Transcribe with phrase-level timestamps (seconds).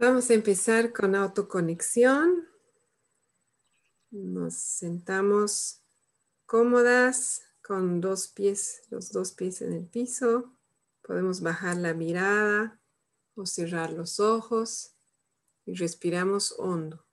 [0.00, 2.48] Vamos a empezar con autoconexión.
[4.10, 5.82] Nos sentamos
[6.46, 10.56] cómodas con dos pies, los dos pies en el piso.
[11.02, 12.80] Podemos bajar la mirada
[13.34, 14.94] o cerrar los ojos
[15.66, 17.04] y respiramos hondo.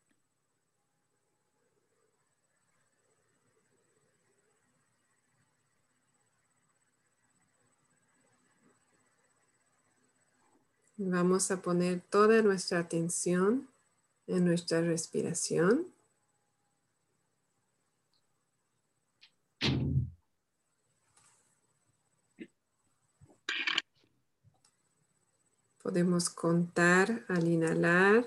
[11.00, 13.70] Vamos a poner toda nuestra atención
[14.26, 15.94] en nuestra respiración.
[25.84, 28.26] Podemos contar al inhalar.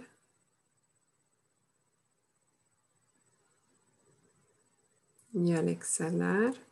[5.33, 6.70] Y al exhalar.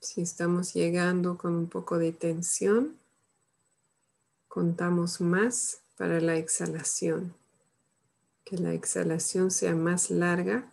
[0.00, 2.98] Si estamos llegando con un poco de tensión,
[4.48, 7.34] contamos más para la exhalación.
[8.42, 10.72] Que la exhalación sea más larga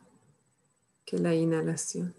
[1.05, 2.15] que la inhalación.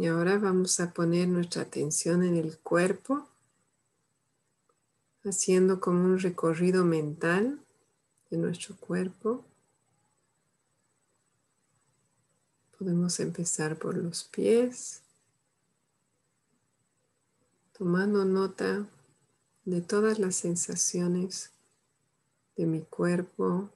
[0.00, 3.28] Y ahora vamos a poner nuestra atención en el cuerpo,
[5.24, 7.60] haciendo como un recorrido mental
[8.30, 9.44] de nuestro cuerpo.
[12.78, 15.02] Podemos empezar por los pies,
[17.76, 18.88] tomando nota
[19.66, 21.50] de todas las sensaciones
[22.56, 23.68] de mi cuerpo,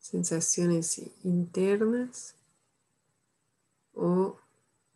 [0.00, 2.34] sensaciones internas
[3.94, 4.36] o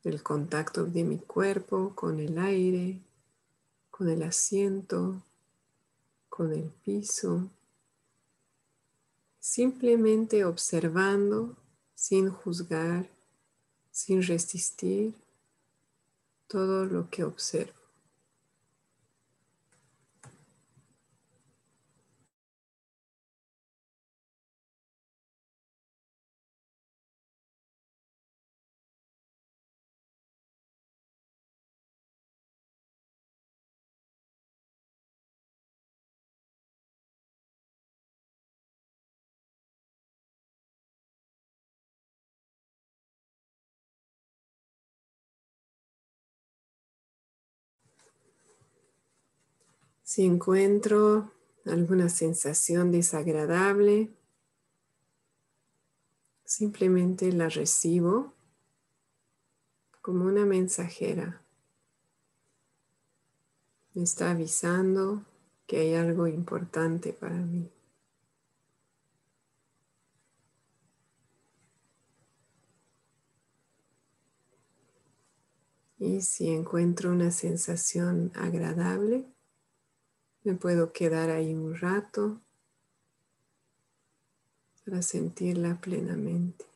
[0.03, 3.00] el contacto de mi cuerpo con el aire,
[3.91, 5.22] con el asiento,
[6.28, 7.49] con el piso,
[9.38, 11.56] simplemente observando
[11.94, 13.09] sin juzgar,
[13.91, 15.15] sin resistir
[16.49, 17.83] todo lo que observo.
[50.14, 51.32] Si encuentro
[51.64, 54.14] alguna sensación desagradable,
[56.44, 58.32] simplemente la recibo
[60.00, 61.42] como una mensajera.
[63.94, 65.25] Me está avisando
[65.66, 67.69] que hay algo importante para mí.
[75.98, 79.33] Y si encuentro una sensación agradable,
[80.44, 82.41] me puedo quedar ahí un rato
[84.84, 86.66] para sentirla plenamente.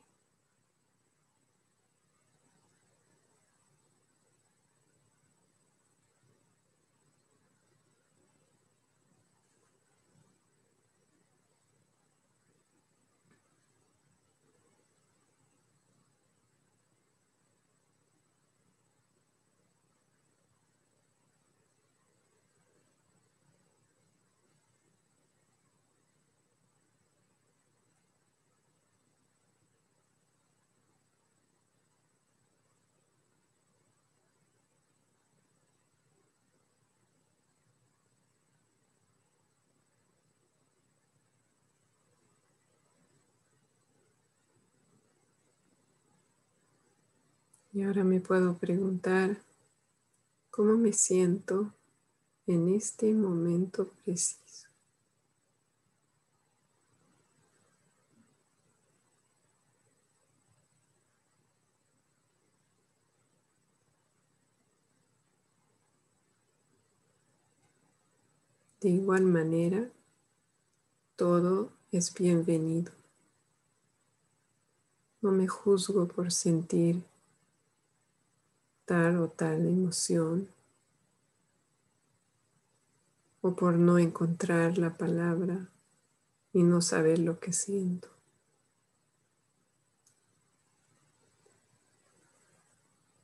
[47.79, 49.41] Y ahora me puedo preguntar
[50.51, 51.73] cómo me siento
[52.49, 54.67] en este momento preciso.
[68.81, 69.89] De igual manera,
[71.15, 72.91] todo es bienvenido.
[75.23, 77.05] No me juzgo por sentir
[78.89, 80.49] tal o tal emoción
[83.43, 85.69] o por no encontrar la palabra
[86.55, 88.09] y no saber lo que siento.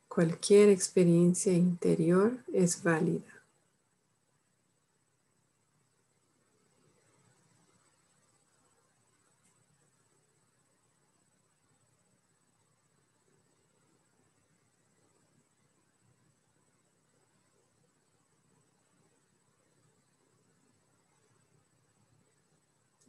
[0.07, 3.34] Cualquier experiencia interior es válida.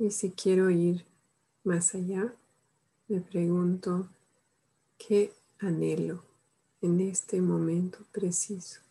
[0.05, 1.03] Y si quiero ir
[1.63, 2.31] más allá,
[3.07, 4.07] me pregunto,
[4.99, 6.23] ¿qué anhelo
[6.79, 8.81] en este momento preciso?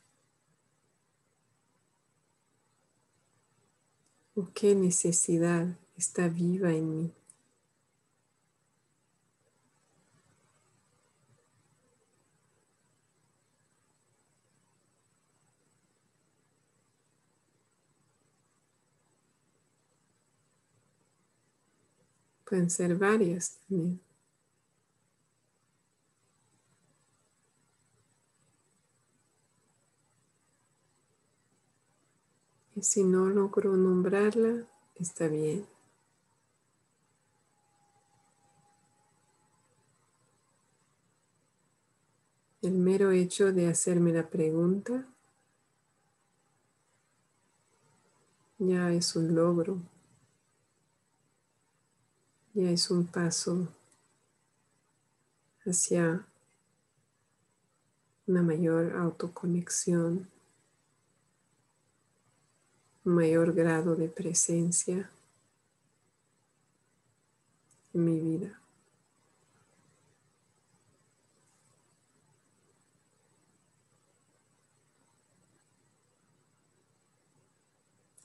[4.34, 7.12] ¿O qué necesidad está viva en mí?
[22.54, 24.00] Pueden ser varias también.
[32.76, 35.66] Y si no logro nombrarla, está bien.
[42.62, 45.08] El mero hecho de hacerme la pregunta
[48.60, 49.93] ya es un logro
[52.54, 53.66] ya es un paso
[55.66, 56.24] hacia
[58.28, 60.28] una mayor autoconexión,
[63.04, 65.10] un mayor grado de presencia
[67.92, 68.60] en mi vida.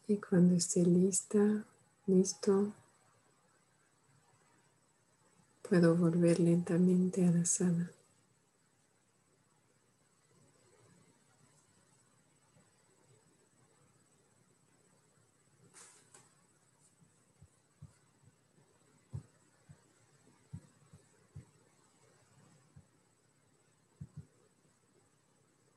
[0.07, 1.65] Y cuando esté lista,
[2.07, 2.73] listo,
[5.69, 7.92] Puedo volver lentamente a la sala.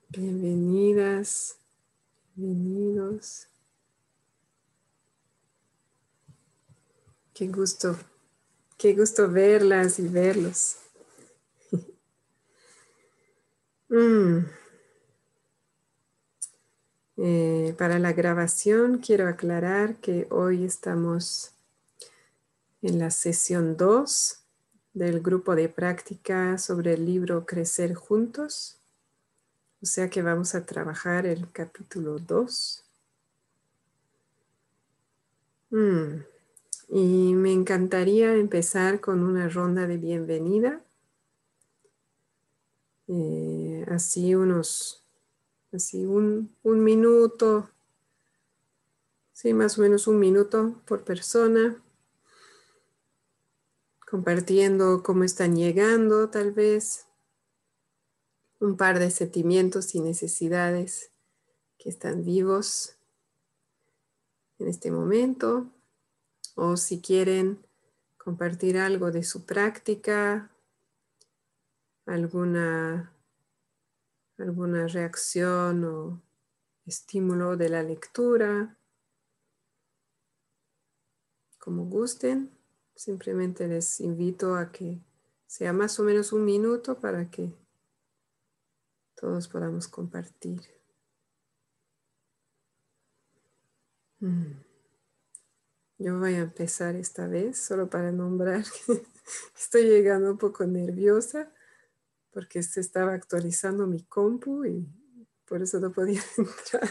[0.09, 1.59] Bienvenidas,
[2.35, 3.47] bienvenidos.
[7.35, 7.95] Qué gusto
[8.83, 10.77] Qué gusto verlas y verlos.
[13.89, 14.47] Mm.
[17.19, 21.53] Eh, para la grabación quiero aclarar que hoy estamos
[22.81, 24.39] en la sesión 2
[24.95, 28.79] del grupo de práctica sobre el libro Crecer Juntos.
[29.83, 32.85] O sea que vamos a trabajar el capítulo 2.
[36.95, 40.85] Y me encantaría empezar con una ronda de bienvenida.
[43.09, 45.03] Eh, así unos,
[45.73, 47.71] así un, un minuto,
[49.33, 51.83] sí, más o menos un minuto por persona,
[54.07, 57.07] compartiendo cómo están llegando tal vez,
[58.61, 61.11] un par de sentimientos y necesidades
[61.79, 62.97] que están vivos
[64.59, 65.71] en este momento
[66.55, 67.65] o si quieren
[68.19, 70.51] compartir algo de su práctica,
[72.07, 73.13] alguna,
[74.39, 76.23] alguna reacción o
[76.87, 78.77] estímulo de la lectura,
[81.59, 82.51] como gusten.
[82.95, 85.01] Simplemente les invito a que
[85.47, 87.53] sea más o menos un minuto para que
[89.17, 90.61] todos podamos compartir.
[94.21, 94.72] Mm.
[96.03, 99.07] Yo voy a empezar esta vez solo para nombrar que
[99.57, 101.53] estoy llegando un poco nerviosa
[102.33, 104.85] porque se estaba actualizando mi compu y
[105.45, 106.91] por eso no podía entrar.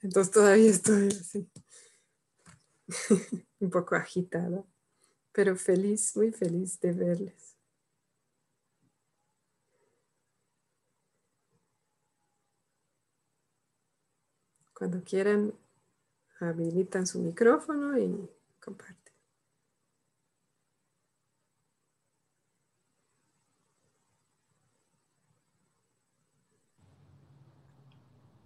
[0.00, 1.50] Entonces todavía estoy así,
[3.60, 4.64] un poco agitada,
[5.32, 7.58] pero feliz, muy feliz de verles.
[14.72, 15.52] Cuando quieran,
[16.40, 19.14] habilitan su micrófono y comparten.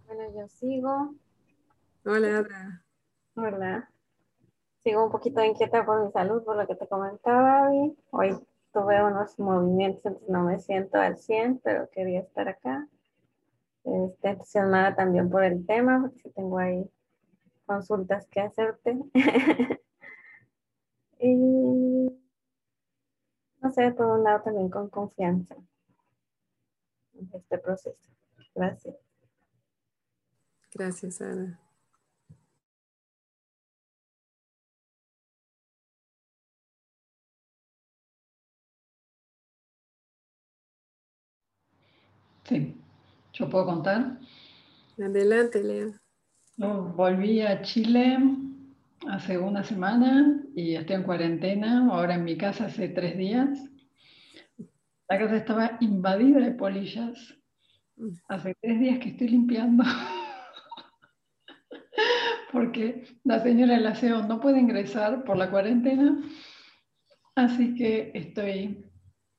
[0.07, 1.15] Bueno, yo sigo.
[2.05, 2.83] Hola, Adra.
[3.35, 3.91] Hola.
[4.83, 7.69] Sigo un poquito inquieta por mi salud, por lo que te comentaba,
[8.11, 8.37] Hoy
[8.71, 12.87] tuve unos movimientos, entonces no me siento al 100, pero quería estar acá.
[13.83, 16.89] Estoy entusiasmada también por el tema, porque tengo ahí
[17.69, 18.97] consultas que hacerte.
[21.19, 21.35] y
[23.61, 25.55] no sé, por un lado también con confianza
[27.13, 28.09] en este proceso.
[28.55, 28.95] Gracias.
[30.73, 31.59] Gracias, Ana.
[42.45, 42.81] Sí,
[43.33, 44.17] yo puedo contar.
[44.97, 46.01] Adelante, Lea.
[46.67, 48.17] Volví a Chile
[49.07, 53.71] hace una semana y estoy en cuarentena, ahora en mi casa hace tres días.
[55.07, 57.35] La casa estaba invadida de polillas.
[58.27, 59.83] Hace tres días que estoy limpiando.
[62.51, 66.19] Porque la señora del aseo no puede ingresar por la cuarentena.
[67.35, 68.85] Así que estoy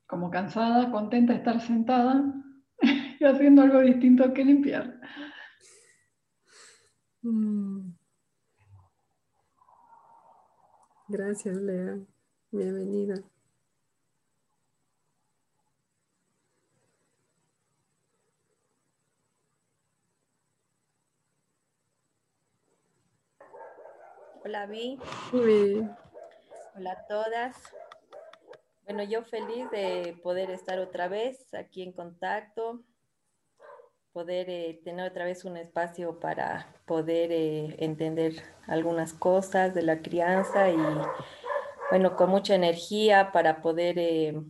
[0.06, 2.24] como cansada, contenta de estar sentada
[3.20, 5.00] y haciendo algo distinto que limpiar.
[7.22, 7.92] Mm.
[11.08, 11.98] Gracias, Lea.
[12.50, 13.22] Bienvenida.
[24.42, 24.98] Hola, Vi.
[25.30, 25.82] Sí.
[26.76, 27.56] Hola a todas.
[28.84, 32.82] Bueno, yo feliz de poder estar otra vez aquí en contacto,
[34.12, 40.02] poder eh, tener otra vez un espacio para poder eh, entender algunas cosas de la
[40.02, 40.78] crianza y,
[41.90, 44.40] bueno, con mucha energía para poder eh,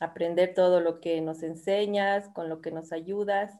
[0.00, 3.52] aprender todo lo que nos enseñas, con lo que nos ayudas.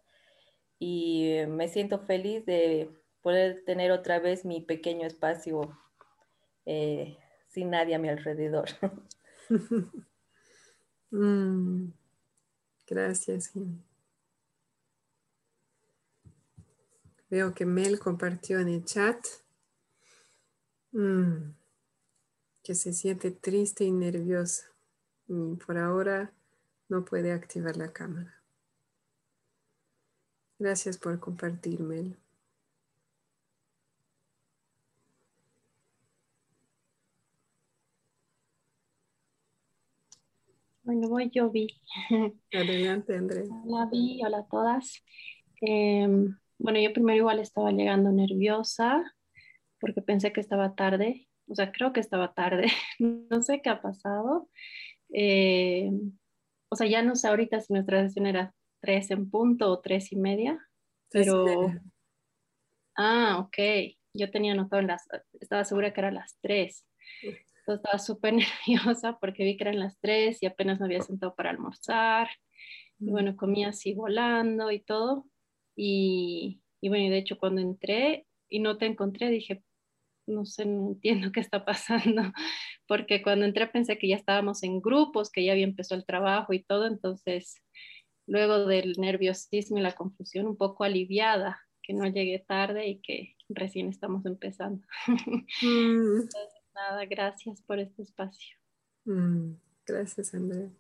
[0.79, 2.91] Y me siento feliz de
[3.23, 5.79] poder tener otra vez mi pequeño espacio
[7.49, 8.69] sin nadie a mi alrededor.
[11.11, 11.93] Mm.
[12.89, 13.53] Gracias,
[17.35, 19.19] Veo que Mel compartió en el chat
[20.93, 21.51] mm,
[22.63, 24.67] que se siente triste y nerviosa.
[25.67, 26.33] por ahora
[26.89, 28.41] no puede activar la cámara.
[30.61, 32.17] Gracias por compartir, Mel.
[40.85, 41.67] Bueno, voy yo, Vi.
[42.53, 43.49] Adelante, André.
[43.51, 44.21] Hola, Vi.
[44.25, 45.03] Hola a todas.
[45.61, 49.03] Em, bueno, yo primero igual estaba llegando nerviosa
[49.81, 51.29] porque pensé que estaba tarde.
[51.49, 52.67] O sea, creo que estaba tarde.
[52.99, 54.49] no sé qué ha pasado.
[55.11, 56.13] Em,
[56.71, 60.13] o sea, ya no sé ahorita si nuestra sesión era tres en punto o tres
[60.13, 60.59] y media.
[61.11, 61.73] Pero...
[62.97, 63.57] Ah, ok.
[64.15, 65.07] Yo tenía anotado en las...
[65.41, 66.87] Estaba segura que eran las tres
[67.73, 68.35] estaba súper
[68.67, 72.29] nerviosa porque vi que eran las tres y apenas me había sentado para almorzar.
[72.99, 73.11] Y mm.
[73.11, 75.27] bueno, comía así volando y todo.
[75.77, 79.63] Y, y bueno, y de hecho cuando entré y no te encontré, dije,
[80.27, 82.23] no sé, no entiendo qué está pasando,
[82.87, 86.53] porque cuando entré pensé que ya estábamos en grupos, que ya había empezado el trabajo
[86.53, 87.57] y todo, entonces
[88.27, 93.37] luego del nerviosismo y la confusión, un poco aliviada, que no llegué tarde y que
[93.49, 94.87] recién estamos empezando.
[95.63, 96.29] Mm.
[96.75, 98.57] Nada, gracias por este espacio.
[99.05, 99.53] Mm,
[99.87, 100.71] gracias, Andrea.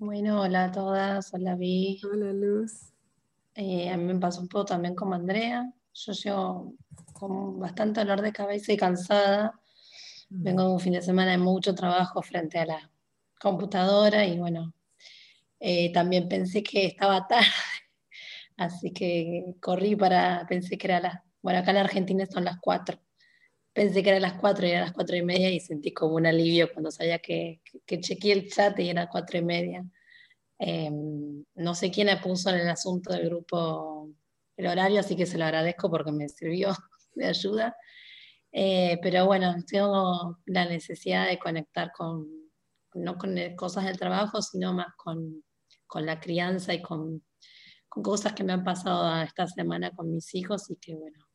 [0.00, 2.00] Bueno, hola a todas, hola Vi.
[2.10, 2.90] Hola Luz.
[3.54, 5.70] Eh, a mí me pasó un poco también como Andrea.
[5.92, 6.74] Yo llevo
[7.12, 9.60] con bastante dolor de cabeza y cansada.
[10.30, 10.42] Mm.
[10.42, 12.90] Vengo de un fin de semana de mucho trabajo frente a la
[13.38, 14.72] computadora y bueno,
[15.60, 17.44] eh, también pensé que estaba tarde,
[18.56, 22.58] así que corrí para, pensé que era las, bueno, acá en la Argentina son las
[22.58, 22.98] 4.
[23.72, 26.26] Pensé que eran las 4 y eran las 4 y media y sentí como un
[26.26, 29.84] alivio cuando sabía que, que, chequeé el chat y era 4 y media.
[30.58, 34.10] Em, no sé quién puso en el asunto del grupo
[34.56, 36.68] el horario, así que se lo agradezco porque me sirvió
[37.14, 37.76] de ayuda.
[38.52, 42.26] Eh, pero bueno, tengo la necesidad de conectar con,
[42.94, 45.44] no con cosas del trabajo, sino más con,
[45.86, 47.24] con la crianza y con,
[47.88, 51.26] con, cosas que me han pasado esta semana con mis hijos y que bueno,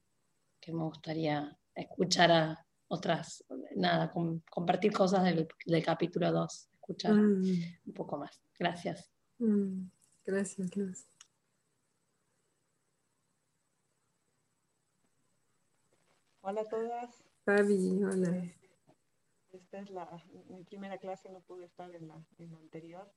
[0.59, 3.43] que me gustaría escuchar a otras,
[3.75, 4.11] nada,
[4.49, 7.43] compartir cosas del, del capítulo 2, escuchar mm.
[7.87, 8.41] un poco más.
[8.57, 9.11] Gracias.
[9.39, 9.87] Mm.
[10.25, 11.05] Gracias, Luz.
[16.41, 17.23] Hola a todas.
[17.43, 18.53] Fabi, hola.
[19.51, 23.11] esta es la, mi primera clase, no pude estar en la, en la anterior,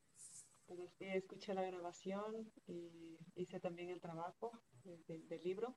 [0.67, 4.53] pero escuché la grabación y hice también el trabajo
[4.85, 5.77] del libro.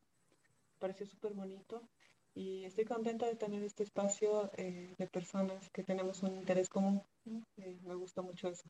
[0.79, 1.89] Pareció súper bonito
[2.33, 7.03] y estoy contenta de tener este espacio eh, de personas que tenemos un interés común.
[7.57, 8.69] Eh, me gusta mucho eso.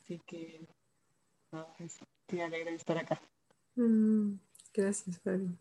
[0.00, 0.66] Así que,
[1.52, 3.20] nada, estoy alegre de estar acá.
[3.76, 4.34] Mm,
[4.72, 5.56] gracias, Fabi.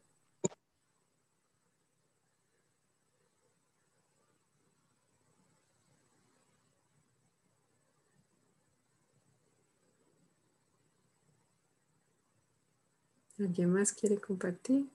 [13.40, 14.88] ¿Alguien más quiere compartir?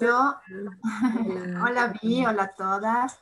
[0.00, 0.36] Yo,
[1.62, 3.18] hola, Vi, hola a todas.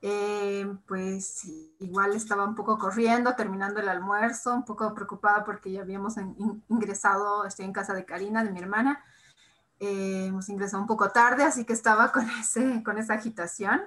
[0.00, 1.44] Eh, pues
[1.80, 6.16] igual estaba un poco corriendo, terminando el almuerzo, un poco preocupada porque ya habíamos
[6.68, 9.02] ingresado, estoy en casa de Karina, de mi hermana.
[9.80, 13.80] Eh, hemos ingresado un poco tarde, así que estaba con, ese, con esa agitación,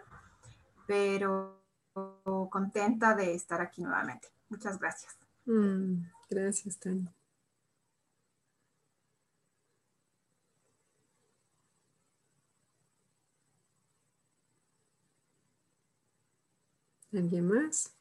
[0.87, 1.63] pero
[2.49, 4.27] contenta de estar aquí nuevamente.
[4.49, 5.17] Muchas gracias.
[5.45, 6.03] Mm.
[6.29, 7.16] Gracias, Tania.
[17.17, 17.91] ¿Alguien más?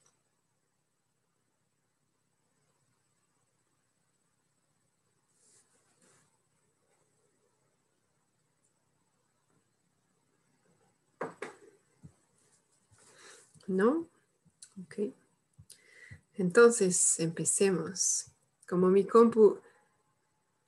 [13.66, 14.06] ¿No?
[14.84, 15.14] Ok.
[16.34, 18.26] Entonces, empecemos.
[18.68, 19.58] Como mi compu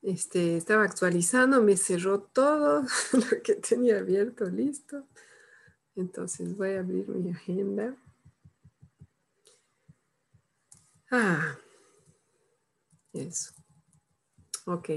[0.01, 5.07] este, estaba actualizando, me cerró todo lo que tenía abierto, listo.
[5.97, 7.95] Entonces voy a abrir mi agenda.
[11.11, 11.59] Ah,
[13.13, 13.53] eso.
[14.67, 14.91] Ok.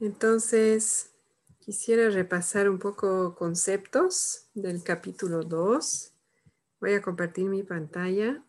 [0.00, 1.10] Entonces,
[1.58, 6.12] quisiera repasar un poco conceptos del capítulo 2
[6.80, 8.44] Voy a compartir mi pantalla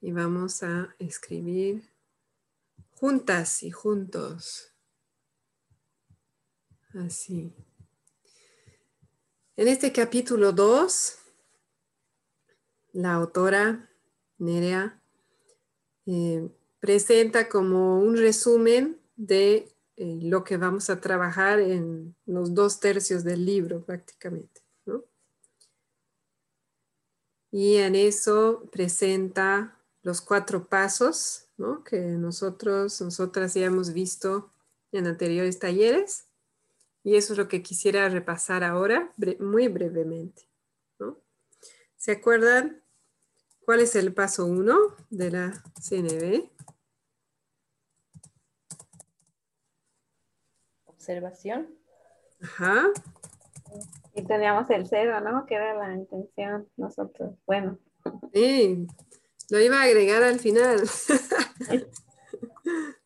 [0.00, 1.92] y vamos a escribir
[2.92, 4.72] juntas y juntos.
[6.94, 7.52] Así.
[9.56, 11.18] En este capítulo 2,
[12.94, 13.90] la autora
[14.38, 14.98] Nerea
[16.06, 16.48] eh,
[16.80, 23.24] presenta como un resumen de eh, lo que vamos a trabajar en los dos tercios
[23.24, 24.62] del libro prácticamente.
[27.50, 31.46] Y en eso presenta los cuatro pasos
[31.84, 34.50] que nosotros, nosotras ya hemos visto
[34.90, 36.26] en anteriores talleres.
[37.04, 40.48] Y eso es lo que quisiera repasar ahora muy brevemente.
[41.96, 42.83] ¿Se acuerdan
[43.64, 44.76] cuál es el paso uno
[45.10, 46.50] de la CNB?
[50.86, 51.74] Observación.
[52.40, 52.90] Ajá.
[54.14, 55.46] Y teníamos el cero, ¿no?
[55.46, 57.34] Que era la intención nosotros.
[57.46, 57.78] Bueno.
[58.32, 58.86] Sí,
[59.50, 60.82] lo iba a agregar al final.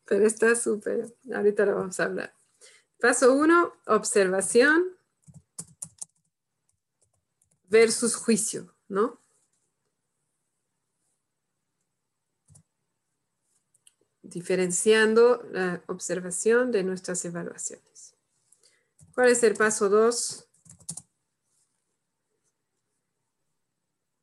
[0.04, 1.14] Pero está súper.
[1.34, 2.34] Ahorita lo vamos a hablar.
[3.00, 4.96] Paso uno, observación
[7.68, 9.20] versus juicio, ¿no?
[14.28, 18.14] Diferenciando la observación de nuestras evaluaciones.
[19.14, 20.46] ¿Cuál es el paso dos?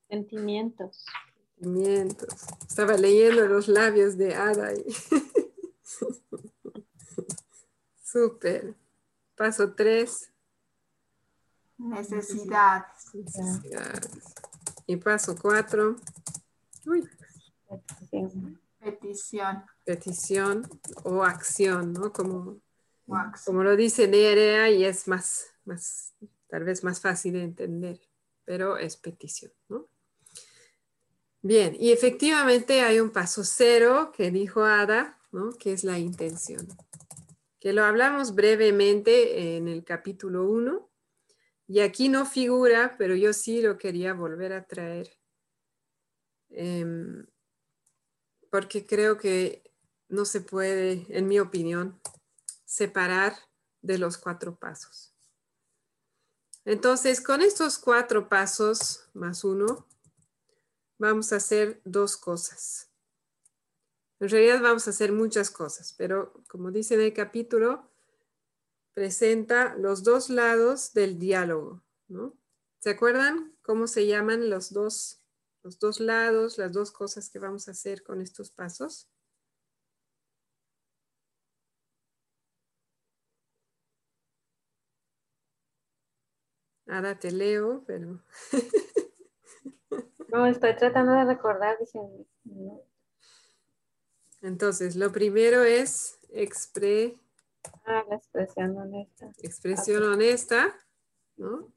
[0.07, 1.05] Sentimientos.
[1.55, 2.29] Sentimientos.
[2.67, 4.73] Estaba leyendo los labios de Ada.
[4.73, 4.85] Y...
[8.03, 8.75] Súper.
[9.35, 10.31] Paso tres.
[11.77, 13.09] Necesidades.
[14.87, 15.95] Y paso cuatro.
[16.85, 17.09] Uy.
[18.79, 19.65] Petición.
[19.85, 20.67] Petición.
[21.03, 22.11] o acción, ¿no?
[22.11, 22.59] Como,
[23.45, 26.15] como lo dice Nerea y es más, más,
[26.47, 27.99] tal vez más fácil de entender,
[28.43, 29.87] pero es petición, ¿no?
[31.47, 35.51] Bien, y efectivamente hay un paso cero que dijo Ada, ¿no?
[35.51, 36.67] que es la intención,
[37.59, 40.89] que lo hablamos brevemente en el capítulo 1,
[41.67, 45.07] y aquí no figura, pero yo sí lo quería volver a traer,
[46.49, 47.27] em,
[48.49, 49.61] porque creo que
[50.07, 51.99] no se puede, en mi opinión,
[52.65, 53.35] separar
[53.81, 55.13] de los cuatro pasos.
[56.65, 59.87] Entonces, con estos cuatro pasos más uno,
[60.97, 62.89] vamos a hacer dos cosas.
[64.19, 67.91] En realidad vamos a hacer muchas cosas, pero como dice en el capítulo,
[68.93, 72.37] presenta los dos lados del diálogo, ¿no?
[72.79, 75.21] ¿Se acuerdan cómo se llaman los dos,
[75.63, 79.09] los dos lados, las dos cosas que vamos a hacer con estos pasos?
[86.87, 88.21] Ahora te leo, pero...
[90.29, 91.77] no, estoy tratando de recordar.
[94.41, 97.19] Entonces, lo primero es expre...
[97.85, 99.31] Ah, la expresión honesta.
[99.41, 100.75] Expresión honesta,
[101.37, 101.73] ¿no?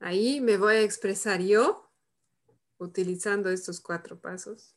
[0.00, 1.88] Ahí me voy a expresar yo
[2.78, 4.74] utilizando estos cuatro pasos.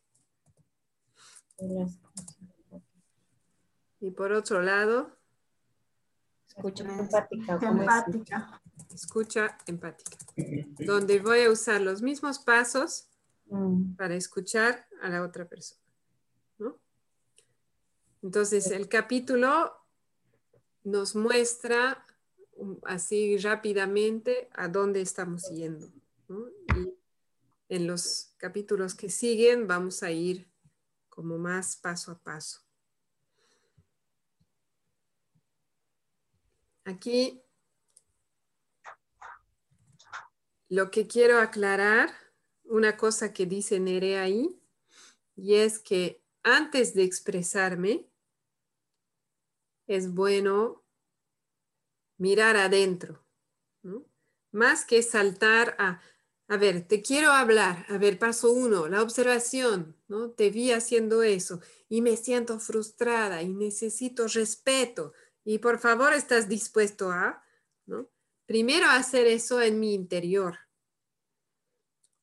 [4.00, 5.18] Y por otro lado,
[6.56, 7.60] escucha empática.
[7.62, 8.62] Empática.
[8.94, 10.18] Escucha empática.
[10.80, 13.10] Donde voy a usar los mismos pasos
[13.48, 13.96] Mm.
[13.96, 15.82] para escuchar a la otra persona.
[16.58, 16.80] ¿no?
[18.22, 19.72] Entonces, el capítulo
[20.84, 22.06] nos muestra
[22.56, 25.92] um, así rápidamente a dónde estamos yendo.
[26.28, 26.48] ¿no?
[26.76, 26.94] Y
[27.70, 30.50] en los capítulos que siguen vamos a ir
[31.10, 32.62] como más paso a paso.
[36.86, 37.42] Aquí
[40.70, 42.12] lo que quiero aclarar
[42.64, 44.60] una cosa que dice Nere ahí,
[45.36, 48.08] y es que antes de expresarme,
[49.88, 50.84] es bueno
[52.18, 53.26] mirar adentro.
[54.52, 56.02] Más que saltar a,
[56.48, 60.32] a ver, te quiero hablar, a ver, paso uno, la observación, ¿no?
[60.32, 65.14] Te vi haciendo eso y me siento frustrada y necesito respeto
[65.46, 67.42] y por favor estás dispuesto a,
[67.86, 68.10] ¿no?
[68.46, 70.58] Primero hacer eso en mi interior,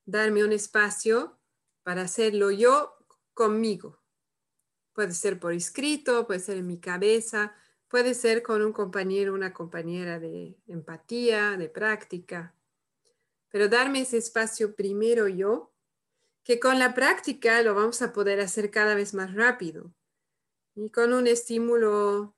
[0.04, 1.38] darme un espacio
[1.82, 2.94] para hacerlo yo
[3.32, 4.02] conmigo.
[4.92, 7.54] Puede ser por escrito, puede ser en mi cabeza,
[7.88, 12.54] puede ser con un compañero, una compañera de empatía, de práctica.
[13.48, 15.72] Pero darme ese espacio primero yo,
[16.44, 19.94] que con la práctica lo vamos a poder hacer cada vez más rápido.
[20.74, 22.34] Y con un estímulo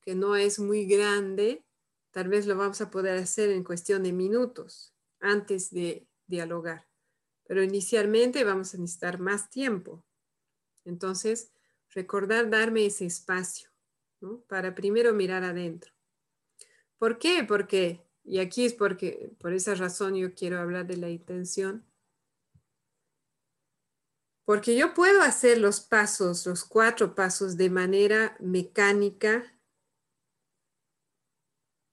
[0.00, 1.64] que no es muy grande,
[2.10, 6.86] tal vez lo vamos a poder hacer en cuestión de minutos antes de dialogar.
[7.44, 10.04] Pero inicialmente vamos a necesitar más tiempo.
[10.84, 11.52] Entonces,
[11.90, 13.70] recordar darme ese espacio
[14.48, 15.92] para primero mirar adentro.
[16.98, 17.44] ¿Por qué?
[17.46, 21.84] Porque, y aquí es porque, por esa razón yo quiero hablar de la intención.
[24.48, 29.54] Porque yo puedo hacer los pasos, los cuatro pasos de manera mecánica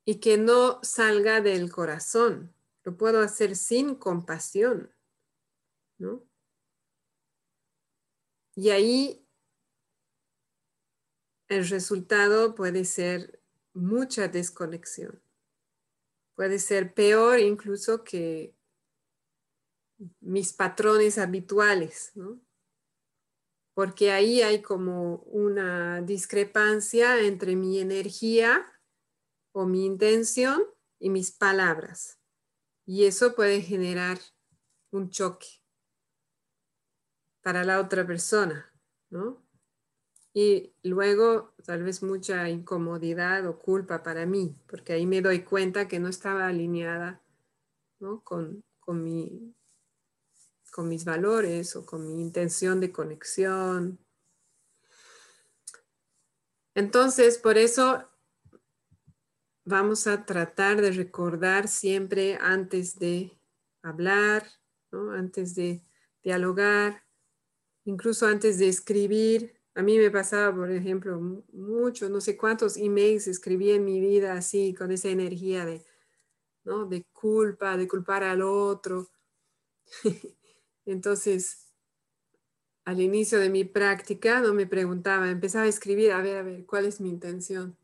[0.05, 2.55] y que no salga del corazón.
[2.85, 4.89] Lo puedo hacer sin compasión,
[5.97, 6.23] ¿no?
[8.55, 9.27] Y ahí
[11.49, 13.41] el resultado puede ser
[13.73, 15.21] mucha desconexión.
[16.35, 18.55] Puede ser peor incluso que
[20.21, 22.44] mis patrones habituales, ¿no?
[23.75, 28.65] Porque ahí hay como una discrepancia entre mi energía
[29.51, 30.63] o mi intención
[30.97, 32.17] y mis palabras.
[32.87, 34.17] Y eso puede generar
[34.91, 35.47] un choque
[37.43, 38.73] para la otra persona,
[39.11, 39.45] ¿no?
[40.33, 45.87] Y luego tal vez mucha incomodidad o culpa para mí, porque ahí me doy cuenta
[45.87, 47.21] que no estaba alineada
[47.99, 48.21] ¿no?
[48.21, 49.55] con, con, mi,
[50.75, 53.97] con mis valores o con mi intención de conexión.
[56.73, 58.03] Entonces, por eso
[59.63, 63.39] vamos a tratar de recordar siempre antes de
[63.83, 64.45] hablar,
[64.91, 65.81] antes de
[66.21, 67.05] dialogar,
[67.85, 69.57] incluso antes de escribir.
[69.75, 71.17] A mí me pasaba, por ejemplo,
[71.53, 75.85] mucho, no sé cuántos emails escribí en mi vida así, con esa energía de,
[76.65, 76.83] ¿no?
[76.85, 79.09] de culpa, de culpar al otro.
[80.85, 81.71] Entonces,
[82.85, 86.65] al inicio de mi práctica, no me preguntaba, empezaba a escribir, a ver, a ver,
[86.65, 87.77] ¿cuál es mi intención?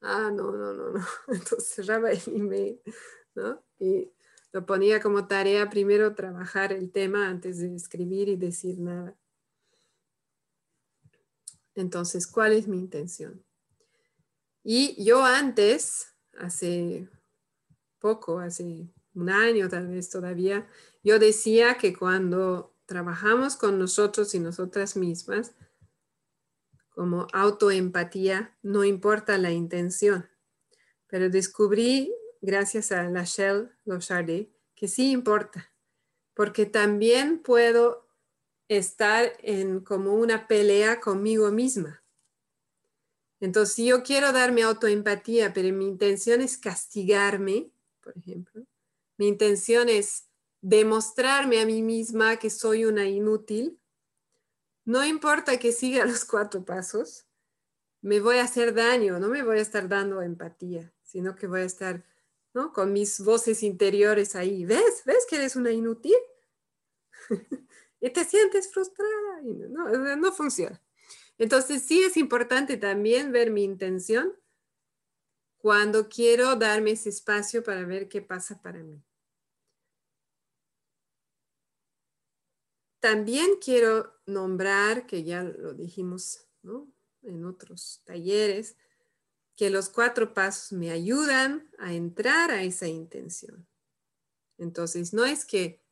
[0.00, 1.06] ah, no, no, no, no.
[1.28, 2.80] Entonces cerraba el email,
[3.34, 3.62] ¿no?
[3.78, 4.10] Y
[4.52, 9.16] lo ponía como tarea primero trabajar el tema antes de escribir y decir nada.
[11.74, 13.44] Entonces, ¿cuál es mi intención?
[14.64, 17.08] Y yo antes, hace
[18.00, 20.66] poco, hace un año tal vez todavía,
[21.02, 25.54] yo decía que cuando trabajamos con nosotros y nosotras mismas,
[26.90, 30.28] como autoempatía, no importa la intención.
[31.06, 33.70] Pero descubrí, gracias a la Shell
[34.74, 35.72] que sí importa,
[36.34, 38.06] porque también puedo
[38.68, 42.02] estar en como una pelea conmigo misma.
[43.40, 48.67] Entonces, si yo quiero darme autoempatía, pero mi intención es castigarme, por ejemplo,
[49.18, 50.28] mi intención es
[50.60, 53.80] demostrarme a mí misma que soy una inútil,
[54.84, 57.26] no importa que siga los cuatro pasos,
[58.00, 60.92] me voy a hacer daño, no me voy a estar dando empatía.
[61.02, 62.04] sino que voy a estar
[62.54, 62.72] ¿no?
[62.72, 64.64] con mis voces interiores ahí.
[64.64, 65.02] ¿Ves?
[65.04, 66.16] ¿Ves que eres una inútil?
[68.00, 69.42] y te sientes frustrada.
[69.42, 70.80] no, no funciona.
[71.38, 74.36] Entonces sí es importante también ver mi intención
[75.58, 79.02] cuando quiero darme ese espacio para ver qué pasa para mí.
[83.00, 86.46] También quiero nombrar, que ya lo dijimos
[87.22, 88.76] en otros talleres,
[89.56, 93.66] que los cuatro pasos me ayudan a entrar a esa intención.
[94.56, 95.82] Entonces, no es que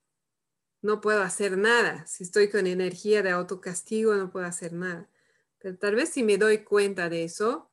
[0.82, 2.06] no puedo hacer nada.
[2.06, 5.08] Si estoy con energía de autocastigo, no puedo hacer nada.
[5.58, 7.70] Pero tal vez si me doy cuenta de eso,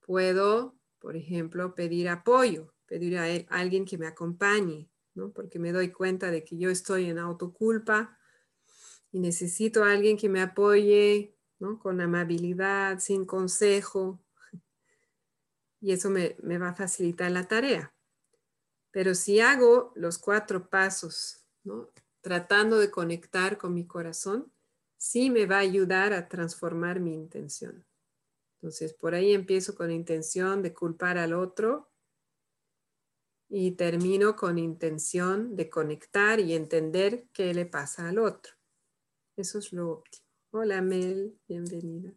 [0.00, 5.32] puedo, por ejemplo, pedir apoyo, pedir a, alguien que me acompañe, ¿no?
[5.32, 8.18] Porque me doy cuenta de que yo estoy en autoculpa
[9.12, 11.78] y necesito a alguien que me apoye, ¿no?
[11.78, 14.18] Con amabilidad, sin consejo.
[15.84, 17.92] Y eso me, va a facilitar la tarea.
[18.92, 21.90] Pero si hago los cuatro pasos, ¿no?
[22.20, 24.52] Tratando de conectar con mi corazón,
[24.96, 27.84] sí me va a ayudar a transformar mi intención.
[28.60, 31.90] Entonces, por ahí empiezo con intención de culpar al otro
[33.48, 38.54] y termino con intención de conectar y entender qué le pasa al otro.
[39.36, 40.26] Eso es lo óptimo.
[40.50, 42.12] Hola Mel, bienvenida.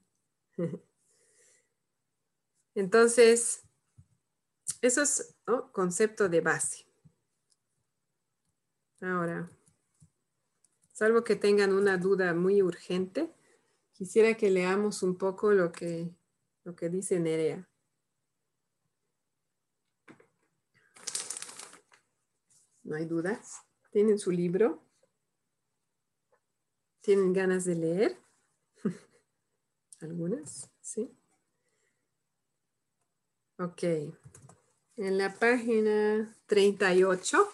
[2.75, 3.63] Entonces,
[4.81, 5.33] eso es
[5.71, 6.85] concepto de base.
[8.99, 9.49] Ahora,
[10.91, 13.33] salvo que tengan una duda muy urgente,
[13.93, 16.13] quisiera que leamos un poco lo que,
[16.65, 17.69] lo que dice Nerea.
[22.83, 23.61] ¿No hay dudas?
[23.91, 24.84] ¿Tienen su libro?
[27.05, 28.17] ¿Tienen ganas de leer?
[30.01, 30.71] ¿Algunas?
[30.81, 31.11] ¿Sí?
[33.59, 33.83] Ok.
[34.97, 37.47] En la página 38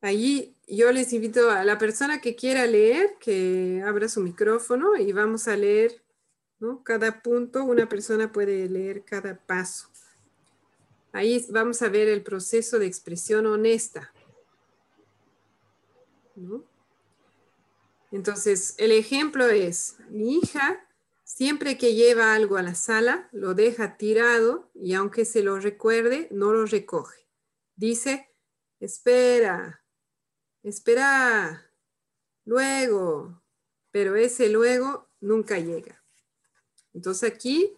[0.00, 5.12] Allí yo les invito a la persona que quiera leer que abra su micrófono y
[5.12, 6.02] vamos a leer
[6.82, 7.62] cada punto.
[7.62, 9.88] Una persona puede leer cada paso.
[11.12, 14.12] Ahí vamos a ver el proceso de expresión honesta.
[18.10, 20.84] Entonces, el ejemplo es, mi hija
[21.24, 26.28] siempre que lleva algo a la sala, lo deja tirado y aunque se lo recuerde,
[26.30, 27.26] no lo recoge.
[27.74, 28.30] Dice,
[28.78, 29.82] espera,
[30.62, 31.70] espera,
[32.44, 33.42] luego,
[33.90, 36.04] pero ese luego nunca llega.
[36.92, 37.76] Entonces aquí,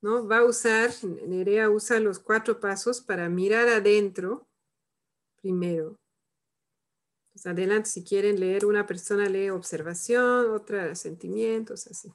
[0.00, 0.26] ¿no?
[0.26, 4.48] Va a usar, Nerea usa los cuatro pasos para mirar adentro
[5.40, 5.96] primero.
[7.36, 12.10] Pues adelante, si quieren leer, una persona lee observación, otra sentimientos, así.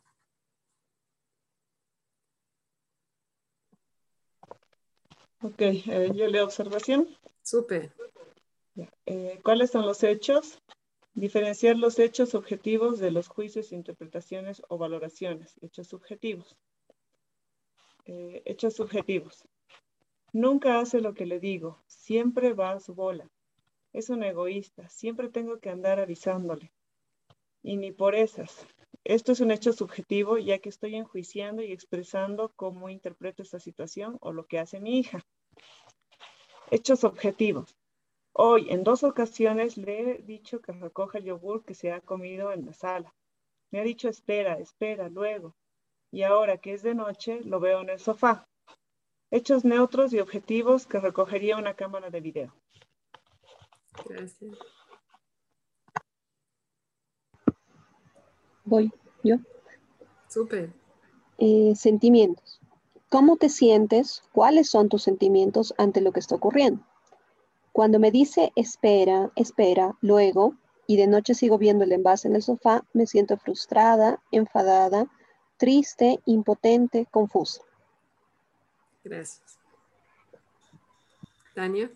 [5.43, 7.07] Ok, eh, yo leo observación.
[7.43, 7.93] Súper.
[9.05, 10.57] Eh, ¿Cuáles son los hechos?
[11.13, 15.53] Diferenciar los hechos objetivos de los juicios, interpretaciones o valoraciones.
[15.61, 16.57] Hechos subjetivos.
[18.05, 19.43] Eh, hechos subjetivos.
[20.33, 23.29] Nunca hace lo que le digo, siempre va a su bola.
[23.93, 26.71] Es un egoísta, siempre tengo que andar avisándole.
[27.61, 28.65] Y ni por esas.
[29.03, 34.17] Esto es un hecho subjetivo ya que estoy enjuiciando y expresando cómo interpreto esta situación
[34.21, 35.25] o lo que hace mi hija.
[36.69, 37.75] Hechos objetivos.
[38.31, 42.53] Hoy, en dos ocasiones, le he dicho que recoja el yogur que se ha comido
[42.53, 43.13] en la sala.
[43.71, 45.55] Me ha dicho espera, espera, luego.
[46.11, 48.47] Y ahora que es de noche, lo veo en el sofá.
[49.31, 52.53] Hechos neutros y objetivos que recogería una cámara de video.
[54.05, 54.57] Gracias.
[58.63, 58.91] Voy,
[59.23, 59.37] yo.
[60.29, 60.71] Súper.
[61.37, 62.59] Eh, sentimientos.
[63.09, 64.23] ¿Cómo te sientes?
[64.31, 66.85] ¿Cuáles son tus sentimientos ante lo que está ocurriendo?
[67.73, 70.55] Cuando me dice espera, espera, luego,
[70.87, 75.07] y de noche sigo viendo el envase en el sofá, me siento frustrada, enfadada,
[75.57, 77.61] triste, impotente, confusa.
[79.03, 79.57] Gracias.
[81.53, 81.91] Tania.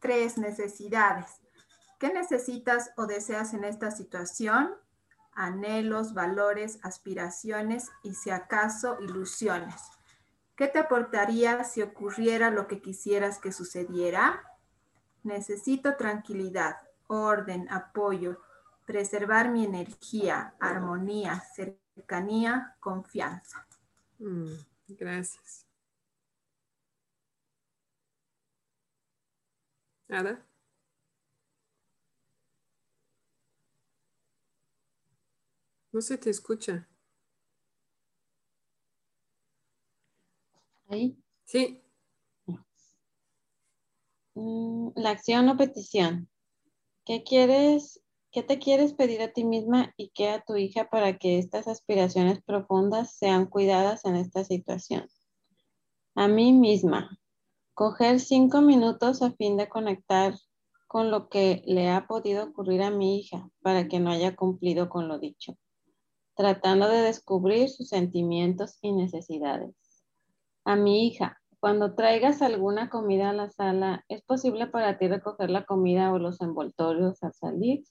[0.00, 1.40] Tres necesidades.
[1.98, 4.74] ¿Qué necesitas o deseas en esta situación?
[5.32, 9.82] Anhelos, valores, aspiraciones y si acaso ilusiones.
[10.56, 14.42] ¿Qué te aportaría si ocurriera lo que quisieras que sucediera?
[15.22, 18.40] Necesito tranquilidad, orden, apoyo,
[18.86, 23.66] preservar mi energía, armonía, cercanía, confianza.
[24.18, 24.52] Mm,
[24.88, 25.69] gracias.
[30.10, 30.44] ¿Nada?
[35.92, 36.88] No se te escucha.
[40.88, 41.16] Ahí.
[41.44, 41.82] Sí.
[44.34, 46.28] Mm, la acción o petición.
[47.06, 51.18] ¿Qué quieres, qué te quieres pedir a ti misma y qué a tu hija para
[51.18, 55.08] que estas aspiraciones profundas sean cuidadas en esta situación?
[56.14, 57.19] A mí misma.
[57.80, 60.34] Coger cinco minutos a fin de conectar
[60.86, 64.90] con lo que le ha podido ocurrir a mi hija para que no haya cumplido
[64.90, 65.56] con lo dicho,
[66.36, 69.74] tratando de descubrir sus sentimientos y necesidades.
[70.66, 75.48] A mi hija, cuando traigas alguna comida a la sala, ¿es posible para ti recoger
[75.48, 77.82] la comida o los envoltorios al salir?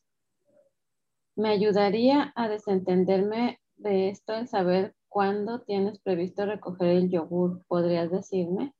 [1.36, 7.66] Me ayudaría a desentenderme de esto el saber cuándo tienes previsto recoger el yogur.
[7.66, 8.76] ¿Podrías decirme?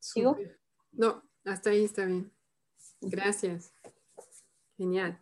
[0.00, 0.36] ¿Sigo?
[0.92, 2.32] No, hasta ahí está bien.
[3.00, 3.72] Gracias.
[4.76, 5.18] Genial.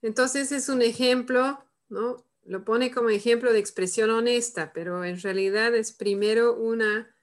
[0.00, 2.26] Entonces es un ejemplo, ¿no?
[2.44, 7.14] Lo pone como ejemplo de expresión honesta, pero en realidad es primero una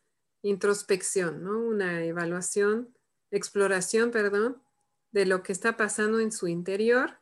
[0.44, 1.60] introspección, ¿no?
[1.60, 2.96] Una evaluación,
[3.32, 4.64] exploración, perdón,
[5.12, 7.20] de lo que está pasando en su interior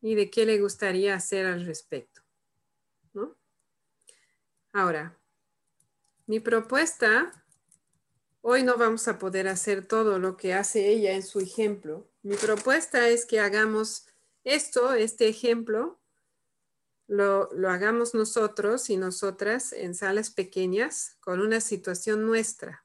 [0.00, 2.22] y de qué le gustaría hacer al respecto,
[3.12, 3.36] ¿no?
[4.72, 5.16] Ahora,
[6.26, 7.41] mi propuesta
[8.44, 12.10] Hoy no vamos a poder hacer todo lo que hace ella en su ejemplo.
[12.22, 14.08] Mi propuesta es que hagamos
[14.42, 16.00] esto, este ejemplo,
[17.06, 22.84] lo, hagamos nosotros y nosotras en salas pequeñas con una situación nuestra.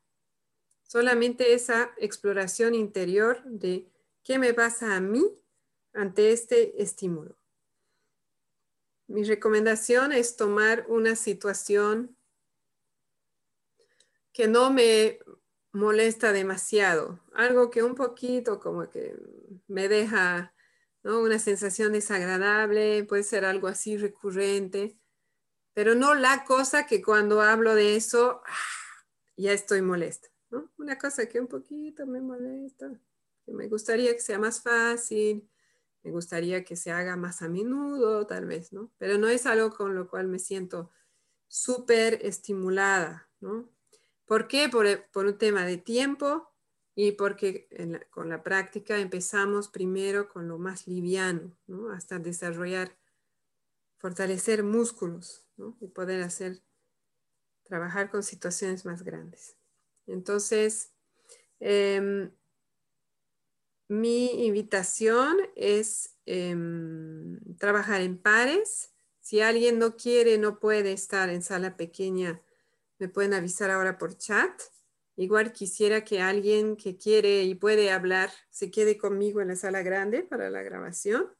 [0.83, 3.89] Solamente esa exploración interior de
[4.23, 5.23] qué me pasa a mí
[5.91, 7.35] ante este estímulo.
[9.07, 12.15] Mi recomendación es tomar una situación
[14.33, 15.17] que no me
[15.77, 19.15] molesta demasiado, algo que un poquito como que
[19.67, 20.53] me deja
[21.03, 24.99] una sensación desagradable, puede ser algo así recurrente,
[25.73, 29.03] pero no la cosa que cuando hablo de eso ah,
[29.37, 30.27] ya estoy molesta.
[30.77, 32.99] Una cosa que un poquito me molesta,
[33.45, 35.49] que me gustaría que sea más fácil,
[36.03, 38.91] me gustaría que se haga más a menudo, tal vez, ¿no?
[38.97, 40.91] Pero no es algo con lo cual me siento
[41.47, 43.69] súper estimulada, ¿no?
[44.27, 44.69] ¿Por qué?
[44.69, 46.51] Por, un tema de tiempo
[46.93, 47.69] y porque
[48.11, 51.91] con la práctica empezamos primero con lo más liviano, ¿no?
[51.91, 52.97] hasta desarrollar,
[53.97, 55.47] fortalecer músculos
[55.79, 56.61] y poder hacer,
[57.63, 59.55] trabajar con situaciones más grandes.
[60.07, 60.91] Entonces,
[61.59, 62.29] em,
[63.87, 68.91] mi invitación es em, trabajar en pares.
[69.21, 72.41] Si alguien no quiere, no puede estar en sala pequeña,
[72.99, 74.61] me pueden avisar ahora por chat.
[75.15, 79.81] Igual quisiera que alguien que quiere y puede hablar se quede conmigo en la sala
[79.81, 81.33] grande para la grabación.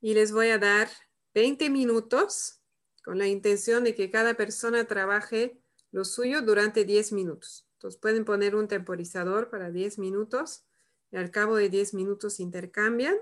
[0.00, 0.88] Y les voy a dar
[1.34, 2.60] 20 minutos
[3.04, 7.68] con la intención de que cada persona trabaje lo suyo durante 10 minutos.
[7.74, 10.64] Entonces pueden poner un temporizador para 10 minutos
[11.10, 13.16] y al cabo de 10 minutos intercambian.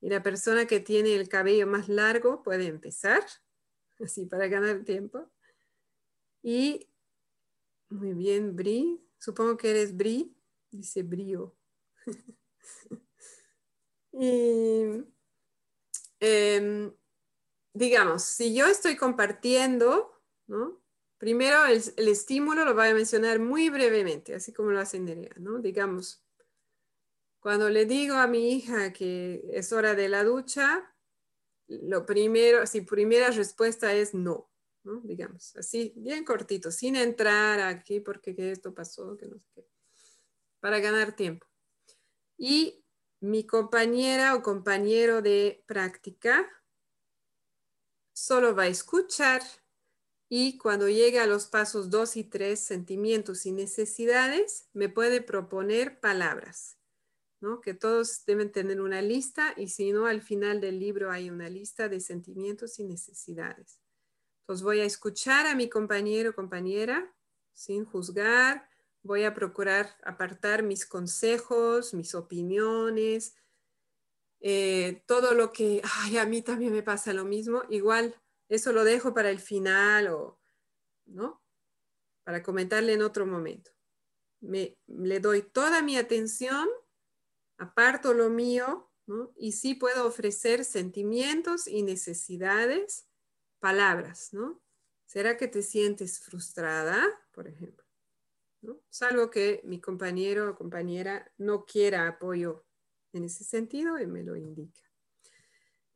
[0.00, 3.22] Y la persona que tiene el cabello más largo puede empezar,
[4.00, 5.30] así para ganar tiempo.
[6.48, 6.88] Y
[7.88, 9.04] muy bien, Bri.
[9.18, 10.32] Supongo que eres Bri.
[10.70, 11.56] Dice Brío.
[14.12, 15.02] y
[16.20, 16.94] em,
[17.74, 20.80] digamos, si yo estoy compartiendo, ¿no?
[21.18, 25.58] Primero el, estímulo lo voy a mencionar muy brevemente, así como lo hace Nerea, ¿no?
[25.58, 26.24] Digamos,
[27.40, 30.94] cuando le digo a mi hija que es hora de la ducha,
[31.66, 34.48] lo primero, si primera respuesta es no,
[35.02, 39.68] Digamos, así, bien cortito, sin entrar aquí porque esto pasó, que no sé qué,
[40.60, 41.46] para ganar tiempo.
[42.38, 42.84] Y
[43.20, 46.48] mi compañera o compañero de práctica
[48.12, 49.42] solo va a escuchar
[50.28, 56.00] y cuando llegue a los pasos 2 y 3, sentimientos y necesidades, me puede proponer
[56.00, 56.78] palabras,
[57.40, 57.60] ¿no?
[57.60, 61.48] Que todos deben tener una lista y si no, al final del libro hay una
[61.48, 63.80] lista de sentimientos y necesidades.
[64.46, 67.12] Entonces voy a escuchar a mi compañero o compañera
[67.52, 68.70] sin juzgar,
[69.02, 73.34] voy a procurar apartar mis consejos, mis opiniones,
[74.40, 78.14] eh, todo lo que, ay, a mí también me pasa lo mismo, igual
[78.48, 80.38] eso lo dejo para el final o,
[81.06, 81.42] ¿no?
[82.22, 83.72] Para comentarle en otro momento.
[84.40, 86.68] Me, le doy toda mi atención,
[87.58, 89.32] aparto lo mío, ¿no?
[89.36, 93.05] Y sí puedo ofrecer sentimientos y necesidades
[93.66, 94.62] palabras, ¿no?
[95.06, 97.84] ¿Será que te sientes frustrada, por ejemplo?
[98.60, 98.78] ¿no?
[98.90, 102.64] Salvo que mi compañero o compañera no quiera apoyo
[103.12, 104.80] en ese sentido y me lo indica.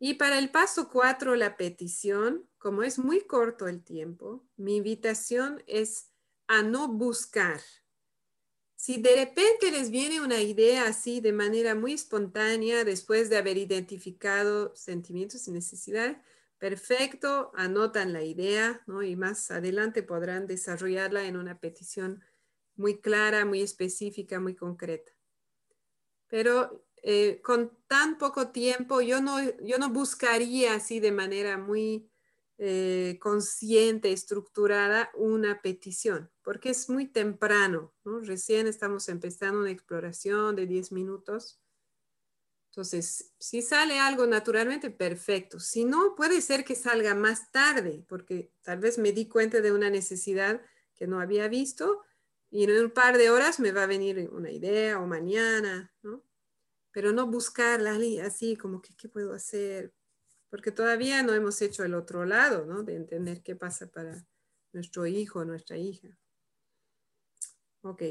[0.00, 5.62] Y para el paso cuatro, la petición, como es muy corto el tiempo, mi invitación
[5.68, 6.10] es
[6.48, 7.60] a no buscar.
[8.74, 13.58] Si de repente les viene una idea así de manera muy espontánea después de haber
[13.58, 16.16] identificado sentimientos y necesidades,
[16.60, 19.02] perfecto, anotan la idea ¿no?
[19.02, 22.22] y más adelante podrán desarrollarla en una petición
[22.76, 25.10] muy clara, muy específica, muy concreta.
[26.28, 32.10] Pero eh, con tan poco tiempo, yo no, yo no buscaría así de manera muy
[32.58, 40.66] eh, consciente, estructurada, una petición, porque es muy temprano, Recién estamos empezando una exploración de
[40.66, 41.58] 10 minutos.
[42.70, 45.58] Entonces, si sale algo naturalmente, perfecto.
[45.58, 49.72] Si no, puede ser que salga más tarde, porque tal vez me di cuenta de
[49.72, 50.60] una necesidad
[50.94, 52.02] que no había visto
[52.50, 56.24] y en un par de horas me va a venir una idea o mañana, ¿no?
[56.92, 59.92] Pero no buscarla así como que, ¿qué puedo hacer?
[60.50, 62.82] porque todavía no hemos hecho el otro lado, ¿no?
[62.82, 64.26] De entender qué pasa para
[64.72, 66.08] nuestro hijo o nuestra hija.
[67.82, 68.02] Ok,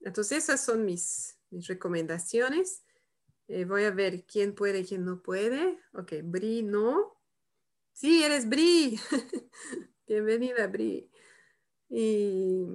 [0.00, 2.82] entonces esas son mis, mis recomendaciones.
[3.48, 5.78] Eh, voy a ver quién puede quién no puede.
[5.92, 7.16] Ok, Bri, no.
[7.92, 8.98] Sí, eres Bri.
[10.06, 11.10] Bienvenida, Bri.
[11.88, 12.66] Y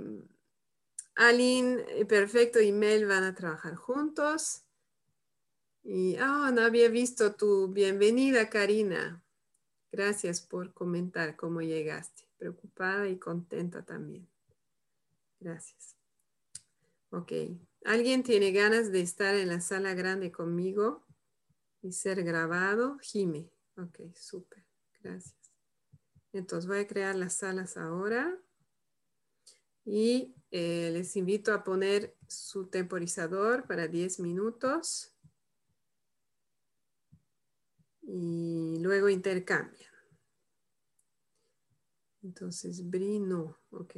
[1.15, 4.63] Aline, perfecto, y Mel van a trabajar juntos.
[5.83, 9.23] Y, ah, no había visto tu bienvenida, Karina.
[9.91, 12.27] Gracias por comentar cómo llegaste.
[12.37, 14.27] Preocupada y contenta también.
[15.39, 15.95] Gracias.
[17.09, 17.31] Ok.
[17.85, 21.05] ¿Alguien tiene ganas de estar en la sala grande conmigo
[21.81, 22.97] y ser grabado?
[22.99, 23.49] Jime.
[23.77, 24.63] Ok, súper.
[25.01, 25.35] Gracias.
[26.33, 28.37] Entonces voy a crear las salas ahora.
[29.85, 35.13] Y eh, les invito a poner su temporizador para 10 minutos
[38.01, 39.91] y luego intercambian.
[42.21, 43.95] Entonces, Brino, ok.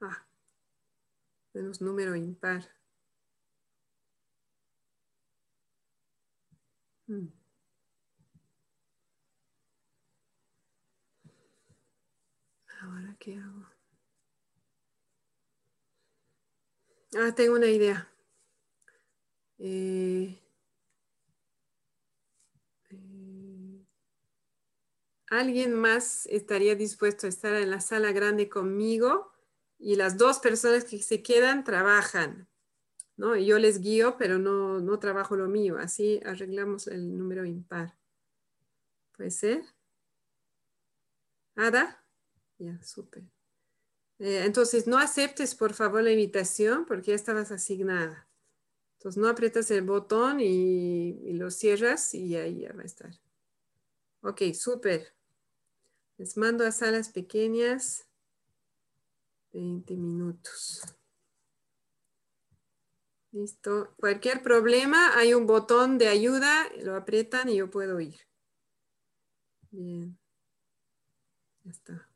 [0.00, 0.24] Ah,
[1.54, 2.64] tenemos número impar.
[7.08, 7.28] Mm.
[12.82, 13.64] Ahora, ¿qué hago?
[17.16, 18.08] Ah, tengo una idea.
[19.58, 20.38] Eh,
[22.90, 23.84] eh,
[25.28, 29.33] ¿Alguien más estaría dispuesto a estar en la sala grande conmigo?
[29.78, 32.48] Y las dos personas que se quedan trabajan.
[33.16, 33.36] ¿no?
[33.36, 35.78] yo les guío, pero no, no trabajo lo mío.
[35.78, 37.96] Así arreglamos el número impar.
[39.16, 39.62] ¿Puede ser?
[41.54, 42.04] ¿Ada?
[42.58, 43.22] Ya, súper.
[44.18, 48.28] Eh, entonces, no aceptes, por favor, la invitación porque ya estabas asignada.
[48.98, 53.10] Entonces, no aprietas el botón y, y lo cierras y ahí ya va a estar.
[54.22, 55.14] Ok, súper.
[56.16, 58.06] Les mando a salas pequeñas
[59.54, 60.82] 20 minutos.
[63.30, 63.94] Listo.
[63.96, 68.16] Cualquier problema, hay un botón de ayuda, lo aprietan y yo puedo ir.
[69.70, 70.18] Bien.
[71.64, 72.08] Ya está.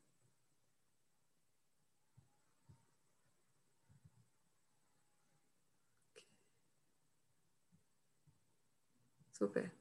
[9.33, 9.73] Súper.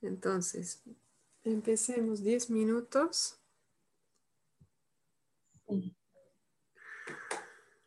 [0.00, 0.82] Entonces,
[1.44, 3.40] empecemos 10 minutos.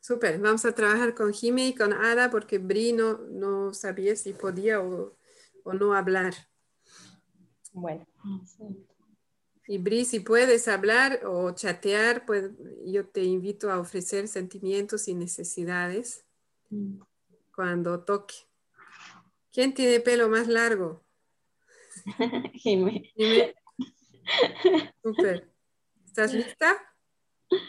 [0.10, 4.82] Súper, vamos a trabajar con Jimmy y con Ada porque Bri no, sabía si podía
[4.82, 5.16] o,
[5.66, 6.34] no hablar.
[7.74, 8.08] Bueno.
[9.68, 12.50] Y Bri, si puedes hablar o chatear, pues
[12.88, 16.26] yo te invito a ofrecer sentimientos y necesidades
[16.72, 17.02] mm.
[17.54, 18.34] cuando toque.
[19.52, 21.06] ¿Quién tiene pelo más largo?
[22.54, 23.14] Jimmy.
[25.04, 25.52] Súper.
[26.06, 26.89] ¿Estás lista?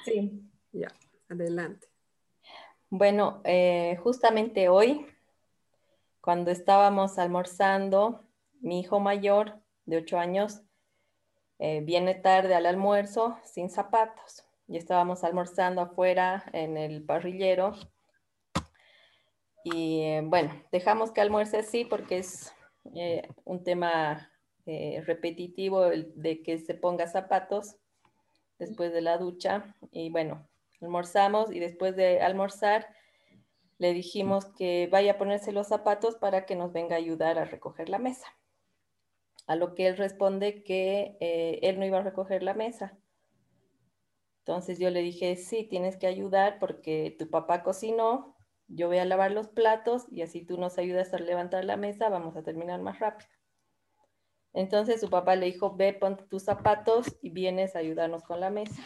[0.05, 0.43] Sí.
[0.73, 0.89] Ya,
[1.29, 1.89] adelante.
[2.91, 5.07] Bueno, eh, justamente hoy,
[6.21, 8.25] cuando estábamos almorzando,
[8.61, 10.63] mi hijo mayor de 8 años
[11.59, 17.75] eh, viene tarde al almuerzo sin zapatos y estábamos almorzando afuera en el parrillero.
[19.65, 22.53] Y eh, bueno, dejamos que almuerce así porque es
[23.45, 24.31] un tema
[24.65, 27.77] repetitivo de que se ponga zapatos
[28.61, 29.75] después de la ducha.
[29.91, 30.49] Y bueno,
[30.81, 32.87] almorzamos y después de almorzar
[33.79, 37.47] le dijimos que vaya a ponerse los zapatos para que nos venga a ayudar a
[37.47, 38.29] recoger la mesa.
[39.47, 42.99] A lo que él responde que eh, él no iba a recoger la mesa.
[44.45, 48.37] Entonces yo le dije, sí, tienes que ayudar porque tu papá cocinó,
[48.69, 52.09] yo voy a lavar los platos y así tú nos ayudas a levantar la mesa,
[52.09, 53.31] vamos a terminar más rápido.
[54.53, 58.51] Entonces su papá le dijo, ve, ponte tus zapatos y vienes a ayudarnos con la
[58.51, 58.83] mesa.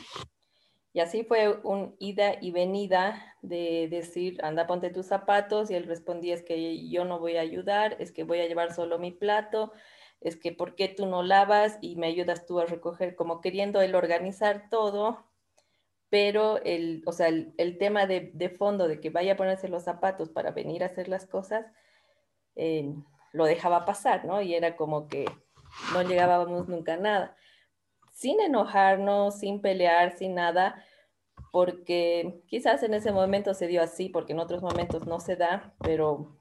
[0.93, 5.71] Y así fue un ida y venida de decir, anda, ponte tus zapatos.
[5.71, 8.73] Y él respondía, es que yo no voy a ayudar, es que voy a llevar
[8.73, 9.73] solo mi plato,
[10.21, 13.17] es que ¿por qué tú no lavas y me ayudas tú a recoger?
[13.17, 15.27] Como queriendo él organizar todo,
[16.11, 19.83] pero el, o sea, el, tema de, de, fondo de que vaya a ponerse los
[19.83, 21.67] zapatos para venir a hacer las cosas,
[22.55, 22.95] eh,
[23.33, 24.41] lo dejaba pasar, ¿no?
[24.41, 25.25] Y era como que
[25.93, 27.37] no llegábamos nunca a nada.
[28.13, 30.85] Sin enojarnos, sin pelear, sin nada,
[31.53, 35.75] porque quizás en ese momento se dio así, porque en otros momentos no se da,
[35.81, 36.37] pero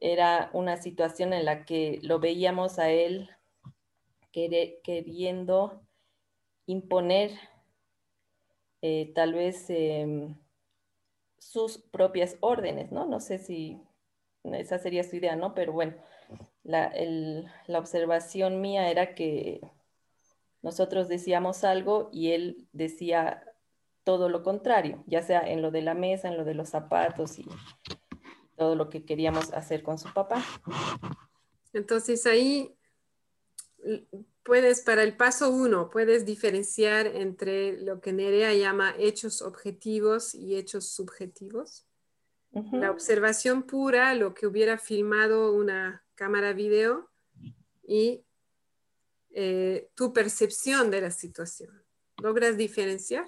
[0.00, 3.30] era una situación en la que lo veíamos a él
[4.32, 5.82] queriendo
[6.66, 7.32] imponer
[8.82, 10.36] eh, tal vez em,
[11.38, 13.06] sus propias órdenes, ¿no?
[13.06, 13.80] No sé si
[14.44, 15.54] esa sería su idea, ¿no?
[15.54, 15.94] Pero bueno,
[16.62, 16.92] la,
[17.66, 19.60] la observación mía era que
[20.62, 23.44] nosotros decíamos algo y él decía
[24.04, 27.38] todo lo contrario, ya sea en lo de la mesa, en lo de los zapatos
[27.38, 27.46] y
[28.56, 30.44] todo lo que queríamos hacer con su papá.
[31.72, 32.76] Entonces ahí
[34.42, 40.56] puedes, para el paso uno, puedes diferenciar entre lo que Nerea llama hechos objetivos y
[40.56, 41.86] hechos subjetivos.
[42.72, 47.08] La observación pura, lo que hubiera filmado una cámara video
[47.82, 48.26] y
[49.30, 51.82] eh, tu percepción de la situación.
[52.22, 53.26] ¿Logras diferenciar?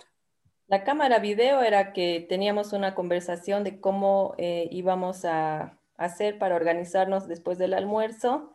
[0.67, 6.55] La cámara video era que teníamos una conversación de cómo eh, íbamos a hacer para
[6.55, 8.53] organizarnos después del almuerzo.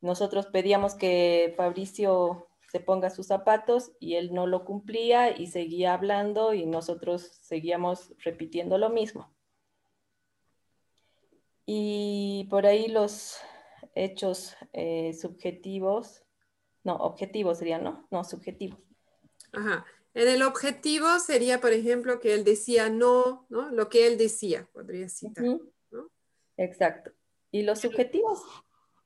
[0.00, 5.94] Nosotros pedíamos que Fabricio se ponga sus zapatos y él no lo cumplía y seguía
[5.94, 9.32] hablando y nosotros seguíamos repitiendo lo mismo.
[11.72, 13.36] Y por ahí los
[13.94, 16.24] hechos eh, subjetivos,
[16.82, 18.08] no, objetivos serían, ¿no?
[18.10, 18.80] No, subjetivos.
[19.52, 19.86] Ajá.
[20.12, 23.70] En el objetivo sería, por ejemplo, que él decía no, ¿no?
[23.70, 25.44] Lo que él decía, podría citar.
[25.44, 26.10] ¿no?
[26.56, 27.12] Exacto.
[27.52, 28.42] Y los subjetivos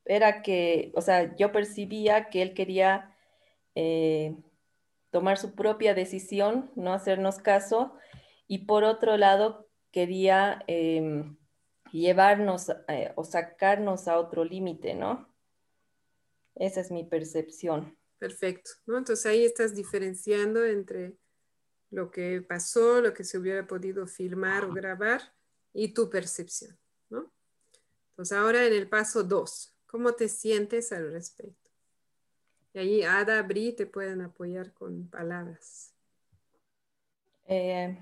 [0.06, 3.14] era que, o sea, yo percibía que él quería
[3.74, 4.38] eh,
[5.10, 7.92] tomar su propia decisión, no hacernos caso,
[8.48, 11.36] y por otro lado, quería em,
[12.00, 15.32] llevarnos eh, o sacarnos a otro límite, ¿no?
[16.56, 17.96] Esa es mi percepción.
[18.18, 18.98] Perfecto, ¿no?
[18.98, 21.16] Entonces ahí estás diferenciando entre
[21.90, 25.20] lo que pasó, lo que se hubiera podido filmar o grabar
[25.72, 26.76] y tu percepción,
[27.10, 27.32] ¿no?
[28.10, 31.70] Entonces ahora en el paso 2, ¿cómo te sientes al respecto?
[32.72, 35.94] Y ahí Ada, Bri te pueden apoyar con palabras.
[37.46, 37.96] Eh,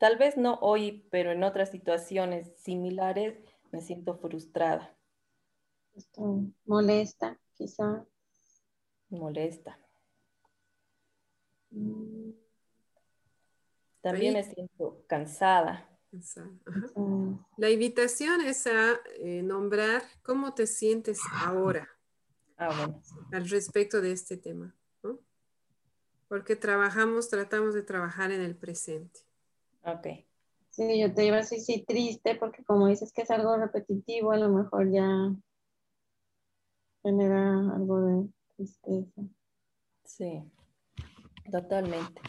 [0.00, 3.38] Tal vez no hoy, pero en otras situaciones similares
[3.70, 4.96] me siento frustrada.
[5.92, 8.06] Estoy molesta, quizá.
[9.10, 9.78] Molesta.
[11.68, 12.30] Mm.
[14.00, 15.86] También me siento cansada.
[17.58, 21.90] La invitación es a eh, nombrar cómo te sientes ahora
[22.56, 22.90] ah,
[23.32, 24.74] al respecto de este tema.
[26.26, 29.28] Porque trabajamos, tratamos de trabajar en el presente.
[29.84, 30.06] Ok.
[30.70, 34.32] Sí, yo te iba a decir sí triste porque como dices que es algo repetitivo,
[34.32, 35.34] a lo mejor ya
[37.02, 39.22] genera algo de tristeza.
[40.04, 40.42] Sí,
[41.50, 42.20] totalmente.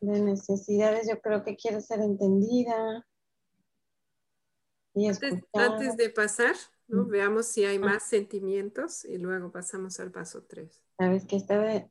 [0.00, 3.04] De necesidades, yo creo que quiere ser entendida.
[4.94, 6.54] Y antes, antes de pasar,
[6.88, 7.06] ¿no?
[7.06, 10.82] Veamos si hay más sentimientos y luego pasamos al paso 3.
[10.96, 11.90] Sabes que esta de,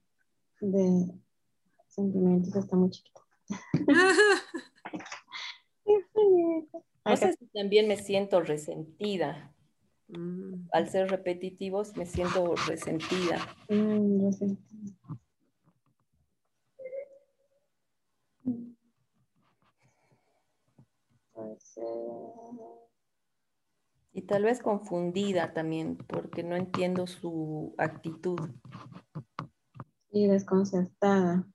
[1.87, 3.21] sentimientos está muy chiquita.
[7.05, 9.53] no sé si también me siento resentida.
[10.09, 10.67] Mm.
[10.71, 13.37] Al ser repetitivos me siento resentida.
[13.69, 14.93] Mm, resentida.
[21.33, 22.76] Puede ser
[24.17, 28.39] y tal vez confundida también, porque no entiendo su actitud.
[30.09, 31.47] Y desconcertada.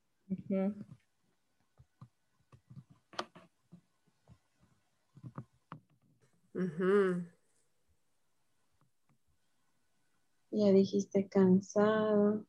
[10.52, 12.46] Ya dijiste cansado.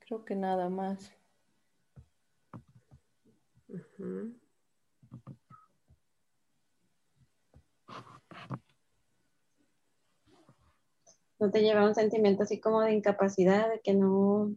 [0.00, 1.12] Creo que nada más.
[11.38, 14.54] ¿No te lleva un sentimiento así como de incapacidad, de que no...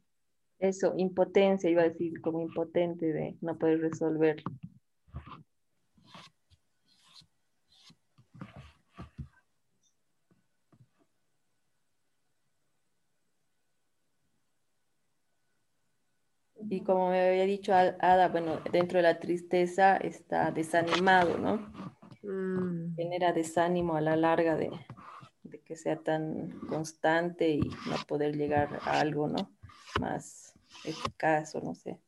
[0.57, 4.41] Eso, impotencia, iba a decir como impotente de no poder resolver.
[16.70, 21.72] Y como me había dicho Ada, bueno, dentro de la tristeza está desanimado, ¿no?
[22.24, 22.95] Mm.
[22.95, 24.72] Genera desánimo a la larga de,
[25.63, 29.55] que sea tan constante y no poder llegar a algo, ¿no?
[29.99, 30.53] Más
[30.84, 31.99] eficaz o no sé.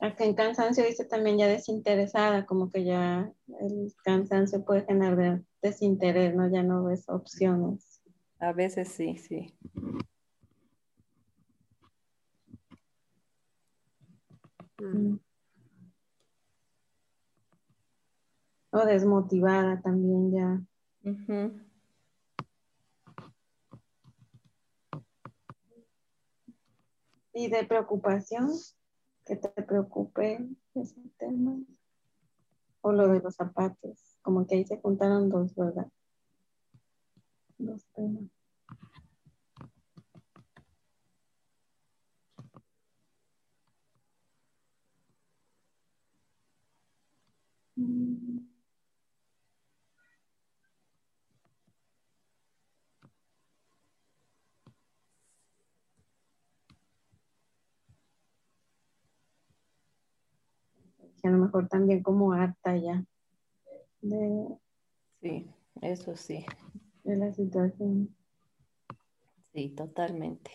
[0.00, 6.34] Acá en cansancio dice también ya desinteresada, como que ya el cansancio puede generar desinterés,
[6.34, 6.50] ¿no?
[6.50, 8.00] Ya no ves opciones.
[8.38, 9.54] A veces sí, sí.
[14.80, 15.18] Mm.
[18.70, 20.62] O desmotivada también ya.
[27.32, 28.50] Y de preocupación,
[29.24, 31.58] que te preocupe ese tema.
[32.80, 35.86] O lo de los zapatos, como que ahí se juntaron dos, ¿verdad?
[37.56, 38.24] Dos temas.
[47.76, 48.40] Mm.
[61.22, 63.02] a lo mejor también como harta ya
[64.00, 64.58] de...
[65.20, 65.50] Sí,
[65.82, 66.44] eso sí.
[67.04, 68.14] De la situación.
[69.52, 70.52] Sí, totalmente.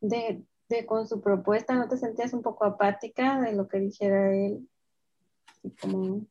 [0.00, 4.34] De, de, con su propuesta, ¿no te sentías un poco apática de lo que dijera
[4.34, 4.68] él?
[5.80, 6.26] Como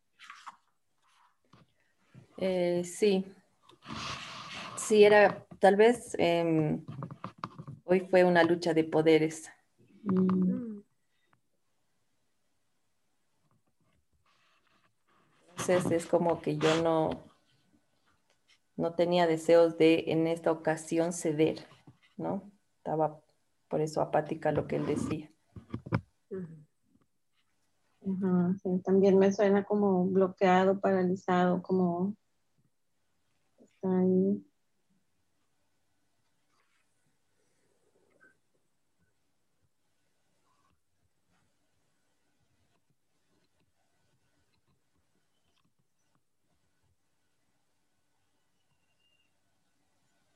[2.38, 3.26] eh, sí,
[4.78, 6.84] sí, era, tal vez em,
[7.86, 9.50] hoy fue una lucha de poderes.
[15.58, 17.10] Entonces es como que yo no,
[18.76, 21.68] no tenía deseos de en esta ocasión ceder,
[22.18, 22.52] ¿no?
[22.78, 23.22] Estaba
[23.68, 25.30] por eso apática lo que él decía.
[28.84, 32.16] también me suena como bloqueado, paralizado, como
[33.84, 34.44] ahí.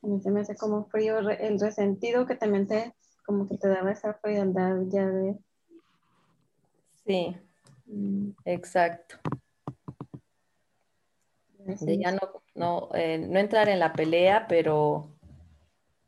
[0.02, 2.94] A mí se me hace como frío el resentido que también te,
[3.26, 5.38] como que te daba esa frialdad ya de...
[7.06, 7.36] Sí,
[7.86, 8.32] mm.
[8.46, 9.18] exacto.
[11.66, 15.08] De ya no no, eh, no entrar en la pelea, pero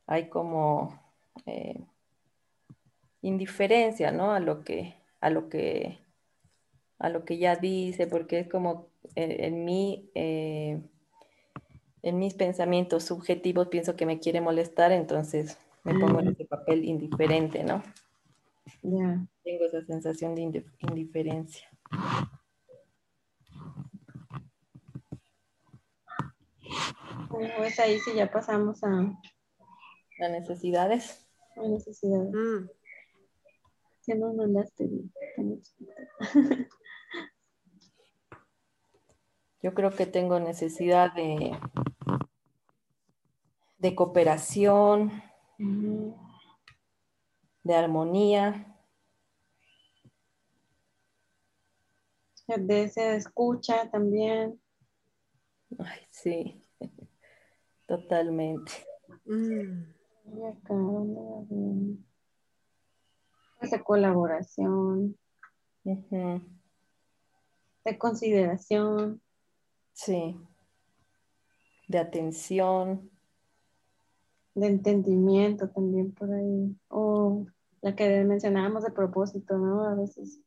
[0.07, 0.99] hay como
[1.45, 1.79] eh,
[3.21, 4.31] indiferencia, ¿no?
[4.31, 5.99] A lo que, a lo que,
[6.99, 10.89] a lo que ya dice, porque es como eh, en, mí, en
[12.03, 17.63] mis pensamientos subjetivos pienso que me quiere molestar, entonces me pongo en ese papel indiferente,
[17.63, 17.83] ¿no?
[18.81, 20.41] Tengo esa sensación de
[20.81, 21.67] indiferencia.
[27.29, 29.13] Pues ahí sí ya pasamos a...
[30.19, 31.27] las necesidades.
[31.55, 32.33] A necesidades.
[32.33, 32.69] Mm.
[34.07, 34.89] Ya nos mandaste.
[39.61, 41.57] Yo creo que tengo necesidad de,
[43.79, 45.23] de cooperación,
[47.63, 48.77] de armonía.
[52.47, 54.61] De esa escucha también.
[55.79, 56.64] Ay, sí.
[57.87, 58.71] Totalmente.
[59.25, 59.83] Mm.
[63.61, 65.17] De colaboración.
[67.83, 69.21] De consideración.
[69.93, 70.35] Sí.
[71.87, 73.11] De atención.
[74.55, 76.75] De entendimiento también por ahí.
[76.87, 77.45] O
[77.81, 79.83] la que mencionábamos de propósito, ¿no?
[79.83, 80.41] A veces.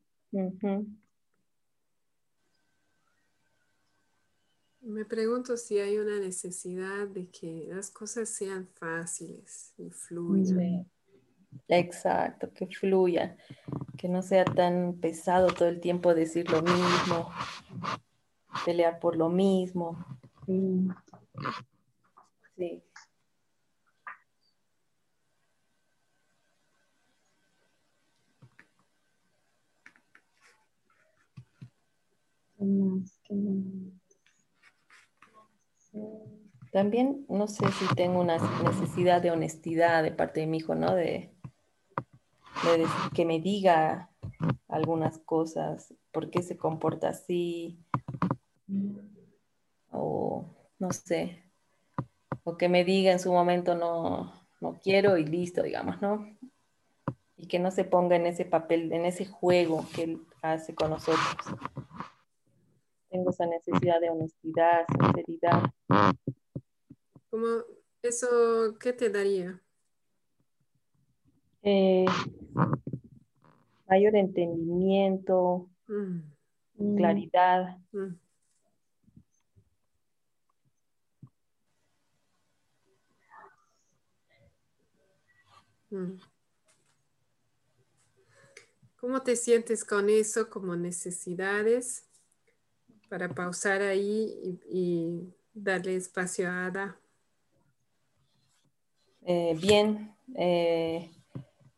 [4.88, 10.90] Me pregunto si hay una necesidad de que las cosas sean fáciles y fluyan.
[11.68, 13.36] Exacto, que fluya,
[13.98, 17.30] que no sea tan pesado todo el tiempo decir lo mismo,
[18.64, 19.98] pelear por lo mismo.
[22.56, 22.82] Sí.
[36.70, 40.94] También no sé si tengo una necesidad de honestidad de parte de mi hijo, ¿no?
[40.94, 41.30] De,
[43.14, 44.10] que me diga
[44.68, 47.78] algunas cosas, por qué se comporta así,
[49.90, 50.44] o
[50.78, 51.42] no sé,
[52.44, 56.26] o que me diga en su momento no, no quiero y listo, digamos, ¿no?
[57.36, 60.90] Y que no se ponga en ese papel, en ese juego que él hace con
[60.90, 61.36] nosotros.
[63.18, 65.62] Tengo esa necesidad de honestidad, sinceridad.
[67.30, 67.46] ¿Cómo
[68.00, 69.60] eso qué te daría?
[71.62, 72.04] Eh,
[73.88, 76.96] mayor entendimiento, mm.
[76.96, 77.78] claridad.
[77.90, 78.14] Mm.
[85.90, 86.20] Mm.
[88.94, 92.07] ¿Cómo te sientes con eso como necesidades?
[93.08, 96.96] Para pausar ahí y, darle espacio a Ada.
[99.22, 101.10] Eh, bien, eh,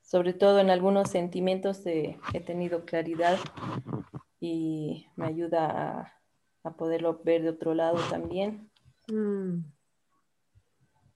[0.03, 3.39] sobre todo en algunos sentimientos he tenido claridad
[4.41, 6.17] y me ayuda
[6.63, 8.71] a, poderlo ver de otro lado también.
[9.09, 9.65] Mm.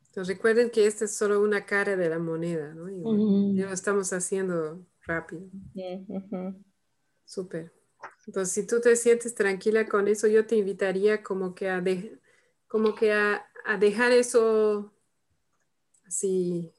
[0.07, 2.89] Entonces recuerden que esta es solo una cara de la moneda, ¿no?
[2.89, 5.43] Y lo estamos haciendo rápido.
[7.25, 7.74] Súper.
[8.27, 11.83] Entonces, si tú te sientes tranquila con eso, yo te invitaría como que a,
[12.66, 13.47] como que a
[13.79, 14.93] dejar eso
[16.07, 16.72] así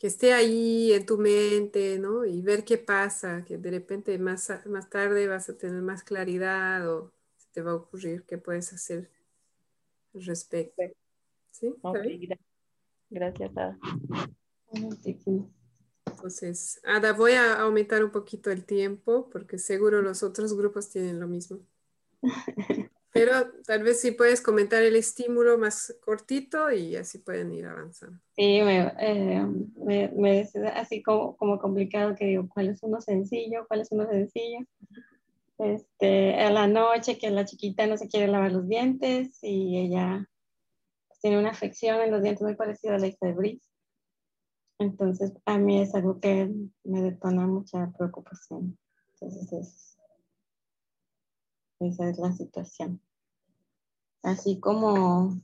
[0.00, 2.24] que esté ahí en tu mente, ¿no?
[2.24, 6.90] Y ver qué pasa, que de repente más, más tarde vas a tener más claridad
[6.90, 9.10] o se te va a ocurrir qué puedes hacer
[10.14, 10.82] al respecto.
[11.50, 11.74] ¿Sí?
[13.10, 13.78] Gracias, Ada.
[16.10, 21.20] Entonces, Ada, voy a aumentar un poquito el tiempo porque seguro los otros grupos tienen
[21.20, 21.58] lo mismo.
[23.12, 23.32] Pero
[23.66, 28.20] tal vez si puedes comentar el estímulo más cortito y así pueden ir avanzando.
[28.36, 29.44] Sí, me, eh,
[30.16, 33.66] me, es así como, como complicado que digo, ¿cuál es uno sencillo?
[33.66, 34.60] ¿Cuál es uno sencillo?
[35.58, 40.26] Este, a la noche que la chiquita no se quiere lavar los dientes y ella
[41.20, 43.69] tiene una afección en los dientes muy parecida a la hija de Brice.
[44.80, 46.50] Entonces, a mí es algo que
[46.84, 48.78] me detona mucha preocupación.
[49.12, 49.98] Entonces, es,
[51.80, 52.98] esa es la situación.
[54.22, 55.38] Así como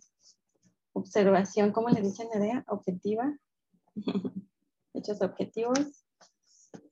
[0.94, 2.64] observación, ¿cómo le dicen idea?
[2.66, 3.36] Objetiva.
[4.94, 6.06] Hechos objetivos.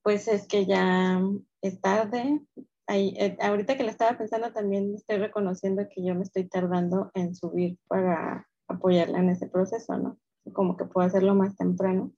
[0.03, 1.22] Pues es que ya
[1.62, 2.42] es tarde.
[2.88, 7.34] Eh, ahorita que le estaba pensando también estoy reconociendo que yo me estoy tardando en
[7.34, 10.18] subir para apoyarla en ese proceso, ¿no?
[10.53, 12.12] Como que puedo hacerlo más temprano.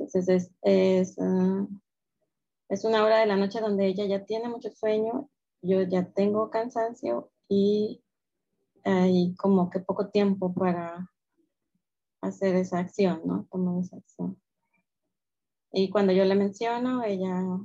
[0.00, 1.66] Entonces es, es ah,
[2.70, 5.28] es una hora de la noche donde ella ya tiene mucho sueño,
[5.60, 8.02] yo ya tengo cansancio y
[8.84, 11.10] hay como que poco tiempo para
[12.22, 13.46] hacer esa acción, ¿no?
[13.50, 14.40] Tomar esa acción.
[15.72, 17.58] Y cuando yo le menciono, ella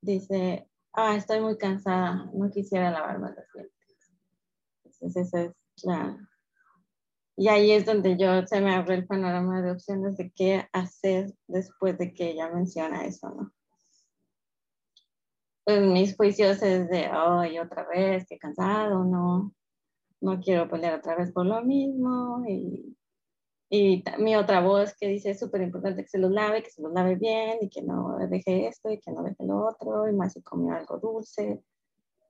[0.00, 4.14] dice, ah, estoy muy cansada, no quisiera lavarme los dientes.
[4.84, 6.28] Entonces esa es la...
[7.36, 11.32] Y ahí es donde yo se me abre el panorama de opciones de qué hacer
[11.48, 13.52] después de que ella menciona eso, ¿no?
[15.64, 19.54] Pues mis juicios es de, ay, otra vez, qué cansado, no,
[20.20, 22.44] no quiero pelear otra vez por lo mismo.
[22.48, 22.96] Y,
[23.70, 26.82] y mi otra voz que dice, es súper importante que se los lave, que se
[26.82, 30.12] los lave bien y que no deje esto y que no deje lo otro, y
[30.12, 31.62] más si comió algo dulce,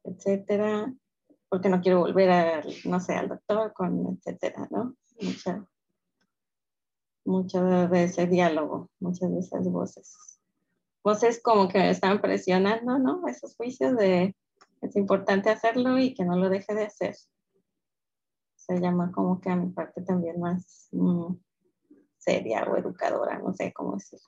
[0.05, 0.95] etcétera,
[1.53, 4.97] porque no quiero volver a, no sé, al doctor con, etcétera, ¿no?
[5.21, 5.63] Mucha,
[7.27, 10.41] mucho de ese diálogo, muchas de esas voces.
[11.05, 13.29] Voces como que me están presionando, ¿no?
[13.29, 14.35] Esos juicios de
[14.81, 17.17] es importante hacerlo y que no lo deje de hacer.
[18.57, 21.35] Se llama como que a mi parte también más mm,
[22.17, 24.27] seria o educadora, no sé cómo decirlo.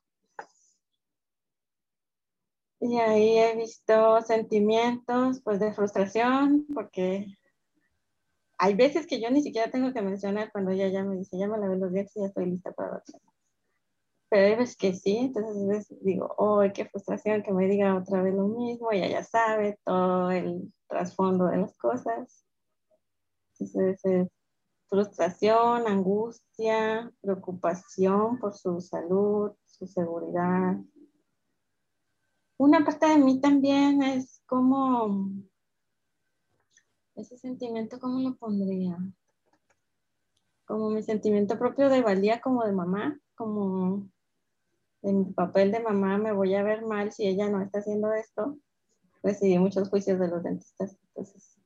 [2.87, 7.39] Y ahí he visto sentimientos pues de frustración porque
[8.59, 11.49] hay veces que yo ni siquiera tengo que mencionar cuando ella ya me dice, ya
[11.49, 13.03] me lavé los dientes y ya estoy lista para la
[14.29, 18.35] pero hay veces que sí, entonces digo, oh, qué frustración que me diga otra vez
[18.35, 22.45] lo mismo, ella ya sabe todo el trasfondo de las cosas.
[23.53, 24.29] Entonces es
[24.91, 30.77] frustración, angustia, preocupación por su salud, su seguridad.
[32.57, 35.33] Una parte de mí también es como
[37.17, 38.97] ese sentimiento, ¿cómo lo pondría?
[40.65, 44.09] Como mi sentimiento propio de valía como de mamá, como
[45.03, 48.13] en mi papel de mamá me voy a ver mal si ella no está haciendo
[48.15, 48.57] esto.
[49.23, 51.59] Recibí muchos juicios de los dentistas, entonces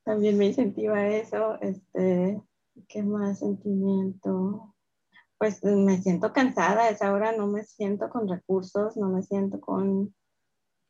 [0.05, 1.61] también, me incentiva eso.
[1.61, 2.41] Este,
[2.89, 4.75] ¿Qué más sentimiento?
[5.41, 9.59] Pues me siento cansada, a esa hora no me siento con recursos, no me siento
[9.59, 10.15] con...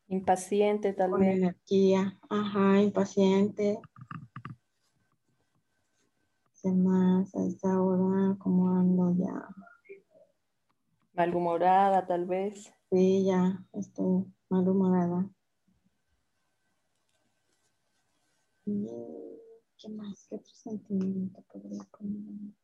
[0.08, 3.80] Impaciente tal con energía, ajá, impaciente.
[6.60, 7.32] ¿Qué más?
[7.36, 9.46] A esa hora, ¿cómo ando ya?
[11.12, 12.72] Malhumorada, tal vez.
[12.90, 15.30] Sí, ya estoy malhumorada.
[18.64, 20.26] ¿Qué más?
[20.28, 22.59] ¿Qué otro sentimiento podría poner?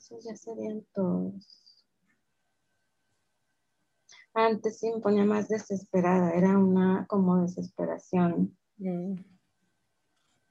[0.00, 1.84] Esos ya serían todos.
[4.32, 8.56] Antes sí me ponía más desesperada, era una como desesperación.
[8.78, 9.16] Mm.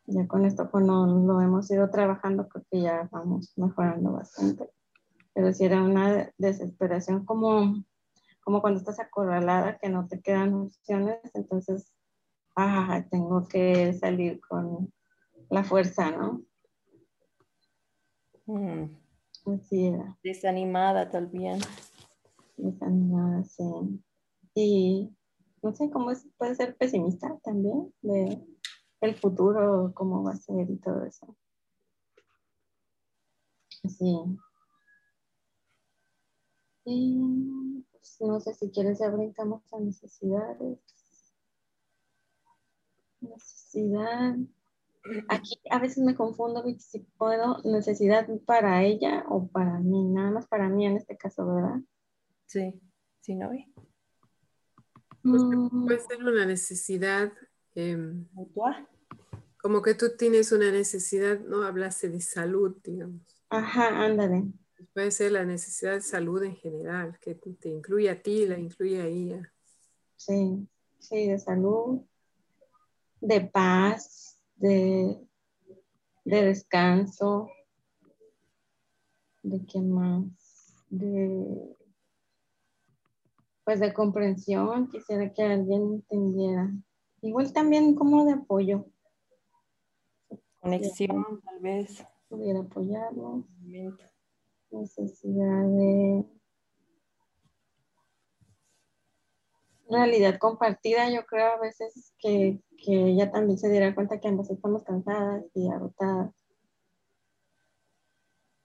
[0.05, 4.69] Ya con esto pues no lo hemos ido trabajando, creo que ya vamos mejorando bastante.
[5.33, 7.83] Pero sí era una desesperación como,
[8.41, 11.91] como cuando estás acorralada, que no te quedan opciones, entonces,
[12.55, 14.93] ah, tengo que salir con
[15.49, 16.43] la fuerza, ¿no?
[18.45, 18.98] Mm.
[20.23, 21.59] Desanimada también.
[22.57, 23.63] Desanimada, sí.
[24.55, 25.09] Y
[25.61, 28.41] no sé cómo es, puede ser pesimista también, de
[29.01, 31.35] el futuro, cómo va a ser y todo eso.
[33.87, 34.15] Sí.
[36.85, 40.79] Y pues, no sé si quieres ya brincamos a necesidades.
[43.21, 44.35] Necesidad.
[45.27, 50.47] Aquí a veces me confundo si puedo necesidad para ella o para mí, nada más
[50.47, 51.79] para mí en este caso, ¿verdad?
[52.45, 52.79] Sí,
[53.21, 53.49] sí, ¿no?
[55.21, 55.85] Pues, mm.
[55.85, 57.31] puede ser una necesidad
[57.75, 58.27] Em,
[59.61, 63.21] como que tú tienes una necesidad, no hablaste de salud, digamos.
[63.49, 64.51] Ajá, ándale.
[64.93, 69.01] Puede ser la necesidad de salud en general, que te incluye a ti, la incluye
[69.01, 69.53] a ella.
[70.15, 70.67] Sí,
[70.99, 72.01] sí, de salud,
[73.21, 74.28] de paz,
[74.59, 75.19] de,
[76.25, 77.49] de descanso,
[79.43, 80.23] de qué más,
[80.89, 81.75] de
[83.63, 86.71] pues de comprensión, quisiera que alguien entendiera
[87.21, 88.85] Igual también como de apoyo.
[90.59, 92.05] Conexión, tal vez.
[92.29, 93.45] Pudiera apoyarnos.
[94.71, 96.25] Necesidad de
[99.89, 104.49] realidad compartida, yo creo a veces que, que ella también se diera cuenta que ambas
[104.49, 106.33] estamos cansadas y agotadas.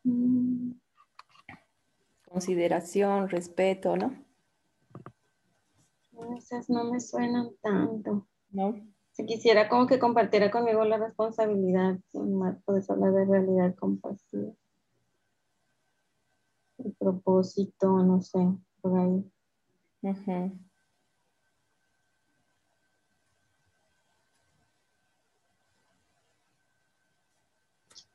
[0.04, 0.72] Mm.
[2.28, 4.14] Consideración, respeto, ¿no?
[6.36, 8.26] Esas no me suenan tanto.
[8.50, 8.74] ¿no?
[9.12, 11.98] Si quisiera como que compartiera conmigo la responsabilidad,
[12.64, 14.52] puedes hablar de realidad compartida.
[16.78, 18.40] El propósito, no sé,
[18.80, 19.30] por ahí.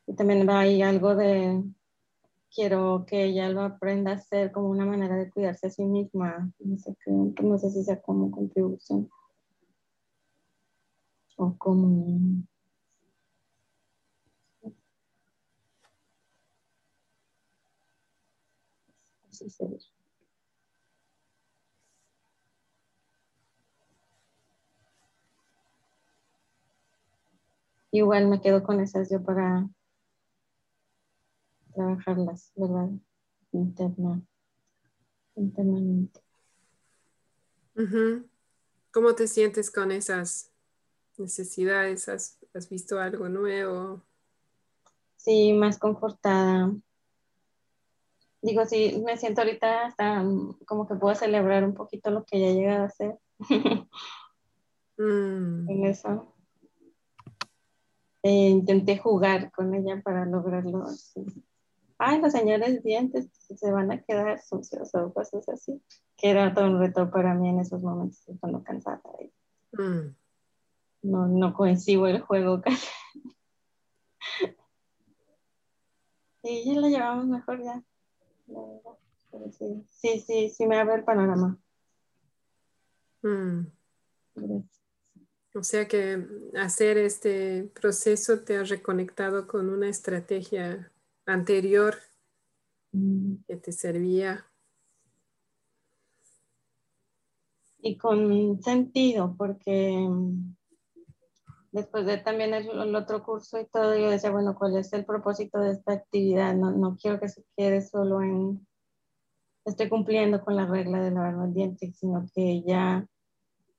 [0.09, 1.63] Y también va ahí algo de,
[2.51, 6.51] quiero que ella lo aprenda a hacer como una manera de cuidarse a sí misma.
[6.57, 9.07] No sé, no sé si sea como contribución
[11.37, 12.43] o como.
[27.91, 29.69] Igual me quedo con esas yo para
[31.73, 32.89] trabajarlas, ¿verdad?
[33.51, 34.21] Interna,
[35.35, 36.21] internamente.
[38.91, 40.51] ¿Cómo te sientes con esas
[41.17, 42.09] necesidades?
[42.09, 42.37] ¿Has,
[42.69, 44.03] visto algo nuevo?
[45.15, 46.73] Sí, más confortada.
[48.41, 52.39] Digo, sí, me siento ahorita hasta mm, como que puedo celebrar un poquito lo que
[52.39, 53.17] ya he llegado a hacer.
[54.97, 55.69] mm.
[55.69, 56.35] En eso.
[58.23, 60.85] Eh, intenté jugar con ella para lograrlo.
[61.99, 65.79] Ay, los señores dientes se van a quedar sucios o cosas así.
[66.17, 69.01] Que era todo un reto para mí en esos momentos cuando cansada.
[69.73, 70.15] Mm
[71.01, 72.87] no, no coincido el juego casi.
[76.41, 77.83] Sí, ya la llevamos mejor ya.
[79.51, 81.57] sí, sí, sí, sí me abre el panorama.
[83.21, 83.65] Mm.
[85.53, 86.25] O sea que
[86.55, 90.91] hacer este proceso te ha reconectado con una estrategia
[91.33, 91.95] anterior
[92.91, 93.35] mm.
[93.47, 94.45] que te servía.
[97.81, 100.55] Y con sentido, porque mm,
[101.71, 105.59] después de también el, otro curso y todo, yo decía, bueno, ¿cuál es el propósito
[105.59, 106.55] de esta actividad?
[106.55, 108.67] No, no quiero que se quede solo en,
[109.65, 113.07] estoy cumpliendo con la regla de lavar los dientes, sino que ya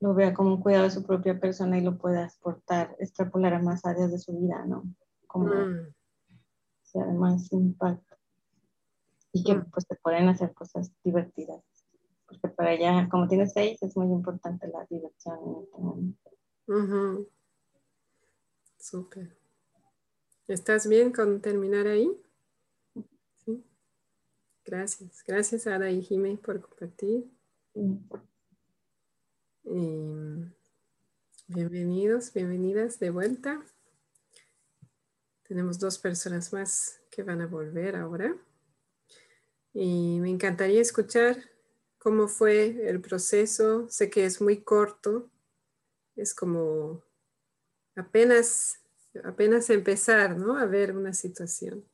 [0.01, 3.63] lo vea como un cuidado de su propia persona y lo pueda exportar, extrapolar a
[3.63, 4.85] más áreas de su vida, ¿no?
[5.27, 5.95] Como mm.
[6.91, 8.17] Sea más impacto.
[9.33, 11.63] Y que pues se pueden hacer cosas divertidas.
[12.27, 16.31] Porque para ella, como tiene seis, es muy importante la diversión en este momento.
[18.79, 19.37] Súper.
[20.49, 22.11] ¿Estás bien con terminar ahí?
[23.45, 23.65] Sí.
[24.65, 25.23] Gracias.
[25.27, 27.31] Gracias, Ada y Jimé, por compartir.
[31.47, 33.63] bienvenidos, bienvenidas de vuelta.
[35.51, 38.37] Tenemos dos personas más que van a volver ahora.
[39.73, 41.39] Y me encantaría escuchar
[41.99, 43.89] cómo fue el proceso.
[43.89, 45.29] Sé que es muy corto.
[46.15, 47.03] Es como
[47.97, 48.79] apenas,
[49.25, 50.57] apenas empezar, ¿no?
[50.57, 51.85] A ver una situación.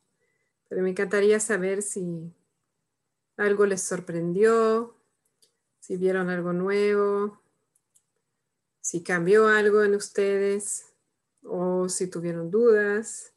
[0.69, 2.31] Pero me encantaría saber si
[3.37, 4.95] algo les sorprendió,
[5.79, 7.41] si vieron algo nuevo,
[8.81, 10.93] si cambió algo en ustedes
[11.41, 13.33] o si tuvieron dudas.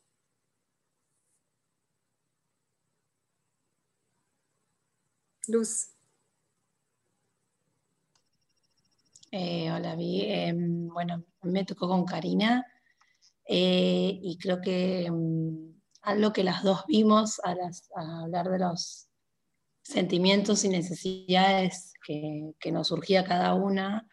[5.48, 5.90] Luz.
[9.32, 10.22] Eh, hola, Vi.
[10.22, 12.66] Em, bueno, me tocó con Karina
[13.46, 17.54] eh, y creo que em, algo que las dos vimos a,
[18.22, 19.08] hablar de los
[19.82, 24.08] sentimientos y necesidades que, nos surgía cada una,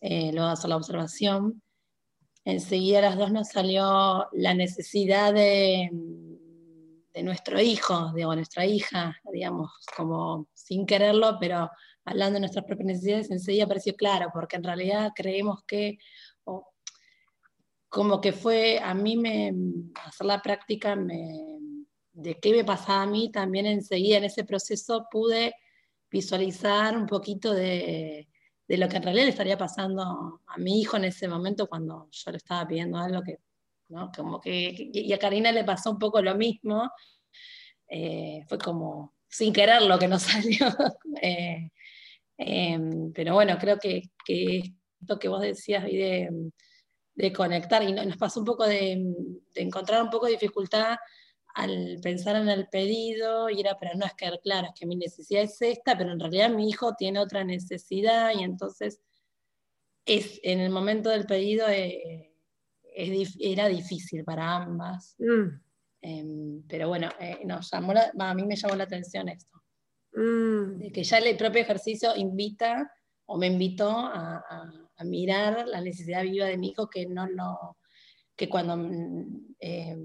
[0.00, 1.62] eh, luego hacer la observación,
[2.44, 5.90] enseguida a las dos nos salió la necesidad de,
[7.14, 11.70] de nuestro hijo, de nuestra hija, digamos, como sin quererlo, pero
[12.04, 15.98] hablando de nuestras propias necesidades, enseguida pareció claro, porque en realidad creemos que,
[17.88, 19.54] como que fue, a mí me,
[20.04, 25.54] hacer la práctica de qué me pasaba a mí, también enseguida en ese proceso pude
[26.10, 28.28] visualizar un poquito de,
[28.66, 32.30] lo que en realidad le estaría pasando a mi hijo en ese momento cuando yo
[32.32, 33.38] le estaba pidiendo algo que,
[33.94, 34.10] ¿no?
[34.14, 36.90] Como que, y a Karina le pasó un poco lo mismo,
[37.88, 40.66] eh, fue como sin querer lo que nos salió.
[41.22, 41.70] Eh,
[42.36, 44.02] Em, pero bueno, creo que,
[45.00, 46.50] esto que vos decías de,
[47.14, 49.14] de conectar, y nos pasó un poco de,
[49.54, 50.96] encontrar un poco de dificultad
[51.54, 54.96] al pensar en el pedido, y era, pero no es que, claro, es que mi
[54.96, 59.00] necesidad es esta, pero en realidad mi hijo tiene otra necesidad, y entonces
[60.06, 62.33] es, en el momento del pedido eh,
[62.94, 65.16] era difícil para ambas.
[65.18, 65.60] Mm.
[66.02, 69.54] Em, pero bueno, eh, a mí me llamó la atención esto.
[70.16, 70.92] Mm.
[70.92, 72.88] que ya el propio ejercicio invita
[73.26, 74.70] o me invitó a,
[75.04, 77.78] mirar la necesidad viva de mi hijo que no lo,
[78.36, 79.98] que cuando mm, eh,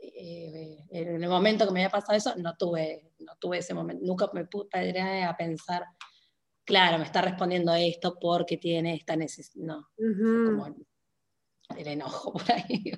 [0.00, 4.04] eh, en el momento que me había pasado eso, no tuve, no tuve ese momento,
[4.04, 4.68] nunca me pude
[5.24, 5.84] a pensar,
[6.64, 10.76] claro, me está respondiendo esto porque tiene esta necesidad, no, como
[11.76, 12.92] el, enojo por ahí,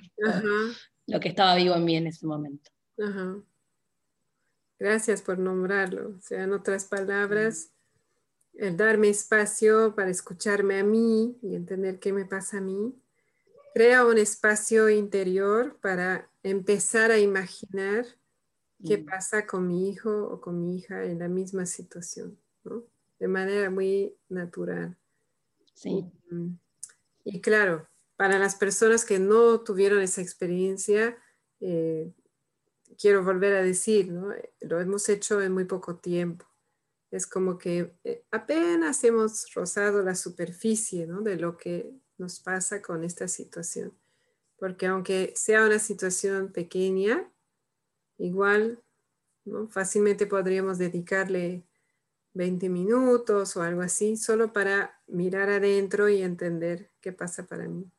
[1.07, 2.71] lo que estaba vivo en mí en ese momento.
[4.79, 6.17] Gracias por nombrarlo.
[6.17, 7.73] O sea, en otras palabras,
[8.55, 12.95] el darme espacio para escucharme a mí y entender qué me pasa a mí,
[13.75, 18.07] crea un espacio interior para empezar a imaginar
[18.85, 19.07] qué mm.
[19.07, 22.85] pasa con mi hijo o con mi hija en la misma situación, ¿no?
[23.19, 24.97] De manera muy natural.
[25.75, 26.05] Sí.
[27.25, 27.87] Y, claro,
[28.21, 31.17] para las personas que no tuvieron esa experiencia,
[31.59, 32.13] eh,
[32.99, 34.35] quiero volver a decir, ¿no?
[34.61, 36.45] lo hemos hecho en muy poco tiempo.
[37.11, 43.05] Es como que eh, apenas hemos rozado la superficie de lo que nos pasa con
[43.05, 43.99] esta situación.
[44.59, 47.33] Porque aunque sea una situación pequeña,
[48.19, 48.83] igual
[49.71, 51.65] fácilmente podríamos dedicarle
[52.35, 57.91] 20 minutos o algo así, solo para mirar adentro y entender qué pasa para mí.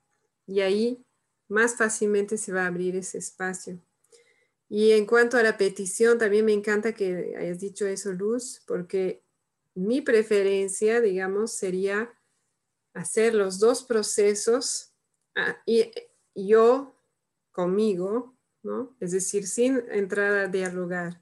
[0.52, 1.06] Y ahí
[1.48, 3.82] más fácilmente se va a abrir ese espacio
[4.74, 9.22] y en cuanto a la petición, también me encanta que hayas dicho eso, Luz, porque
[9.76, 12.18] mi preferencia, digamos, sería
[12.94, 14.94] hacer los dos procesos
[15.36, 15.92] ah, y
[16.34, 16.96] yo
[17.52, 18.96] conmigo ¿no?
[19.02, 21.22] Es decir, sin entrar a dialogar,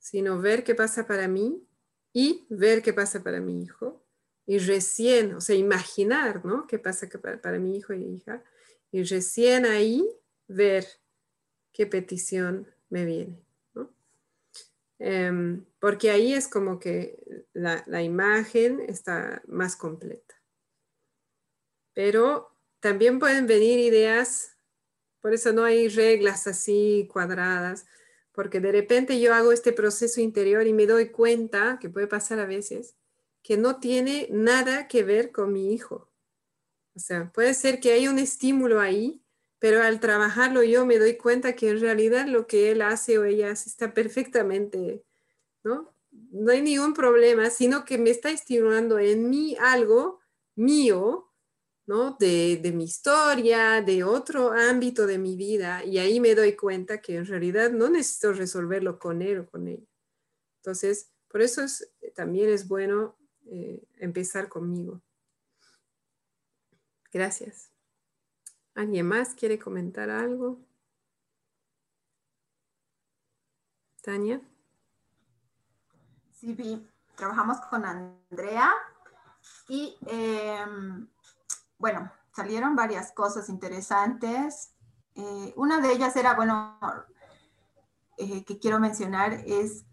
[0.00, 1.64] sino ver qué pasa para mí
[2.12, 4.04] y ver qué pasa para mi hijo.
[4.46, 6.66] Y recién, o sea, imaginar, ¿no?
[6.66, 8.42] ¿Qué pasa para, para mi hijo y hija?
[8.92, 10.04] Y recién ahí
[10.48, 10.86] ver
[11.72, 13.50] qué petición me viene.
[15.00, 17.18] Em, porque ahí es como que
[17.54, 20.34] la, imagen está más completa.
[21.94, 24.58] Pero también pueden venir ideas,
[25.22, 27.86] por eso no hay reglas así cuadradas,
[28.32, 32.38] porque de repente yo hago este proceso interior y me doy cuenta, que puede pasar
[32.38, 32.94] a veces,
[33.42, 36.09] que no tiene nada que ver con mi hijo.
[36.94, 39.22] O sea, puede ser que hay un estímulo ahí,
[39.58, 43.24] pero al trabajarlo yo me doy cuenta que en realidad lo que él hace o
[43.24, 45.04] ella hace está perfectamente,
[45.62, 45.94] ¿no?
[46.10, 50.20] No hay ningún problema, sino que me está estimulando en mí algo
[50.56, 51.30] mío,
[51.86, 52.16] ¿no?
[52.18, 57.00] De, de, mi historia, de otro ámbito de mi vida, y ahí me doy cuenta
[57.00, 59.86] que en realidad no necesito resolverlo con él o con ella.
[60.60, 63.16] Entonces, por eso es, también es bueno
[63.46, 65.02] eh, empezar conmigo.
[67.12, 67.70] Gracias.
[68.74, 70.58] ¿Alguien más quiere comentar algo?
[74.02, 74.40] Tania.
[76.32, 76.86] Sí, vi.
[77.16, 78.72] Trabajamos con Andrea
[79.68, 81.06] y em,
[81.76, 84.72] bueno, salieron varias cosas interesantes.
[85.14, 86.78] Eh, una de ellas era, bueno,
[88.16, 89.84] eh, que quiero mencionar es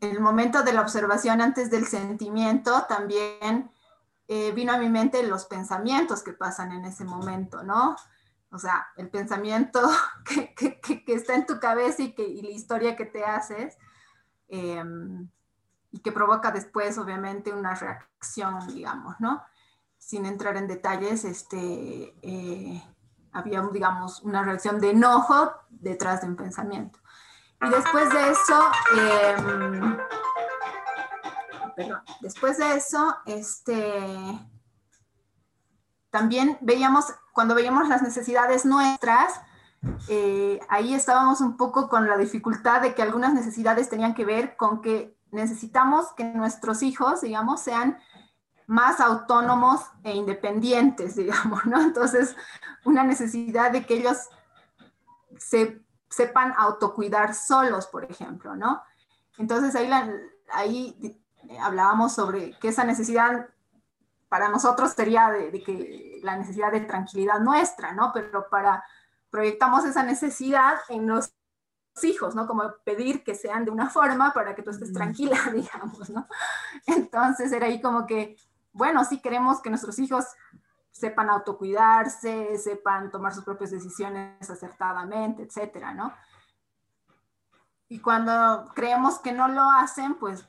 [0.00, 3.70] el momento de la observación antes del sentimiento, también
[4.36, 7.94] eh, vino a mi mente los pensamientos que pasan en ese momento, ¿no?
[8.50, 9.80] O sea, el pensamiento
[10.24, 13.78] que, que, que está en tu cabeza y, que, y la historia que te haces,
[14.48, 15.28] em,
[15.92, 19.44] y que provoca después, obviamente, una reacción, digamos, ¿no?
[19.98, 22.82] Sin entrar en detalles, este, eh,
[23.30, 26.98] había, digamos, una reacción de enojo detrás de un pensamiento.
[27.62, 28.60] Y después de eso,
[31.76, 34.38] eh, Después de eso, este,
[36.10, 39.40] también veíamos, cuando veíamos las necesidades nuestras,
[40.08, 44.56] eh, ahí estábamos un poco con la dificultad de que algunas necesidades tenían que ver
[44.56, 47.98] con que necesitamos que nuestros hijos, digamos, sean
[48.66, 51.80] más autónomos e independientes, digamos, ¿no?
[51.80, 52.36] Entonces,
[52.84, 54.28] una necesidad de que ellos
[55.38, 58.82] se sepan autocuidar solos, por ejemplo, ¿no?
[59.36, 59.74] Entonces
[60.52, 63.48] ahí eh, hablábamos sobre que esa necesidad
[64.28, 68.10] para nosotros sería de, que la necesidad de tranquilidad nuestra, ¿no?
[68.12, 68.84] Pero para
[69.30, 71.32] proyectamos esa necesidad en los
[72.02, 72.46] hijos, ¿no?
[72.46, 76.26] Como pedir que sean de una forma para que tú estés tranquila, digamos, ¿no?
[76.86, 78.36] Entonces era ahí como que,
[78.72, 80.24] bueno, sí queremos que nuestros hijos
[80.90, 86.12] sepan autocuidarse, sepan tomar sus propias decisiones acertadamente, etcétera, ¿no?
[87.88, 90.48] Y cuando creemos que no lo hacen, pues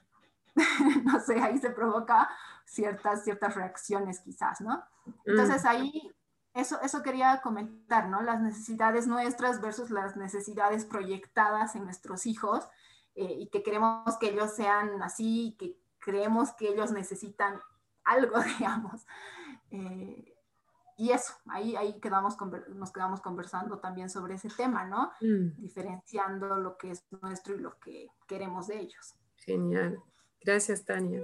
[1.03, 2.29] no sé, ahí se provoca
[2.65, 4.83] ciertas, ciertas reacciones quizás, ¿no?
[5.25, 5.67] Entonces mm.
[5.67, 6.11] ahí,
[6.53, 8.21] eso, eso quería comentar, ¿no?
[8.21, 12.67] Las necesidades nuestras versus las necesidades proyectadas en nuestros hijos
[13.15, 17.59] eh, y que queremos que ellos sean así, que creemos que ellos necesitan
[18.03, 19.05] algo, digamos.
[19.71, 20.31] Eh,
[20.97, 22.37] y eso, ahí, ahí quedamos,
[22.69, 25.11] nos quedamos conversando también sobre ese tema, ¿no?
[25.19, 25.61] Mm.
[25.61, 29.15] Diferenciando lo que es nuestro y lo que queremos de ellos.
[29.35, 30.01] Genial.
[30.45, 31.23] Gracias, Tania.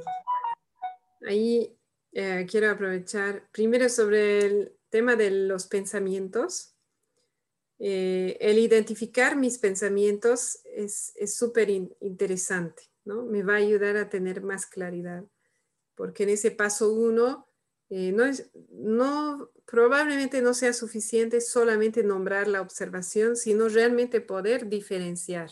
[1.28, 1.78] Ahí
[2.12, 6.76] eh, quiero aprovechar primero sobre el tema de los pensamientos.
[7.78, 13.24] Eh, el identificar mis pensamientos es súper interesante, ¿no?
[13.24, 15.24] Me va a ayudar a tener más claridad,
[15.94, 17.48] porque en ese paso uno,
[17.90, 24.68] eh, no es, no, probablemente no sea suficiente solamente nombrar la observación, sino realmente poder
[24.68, 25.52] diferenciar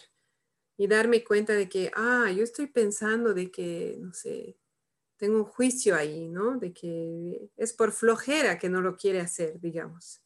[0.80, 4.58] y darme cuenta de que, ah, yo estoy pensando de que, no sé,
[5.18, 6.58] tengo un juicio ahí, ¿no?
[6.58, 10.22] De que es por flojera que no lo quiere hacer, digamos.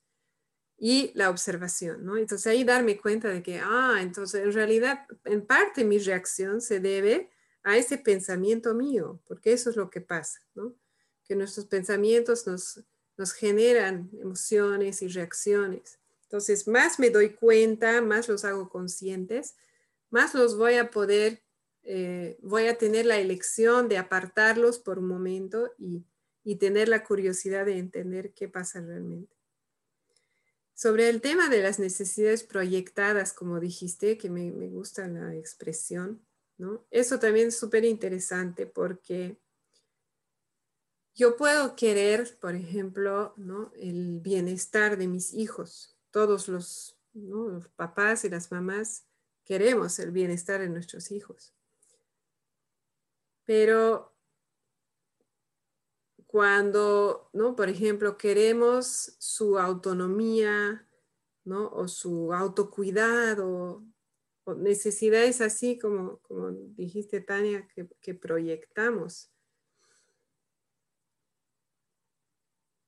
[0.77, 2.17] Y la observación, ¿no?
[2.17, 6.79] Entonces ahí darme cuenta de que, ah, entonces en realidad en parte mi reacción se
[6.79, 7.31] debe
[7.63, 10.75] a ese pensamiento mío, porque eso es lo que pasa, ¿no?
[11.23, 12.79] Que nuestros pensamientos nos,
[13.17, 15.97] nos generan emociones y reacciones.
[16.25, 19.55] Entonces, más me doy cuenta, más los hago conscientes,
[20.13, 21.43] más los voy a poder,
[21.81, 26.05] eh, voy a tener la elección de apartarlos por un momento y,
[26.59, 29.35] tener la curiosidad de entender qué pasa realmente.
[30.75, 36.21] Sobre el tema de las necesidades proyectadas, como dijiste, que me, gusta la expresión,
[36.57, 36.85] ¿no?
[36.91, 39.39] Eso también es súper interesante porque
[41.15, 43.71] yo puedo querer, por ejemplo, ¿no?
[43.77, 49.07] el bienestar de mis hijos, todos los Los papás y las mamás
[49.45, 51.53] queremos el bienestar de nuestros hijos.
[53.45, 54.13] Pero
[56.33, 57.55] cuando, ¿no?
[57.55, 60.87] Por ejemplo, queremos su autonomía,
[61.43, 61.69] ¿no?
[61.69, 63.83] O su autocuidado,
[64.45, 69.31] o necesidades así como, como dijiste, Tania, que, que proyectamos.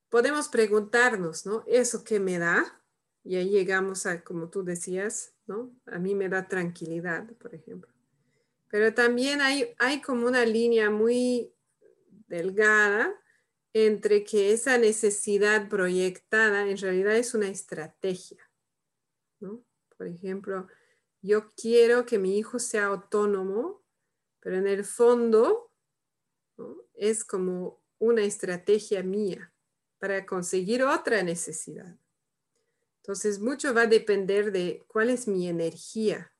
[0.08, 1.62] Podemos preguntarnos, ¿no?
[1.66, 2.82] ¿Eso qué me da?
[3.22, 5.74] Y ahí llegamos a, como tú decías, ¿no?
[5.86, 7.92] A mí me da tranquilidad, por ejemplo.
[8.68, 11.52] Pero también hay, como una línea muy
[12.28, 13.14] delgada
[13.72, 18.38] entre que esa necesidad proyectada en realidad es una estrategia.
[19.38, 20.66] Por ejemplo,
[21.22, 23.82] yo quiero que mi hijo sea autónomo,
[24.40, 25.72] pero en el fondo
[26.94, 29.52] es como una estrategia mía
[29.98, 31.96] para conseguir otra necesidad.
[33.06, 36.32] Entonces, mucho va a depender de cuál es mi energía.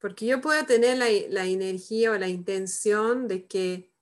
[0.00, 3.92] Porque yo puedo tener la, la energía o la intención de que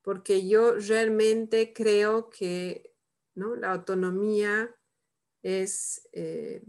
[0.00, 2.96] porque yo realmente creo que
[3.34, 3.54] ¿no?
[3.54, 4.74] la autonomía
[5.42, 6.64] es, eh,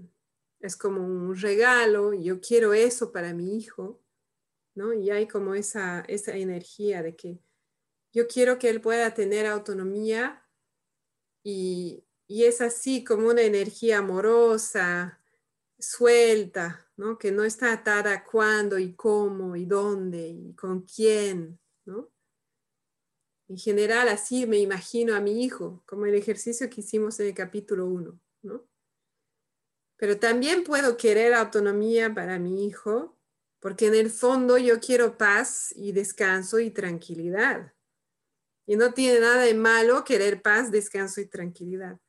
[0.59, 4.03] es como un regalo, yo quiero eso para mi hijo,
[4.75, 4.91] ¿no?
[4.91, 7.39] y hay como esa, esa energía de que
[8.11, 10.45] yo quiero que él pueda tener autonomía
[11.41, 15.19] y, y es así como una energía amorosa,
[15.77, 17.17] suelta, ¿no?
[17.17, 21.59] que no está atada a cuándo y cómo y dónde y con quién.
[21.83, 22.09] ¿no?
[23.49, 27.33] En general, así me imagino a mi hijo, como el ejercicio que hicimos en el
[27.33, 28.65] capítulo 1, ¿no?
[29.97, 33.19] Pero también puedo querer autonomía para mi hijo,
[33.59, 37.73] porque en el fondo yo quiero paz y descanso y tranquilidad.
[38.65, 41.99] Y no tiene nada de malo querer paz, descanso y tranquilidad.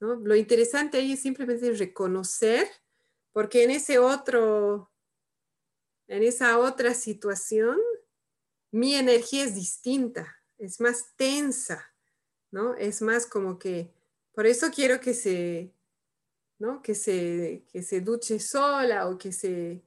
[0.00, 2.66] Lo interesante ahí es simplemente reconocer,
[3.32, 4.90] porque en ese otro,
[6.08, 7.78] en esa otra situación,
[8.72, 11.92] mi energía es distinta es más tensa,
[12.50, 12.74] ¿no?
[12.76, 13.92] Es más como que,
[14.32, 15.74] por eso quiero que se,
[16.58, 16.82] ¿no?
[16.82, 19.82] Que se, que se duche sola o que se,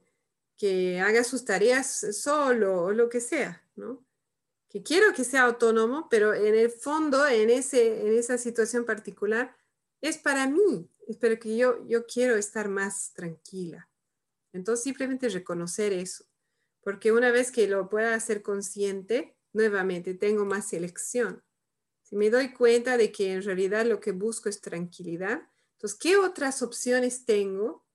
[0.56, 4.04] que haga sus tareas solo o lo que sea, ¿no?
[4.68, 9.56] Que quiero que sea autónomo, pero en el fondo, en, ese, en esa situación particular,
[10.08, 13.88] es para mí, es que yo, yo quiero estar más tranquila.
[14.52, 16.26] Entonces, simplemente reconocer eso,
[16.82, 21.42] porque una vez que lo pueda hacer consciente, nuevamente tengo más selección.
[22.02, 26.18] Si me doy cuenta de que en realidad lo que busco es tranquilidad, entonces, ¿qué
[26.18, 27.86] otras opciones tengo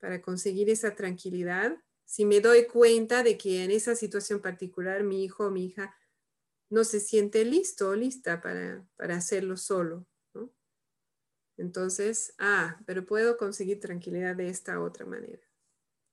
[0.00, 1.76] para conseguir esa tranquilidad?
[2.04, 5.94] Si me doy cuenta de que en esa situación particular mi hijo o mi hija
[6.68, 10.04] no se siente listo o lista para, para hacerlo solo.
[11.58, 15.42] Entonces, ah, pero puedo conseguir tranquilidad de esta otra manera.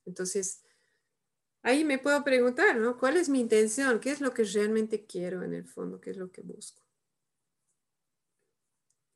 [0.05, 0.63] Entonces,
[1.61, 2.97] ahí me puedo preguntar, ¿no?
[2.97, 3.99] ¿Cuál es mi intención?
[3.99, 6.01] ¿Qué es lo que realmente quiero en el fondo?
[6.01, 6.81] ¿Qué es lo que busco?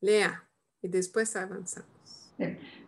[0.00, 0.48] Lea
[0.80, 2.32] y después avanzamos.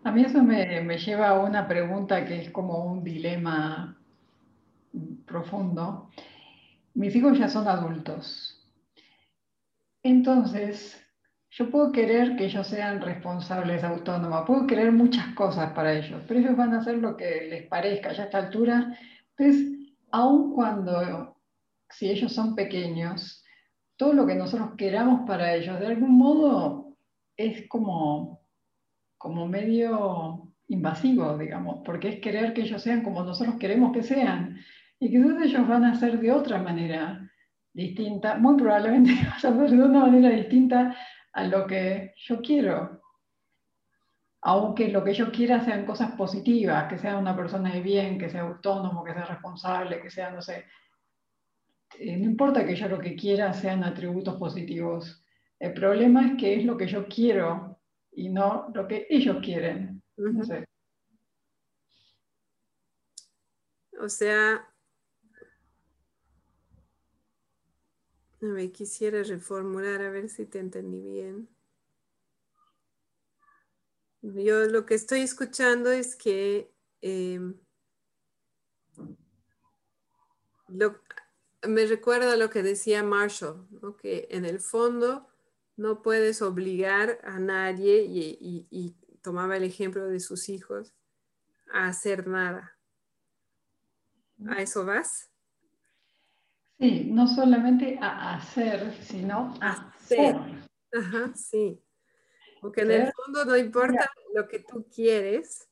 [0.05, 4.01] A mí eso me, me lleva a una pregunta que es como un dilema
[5.27, 6.11] profundo.
[6.95, 8.59] Mis hijos ya son adultos.
[10.03, 11.02] Entonces,
[11.55, 16.41] yo puedo querer que ellos sean responsables, autónomos, puedo querer muchas cosas para ellos, pero
[16.41, 18.13] ellos van a hacer lo que les parezca.
[18.13, 18.97] Ya a esta altura
[19.37, 19.73] entonces,
[20.11, 21.37] aun cuando,
[21.91, 23.45] si ellos son pequeños,
[23.97, 26.97] todo lo que nosotros queramos para ellos, de algún modo,
[27.37, 28.41] es como,
[29.19, 34.59] como medio invasivo, digamos, porque es querer que ellos sean como nosotros queremos que sean.
[34.99, 37.31] Y quizás ellos van a ser de otra manera
[37.73, 39.13] distinta, muy probablemente
[39.43, 40.97] van a ser de una manera distinta
[41.33, 43.03] a lo que yo quiero
[44.45, 48.29] aunque lo que yo quiera sean cosas positivas, que sea una persona de bien, que
[48.29, 50.67] sea autónomo, que sea responsable, que sea, no sé,
[51.99, 55.25] eh, no importa que yo lo que quiera sean atributos positivos.
[55.61, 57.81] El problema es que es lo que yo quiero
[58.11, 60.03] y no lo que ellos quieren.
[64.01, 64.72] O sea,
[68.47, 71.49] me quisiera reformular a ver si te entendí bien.
[74.23, 77.55] Yo lo que estoy escuchando es que em,
[80.69, 83.67] me recuerda lo que decía Marshall,
[84.01, 85.29] que en el fondo
[85.77, 90.93] no puedes obligar a nadie, y, tomaba el ejemplo de sus hijos,
[91.73, 92.77] a hacer nada.
[94.49, 95.32] ¿A eso vas?
[96.83, 100.35] Sí, no solamente a hacer, sino a hacer.
[100.93, 101.81] Ajá, sí.
[102.61, 105.71] Porque en el fondo no importa lo que tú quieres.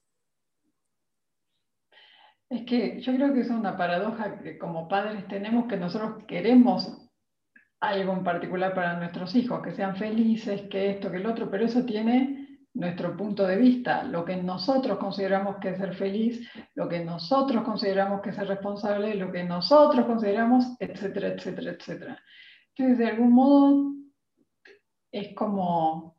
[2.49, 7.11] Es que yo creo que es una paradoja que como padres tenemos que nosotros queremos
[7.81, 11.65] algo en particular para nuestros hijos, que sean felices, que esto, que el otro, pero
[11.65, 12.40] eso tiene
[12.75, 17.65] nuestro punto de vista, lo que nosotros consideramos que es ser feliz, lo que nosotros
[17.65, 22.23] consideramos que es ser responsable, lo que nosotros consideramos, etcétera, etcétera, etcétera.
[22.69, 23.93] Entonces, de algún modo,
[25.11, 26.17] es como,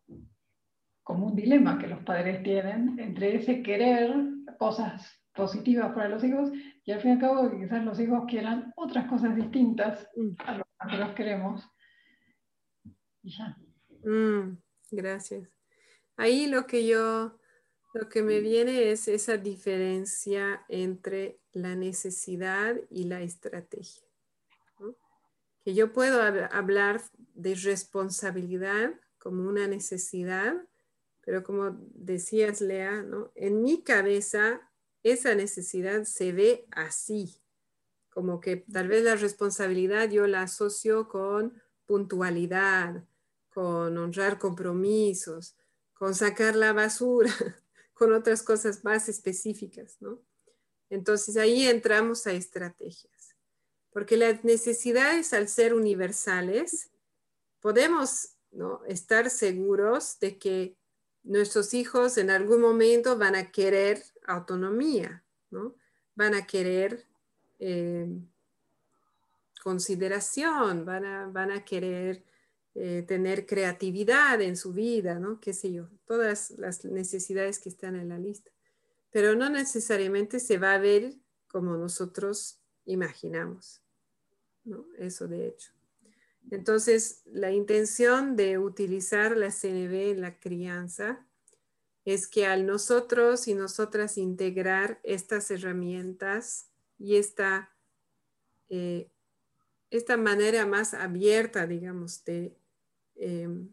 [1.03, 4.14] como un dilema que los padres tienen entre ese querer
[4.60, 6.52] cosas positivas para los hijos
[6.84, 10.34] y al fin y al cabo quizás los hijos quieran otras cosas distintas mm.
[10.40, 11.69] a lo que nosotros queremos.
[13.23, 13.57] Y ya.
[14.03, 14.57] Mm,
[14.91, 15.61] gracias.
[16.18, 17.38] Ahí lo que yo,
[17.94, 24.12] lo que me viene es esa diferencia entre la necesidad y la estrategia
[25.64, 27.02] que yo puedo hablar
[27.36, 30.56] de responsabilidad como una necesidad,
[31.24, 33.32] pero como decías, Lea, ¿no?
[33.36, 34.62] en mi cabeza
[35.04, 37.42] esa necesidad se ve así,
[38.10, 43.04] como que tal vez la responsabilidad yo la asocio con puntualidad,
[43.54, 45.56] con honrar compromisos,
[46.02, 47.32] con sacar la basura,
[47.94, 50.19] con otras cosas más específicas, ¿no?
[50.90, 53.22] Entonces ahí entramos a estrategias
[53.91, 56.90] porque las necesidades al ser universales,
[57.60, 58.38] podemos
[58.88, 60.76] estar seguros de que
[61.23, 65.76] nuestros hijos en algún momento van a querer autonomía, ¿no?
[66.15, 67.06] van a querer
[67.60, 68.07] eh,
[69.61, 72.23] consideración, van a, van a querer
[72.73, 75.39] eh, tener creatividad en su vida, ¿no?
[75.41, 78.52] qué sé yo, todas las necesidades que están en la lista.
[79.11, 81.15] Pero no necesariamente se va a ver
[81.48, 83.81] como nosotros imaginamos.
[84.64, 84.85] ¿no?
[84.98, 85.73] Eso de hecho.
[86.49, 91.27] Entonces, la intención de utilizar la CNB en la crianza
[92.03, 97.76] es que al nosotros y nosotras integrar estas herramientas y esta,
[98.69, 99.11] eh,
[99.91, 102.57] esta manera más abierta, digamos, de,
[103.16, 103.72] em,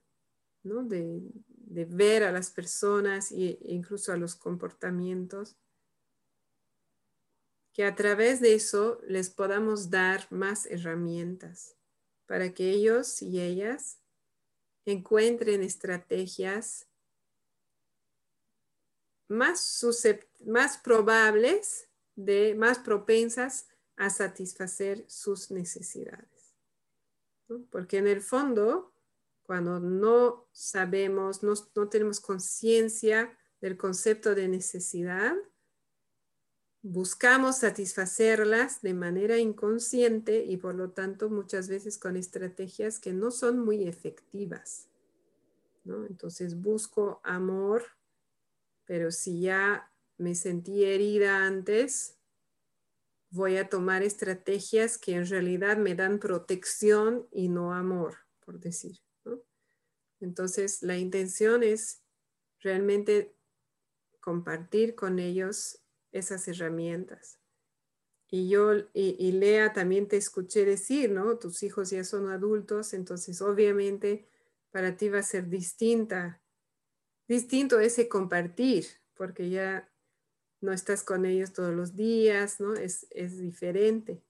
[0.63, 5.57] de, de, ver a las personas e incluso a los comportamientos,
[7.73, 11.77] que a través de eso les podamos dar más herramientas
[12.27, 14.01] para que ellos y ellas
[14.85, 16.89] encuentren estrategias
[19.29, 19.85] más,
[20.45, 26.55] más probables, de, más propensas a satisfacer sus necesidades.
[27.71, 28.93] Porque en el fondo,
[29.49, 35.35] cuando no sabemos, no, no tenemos conciencia del concepto de necesidad,
[36.83, 43.31] buscamos satisfacerlas de manera inconsciente y por lo tanto muchas veces con estrategias que no
[43.31, 44.91] son muy efectivas.
[45.87, 47.87] Entonces busco amor,
[48.85, 52.19] pero si ya me sentí herida antes,
[53.31, 59.08] voy a tomar estrategias que en realidad me dan protección y no amor, por decir.
[60.21, 62.03] Entonces la intención es
[62.61, 63.35] realmente
[64.21, 65.81] compartir con ellos
[66.13, 67.39] esas herramientas.
[68.31, 71.39] Y yo, y, Lea, también te escuché decir, ¿no?
[71.39, 74.29] Tus hijos ya son adultos, entonces obviamente
[74.71, 76.43] para ti va a ser distinta,
[77.27, 78.85] distinto ese compartir,
[79.15, 79.91] porque ya
[80.61, 82.75] no estás con ellos todos los días, ¿no?
[82.75, 84.23] Es, es diferente.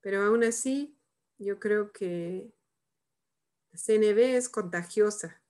[0.00, 0.96] Pero aún así,
[1.38, 2.52] yo creo que
[3.76, 5.42] CNB es contagiosa.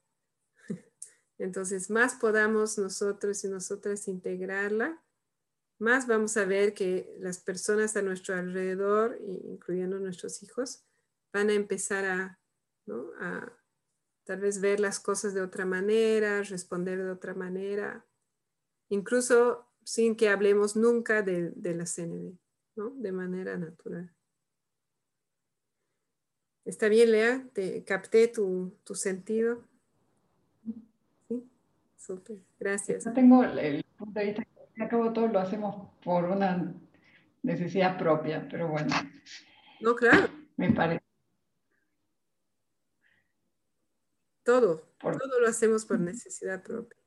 [1.38, 5.04] Entonces, más podamos nosotros y nosotras integrarla,
[5.78, 10.84] más vamos a ver que las personas a nuestro alrededor, incluyendo nuestros hijos,
[11.32, 12.40] van a empezar a,
[14.24, 18.06] tal vez ver las cosas de otra manera, responder de otra manera,
[18.88, 22.38] incluso sin que hablemos nunca de, la CNB,
[22.76, 22.90] ¿no?
[22.90, 24.13] de manera natural.
[26.64, 27.46] ¿Está bien, Lea?
[27.52, 29.62] ¿Te capté tu, sentido?
[31.28, 31.48] Sí,
[31.96, 33.04] súper, gracias.
[33.04, 34.42] No tengo el punto de vista
[34.80, 36.74] Acabo todo lo hacemos por una
[37.42, 38.92] necesidad propia, pero bueno.
[39.80, 40.28] No, claro.
[40.56, 41.04] Me parece.
[44.42, 46.98] Todo, todo lo hacemos por necesidad propia.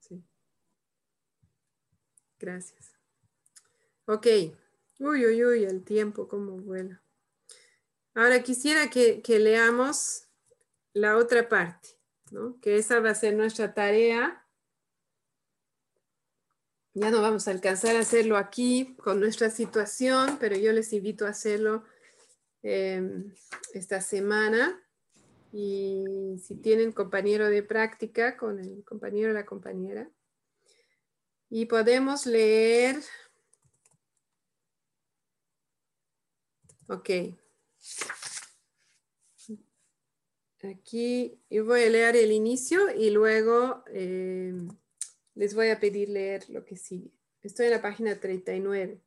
[0.00, 0.22] Sí.
[2.38, 2.94] Gracias.
[4.06, 4.26] Ok.
[4.98, 7.02] Uy, uy, uy, el tiempo como vuela.
[8.16, 10.26] Ahora quisiera que, leamos
[10.94, 11.90] la otra parte,
[12.30, 12.58] ¿no?
[12.62, 14.42] Que esa va a ser nuestra tarea
[16.98, 21.26] ya no vamos a alcanzar a hacerlo aquí con nuestra situación, pero yo les invito
[21.26, 21.84] a hacerlo
[22.62, 23.34] em,
[23.74, 24.82] esta semana.
[25.52, 30.10] Y si tienen compañero de práctica con el compañero o la compañera,
[31.50, 32.96] Y podemos leer.
[36.88, 37.10] Ok.
[40.62, 44.54] Aquí yo voy a leer el inicio y luego eh,
[45.34, 47.12] les voy a pedir leer lo que sigue.
[47.42, 49.00] Estoy en la página 39.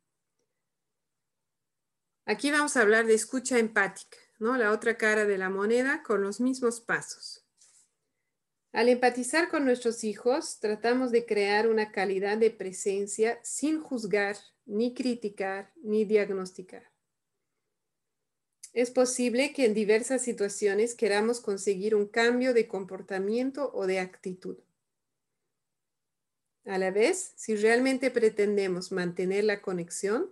[2.24, 4.56] Aquí vamos a hablar de escucha empática, ¿no?
[4.56, 7.44] La otra cara de la moneda con los mismos pasos.
[8.72, 14.94] Al empatizar con nuestros hijos, tratamos de crear una calidad de presencia sin juzgar, ni
[14.94, 16.89] criticar, ni diagnosticar.
[18.72, 24.58] Es posible que en diversas situaciones queramos conseguir un cambio de comportamiento o de actitud.
[26.64, 30.30] A la vez, si realmente pretendemos mantener la conexión,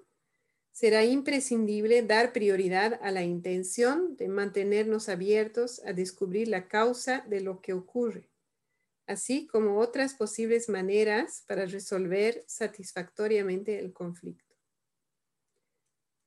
[0.70, 7.40] será imprescindible dar prioridad a la intención de mantenernos abiertos a descubrir la causa de
[7.40, 8.28] lo que ocurre,
[9.08, 14.47] así como otras posibles maneras para resolver satisfactoriamente el conflicto.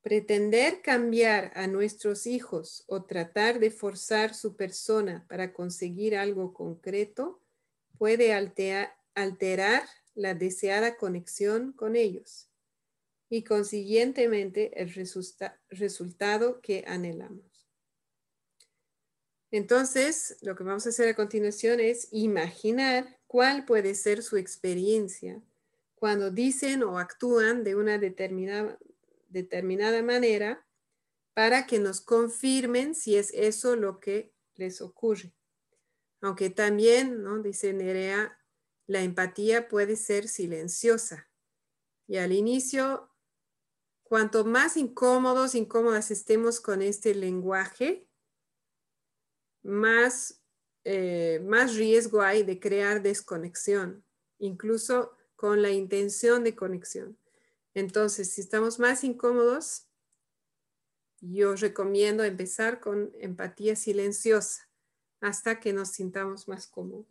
[0.02, 7.40] Pretender cambiar a nuestros hijos o tratar de forzar su persona para conseguir algo concreto
[7.98, 12.49] puede alterar la deseada conexión con ellos
[13.30, 14.91] y consiguientemente el
[15.69, 17.68] resultado que anhelamos.
[19.52, 25.41] Entonces, lo que vamos a hacer a continuación es imaginar cuál puede ser su experiencia
[25.95, 28.80] cuando dicen o actúan de una determinada,
[29.32, 30.68] determinada manera
[31.34, 35.34] para que nos confirmen si es eso lo que les ocurre.
[36.22, 37.41] Aunque también, ¿no?
[37.41, 38.38] dice Nerea,
[38.88, 41.30] la empatía puede ser silenciosa.
[42.08, 43.12] Y al inicio
[44.12, 48.10] Cuanto más incómodos, incómodas estemos con este lenguaje,
[49.64, 50.44] más,
[50.84, 54.03] eh, más riesgo hay de crear desconexión,
[54.38, 57.18] incluso con la intención de conexión.
[57.73, 59.88] Entonces, si estamos más incómodos,
[61.22, 64.68] yo recomiendo empezar con empatía silenciosa
[65.19, 67.06] hasta que nos sintamos más cómodos.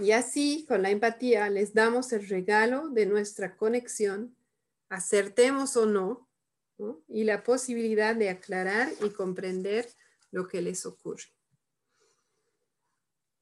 [0.00, 4.36] Y así, con la empatía, les damos el regalo de nuestra conexión,
[4.88, 6.28] acertemos o no,
[7.06, 9.88] y la posibilidad de aclarar y comprender
[10.32, 11.32] lo que les ocurre.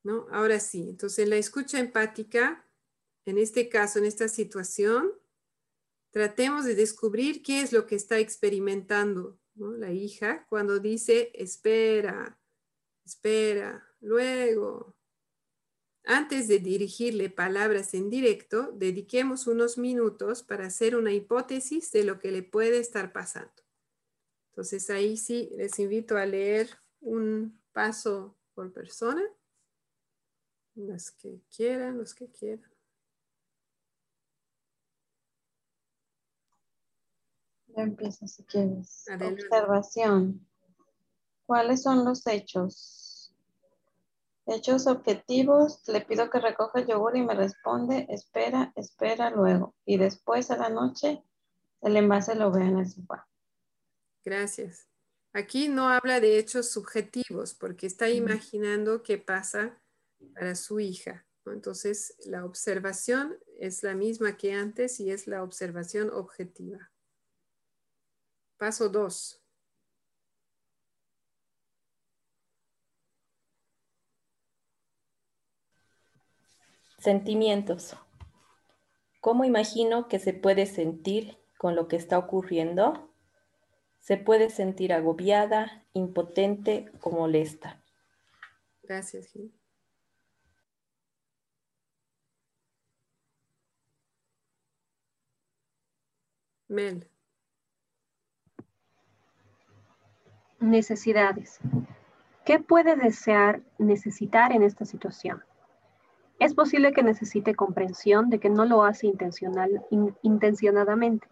[0.02, 0.26] ¿No?
[0.30, 2.66] Ahora sí, entonces la escucha empática,
[3.24, 5.12] en este caso, en esta situación,
[6.10, 12.38] tratemos de descubrir qué es lo que está experimentando la hija cuando dice espera,
[13.04, 14.96] espera, luego,
[16.04, 22.18] antes de dirigirle palabras en directo, dediquemos unos minutos para hacer una hipótesis de lo
[22.18, 23.52] que le puede estar pasando.
[24.50, 26.68] Entonces ahí sí les invito a leer
[27.00, 29.22] un paso por persona,
[30.74, 32.71] los que quieran, los que quieran.
[37.76, 39.04] Ya empiezo si quieres.
[39.08, 40.46] Observación.
[41.46, 43.34] ¿Cuáles son los hechos?
[44.46, 49.74] Hechos objetivos, le pido que recoja el yogur y me responde, espera, espera luego.
[49.84, 51.22] Y después a la noche
[51.80, 53.28] el envase lo ve en el sofá.
[54.24, 54.88] Gracias.
[55.32, 59.80] Aquí no habla de hechos subjetivos porque está imaginando qué pasa
[60.34, 61.26] para su hija.
[61.46, 66.91] Entonces, la observación es la misma que antes y es la observación objetiva.
[68.62, 69.42] Paso 2.
[76.96, 77.96] Sentimientos.
[79.20, 83.12] ¿Cómo imagino que se puede sentir con lo que está ocurriendo?
[83.98, 87.82] Se puede sentir agobiada, impotente o molesta.
[88.84, 89.52] Gracias, Gil.
[96.68, 97.11] Mel.
[100.62, 101.58] Necesidades.
[102.44, 105.42] ¿Qué puede desear necesitar en esta situación?
[106.38, 109.84] Es posible que necesite comprensión de que no lo hace intencional,
[110.22, 111.26] intencionadamente,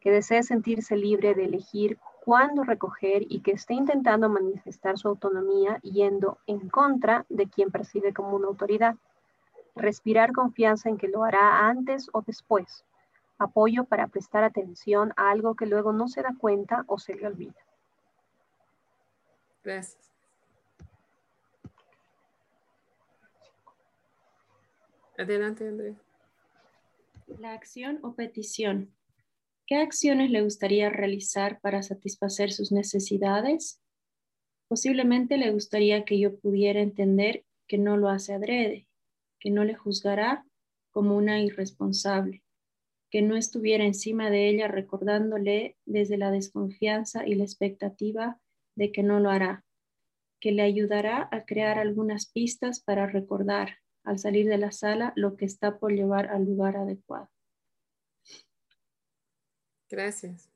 [0.00, 5.78] que desee sentirse libre de elegir cuándo recoger y que esté intentando manifestar su autonomía
[5.80, 8.96] yendo en contra de quien percibe como una autoridad.
[9.74, 12.84] Respirar confianza en que lo hará antes o después.
[13.38, 17.26] Apoyo para prestar atención a algo que luego no se da cuenta o se le
[17.26, 17.54] olvida.
[19.64, 20.12] Gracias.
[25.16, 25.94] Adelante, André.
[27.38, 28.94] La acción o petición.
[29.66, 33.80] ¿Qué acciones le gustaría realizar para satisfacer sus necesidades?
[34.68, 38.86] Posiblemente le gustaría que yo pudiera entender que no lo hace adrede,
[39.40, 40.44] que no le juzgará
[40.90, 42.42] como una irresponsable,
[43.10, 48.40] que no estuviera encima de ella recordándole desde la desconfianza y la expectativa
[48.76, 49.64] de que no lo hará,
[50.40, 55.36] que le ayudará a crear algunas pistas para recordar al salir de la sala lo
[55.36, 57.28] que está por llevar al lugar adecuado.
[59.90, 60.50] Gracias.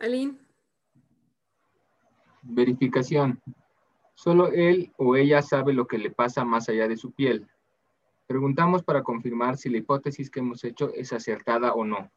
[0.00, 0.38] Aline.
[2.42, 3.40] Verificación.
[4.14, 7.48] Solo él o ella sabe lo que le pasa más allá de su piel.
[8.26, 12.10] Preguntamos para confirmar si la hipótesis que hemos hecho es acertada o no.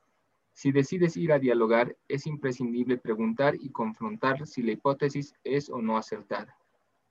[0.58, 5.84] Si decides ir a dialogar, es imprescindible preguntar y confrontar si la hipótesis es o
[5.84, 6.58] no acertada.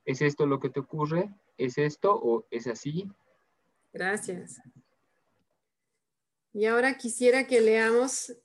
[0.05, 1.33] ¿Es esto lo que te ocurre?
[1.57, 3.09] ¿Es esto o es así?
[3.93, 4.61] Gracias.
[6.53, 8.37] Y ahora quisiera que leamos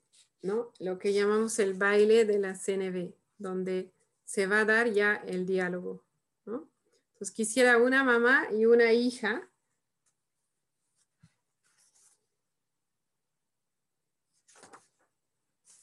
[0.44, 0.72] ¿no?
[0.78, 3.92] lo que llamamos el baile de la CNV, donde
[4.24, 6.06] se va a dar ya el diálogo.
[6.46, 6.70] ¿no?
[7.14, 9.50] Entonces quisiera una mamá y una hija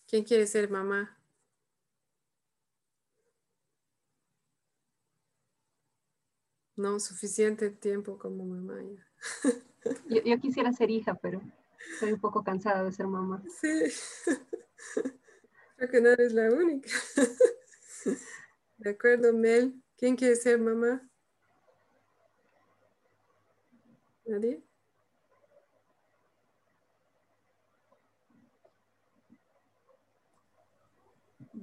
[0.09, 1.19] ¿Quién quiere ser mamá?
[6.77, 9.07] No, suficiente tiempo como mamá ya.
[10.25, 11.43] Yo, quisiera ser hija, pero
[11.93, 13.43] estoy un poco cansada de ser mamá.
[13.61, 13.69] Sí.
[15.77, 16.89] Creo que no eres la única.
[18.79, 19.83] De acuerdo, Mel.
[19.97, 21.07] ¿Quién quiere ser mamá?
[24.25, 24.68] ¿Nadie?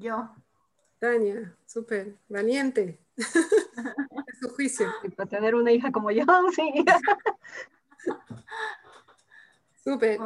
[0.05, 0.29] Yo.
[0.99, 2.99] Tania, súper, valiente.
[3.17, 4.93] es su juicio.
[5.17, 6.23] para tener una hija como yo,
[6.55, 6.85] sí.
[9.83, 10.19] súper.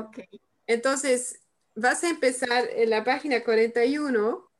[0.67, 1.39] Entonces,
[1.75, 4.51] vas a empezar en la página 41.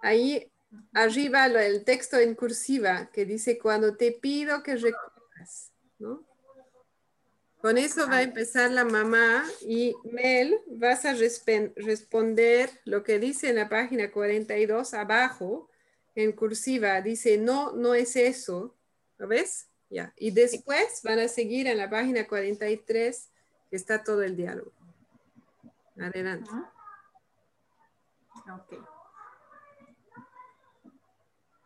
[0.00, 0.50] Ahí
[0.94, 6.24] arriba el texto en cursiva que dice cuando te pido que recojas, ¿no?
[7.60, 13.50] Con eso va a empezar la mamá y Mel, vas a responder lo que dice
[13.50, 15.68] en la página 42 abajo,
[16.14, 18.76] en cursiva, dice, no, no es eso,
[19.18, 19.68] ¿lo ves?
[19.90, 23.30] Ya, y después van a seguir en la página 43,
[23.68, 24.72] que está todo el diálogo.
[26.00, 26.50] Adelante.
[28.54, 28.74] Ok.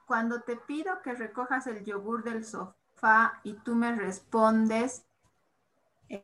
[0.07, 5.05] Cuando te pido que recojas el yogur del sofá y tú me respondes,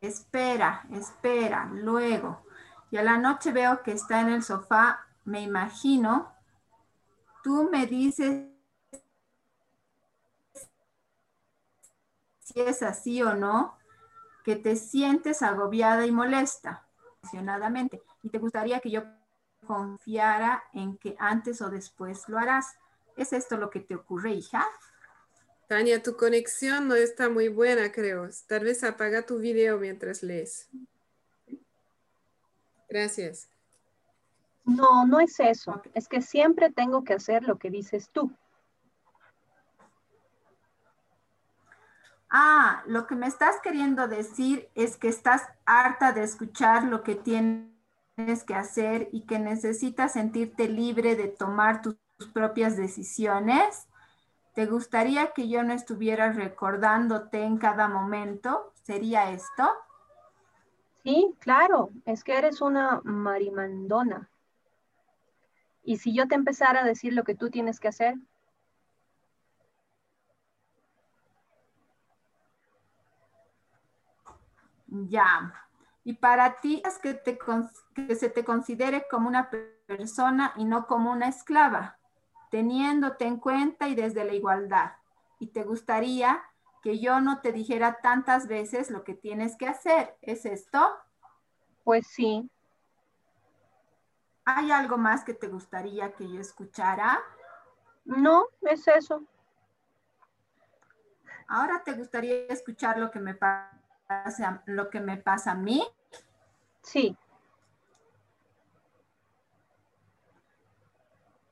[0.00, 2.44] espera, espera, luego.
[2.90, 6.32] Y a la noche veo que está en el sofá, me imagino,
[7.42, 8.46] tú me dices
[12.40, 13.78] si es así o no,
[14.44, 16.86] que te sientes agobiada y molesta,
[17.22, 19.02] emocionadamente, y te gustaría que yo
[19.66, 22.74] confiara en que antes o después lo harás.
[23.16, 24.66] ¿Es esto lo que te ocurre, hija?
[25.70, 28.28] Tania, tu conexión no está muy buena, creo.
[28.48, 30.68] Tal vez apaga tu video mientras lees.
[32.88, 33.48] Gracias.
[34.64, 35.80] No, no es eso.
[35.94, 38.32] Es que siempre tengo que hacer lo que dices tú.
[42.28, 47.14] Ah, lo que me estás queriendo decir es que estás harta de escuchar lo que
[47.14, 51.94] tienes que hacer y que necesitas sentirte libre de tomar tus
[52.34, 53.86] propias decisiones.
[54.54, 58.72] ¿Te gustaría que yo no estuviera recordándote en cada momento?
[58.82, 59.70] ¿Sería esto?
[61.04, 64.28] Sí, claro, es que eres una marimandona.
[65.82, 68.16] Y si yo te empezara a decir lo que tú tienes que hacer,
[74.90, 75.54] Ya.
[76.02, 77.38] Y para ti es que, te,
[77.94, 79.48] que se te considere como una
[79.86, 81.99] persona y no como una esclava
[82.50, 84.92] teniéndote en cuenta y desde la igualdad.
[85.38, 86.42] Y te gustaría
[86.82, 90.16] que yo no te dijera tantas veces lo que tienes que hacer.
[90.20, 90.90] ¿Es esto?
[91.84, 92.50] Pues sí.
[94.44, 97.20] ¿Hay algo más que te gustaría que yo escuchara?
[98.04, 99.22] No, es eso.
[101.46, 105.86] Ahora te gustaría escuchar lo que me pasa, lo que me pasa a mí.
[106.82, 107.16] Sí.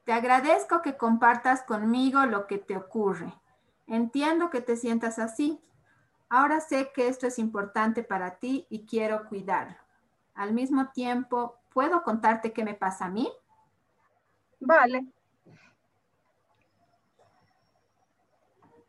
[0.09, 3.31] Te agradezco que compartas conmigo lo que te ocurre.
[3.87, 5.61] Entiendo que te sientas así.
[6.31, 9.77] Ahora sé que esto es importante para ti y quiero cuidarlo.
[10.35, 13.31] Al mismo tiempo, ¿puedo contarte qué me pasa a mí?
[14.61, 15.09] Vale.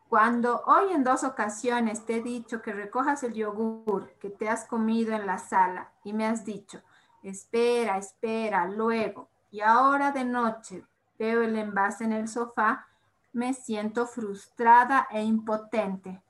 [0.08, 4.64] Cuando hoy en dos ocasiones te he dicho que recojas el yogur que te has
[4.64, 6.82] comido en la sala y me has dicho,
[7.24, 10.86] espera, espera, luego, y ahora de noche
[11.20, 12.88] veo el envase en el sofá,
[13.34, 16.24] me siento frustrada e impotente.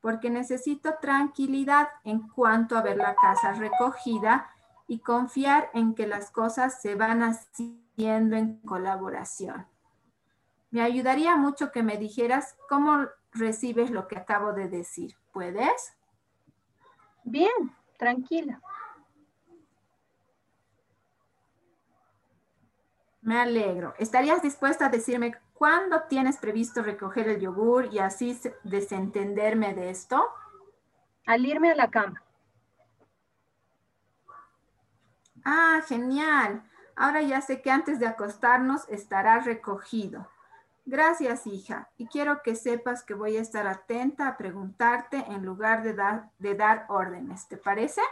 [0.00, 4.48] porque necesito tranquilidad en cuanto a ver la casa recogida
[4.86, 9.66] y confiar en que las cosas se van haciendo en colaboración.
[10.70, 15.16] Me ayudaría mucho que me dijeras cómo recibes lo que acabo de decir.
[15.32, 15.96] ¿Puedes?
[17.24, 18.60] Bien, tranquila.
[23.26, 23.92] Me alegro.
[23.98, 30.28] ¿Estarías dispuesta a decirme cuándo tienes previsto recoger el yogur y así desentenderme de esto?
[31.26, 32.22] Al irme a la cama.
[35.44, 36.62] Ah, genial.
[36.94, 40.28] Ahora ya sé que antes de acostarnos estará recogido.
[40.84, 41.90] Gracias, hija.
[41.96, 46.30] Y quiero que sepas que voy a estar atenta a preguntarte en lugar de dar,
[46.38, 47.48] de dar órdenes.
[47.48, 48.02] ¿Te parece?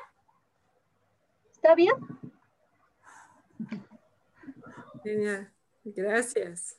[1.52, 1.94] ¿Está bien?
[5.04, 5.52] Genial.
[5.84, 6.78] Gracias.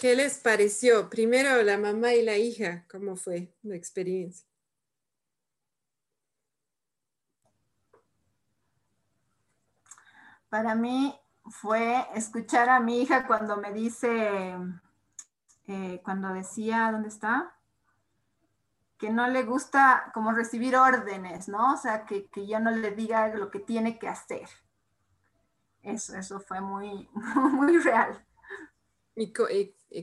[0.00, 1.08] ¿Qué les pareció?
[1.08, 4.46] Primero la mamá y la hija, ¿cómo fue la experiencia?
[10.48, 14.56] Para mí fue escuchar a mi hija cuando me dice,
[15.68, 17.55] eh, cuando decía, ¿dónde está?
[18.98, 21.74] Que no le gusta como recibir órdenes, ¿no?
[21.74, 24.48] O sea, que, que yo no le diga lo que tiene que hacer.
[25.82, 27.08] Eso, eso fue muy,
[27.52, 28.26] muy real.
[29.14, 29.32] ¿Y,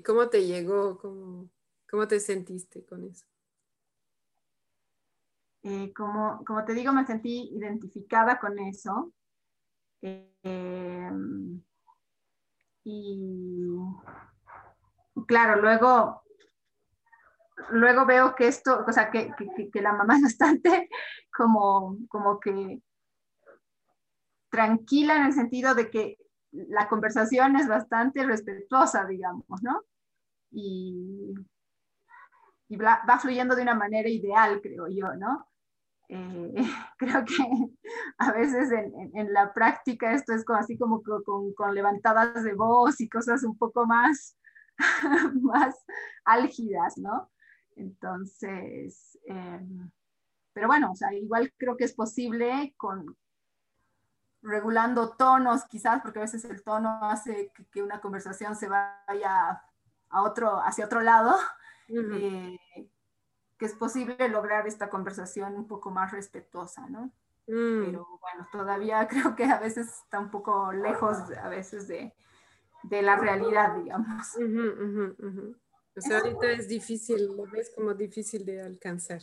[0.02, 0.98] cómo te llegó?
[0.98, 1.50] ¿Cómo,
[1.90, 3.26] ¿Cómo, te sentiste con eso?
[5.64, 9.14] Eh, como, como te digo, me sentí identificada con eso
[10.04, 11.64] Em,
[12.84, 13.78] y
[15.26, 16.23] claro, luego,
[17.72, 19.34] luego veo que esto, o sea, que,
[19.72, 20.90] que, la mamá es bastante
[21.36, 22.82] como, como que
[24.50, 26.18] tranquila en el sentido de que
[26.52, 29.82] la conversación es bastante respetuosa, digamos, ¿no?
[30.52, 31.34] Y,
[32.70, 35.48] y va, fluyendo de una manera ideal, creo yo, ¿no?
[36.10, 36.54] Eh,
[36.98, 37.44] creo que
[38.18, 43.10] a veces en, la práctica esto es como así como con, levantadas de voz y
[43.10, 44.38] cosas un poco más,
[45.42, 45.76] más
[46.26, 47.32] álgidas, ¿no?
[47.76, 49.90] Entonces, em,
[50.54, 53.16] pero bueno, o sea, igual creo que es posible con
[54.42, 59.64] regulando tonos quizás, porque a veces el tono hace que, una conversación se vaya
[60.10, 61.36] a otro, hacia otro lado
[63.64, 67.12] es posible lograr esta conversación un poco más respetuosa, ¿no?
[67.48, 67.86] Mm.
[67.86, 72.14] Pero bueno, todavía creo que a veces está un poco lejos a veces de,
[72.84, 74.38] de la realidad, digamos.
[76.02, 79.22] Sea, ahorita es difícil, lo ves como difícil de alcanzar.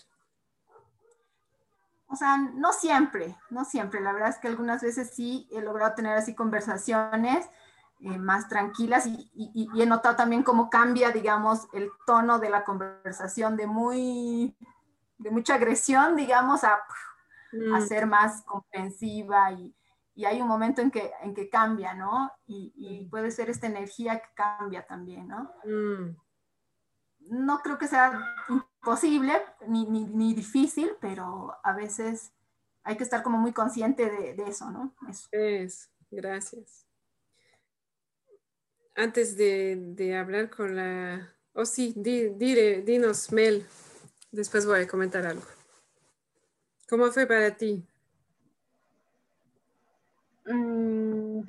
[2.06, 4.00] O sea, no siempre, no siempre.
[4.00, 7.48] La verdad es que algunas veces sí he logrado tener así conversaciones
[8.00, 13.56] eh, más tranquilas y, he notado también cómo cambia, digamos, el tono de la conversación
[13.56, 14.56] de muy,
[15.18, 16.80] de mucha agresión, digamos, a,
[17.52, 17.80] mm.
[17.86, 19.74] ser más comprensiva y,
[20.24, 22.30] hay un momento en que, en que cambia, ¿no?
[22.46, 23.10] Y, mm.
[23.10, 25.52] puede ser esta energía que cambia también, ¿no?
[25.64, 26.16] Mm.
[27.20, 28.12] No creo que sea
[28.48, 29.32] imposible
[29.68, 32.32] ni, ni, difícil, pero a veces
[32.82, 34.94] hay que estar como muy consciente de, de eso, ¿no?
[35.08, 35.28] Eso.
[35.32, 36.90] Es, gracias
[39.00, 41.34] antes de, hablar con la...
[41.54, 43.66] Oh, sí, dinos, Mel.
[44.30, 45.46] Después voy a comentar algo.
[46.88, 47.84] ¿Cómo fue para ti?
[50.46, 51.40] Mm,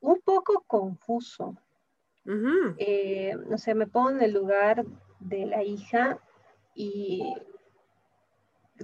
[0.00, 1.56] un poco confuso.
[2.78, 4.84] Eh, no sé, me pongo en el lugar
[5.20, 6.18] de la hija
[6.74, 7.34] y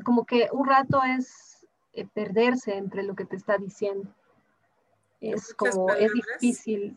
[0.02, 4.10] como que un rato es eh, perderse entre lo que te está diciendo
[5.32, 6.96] es como, es difícil.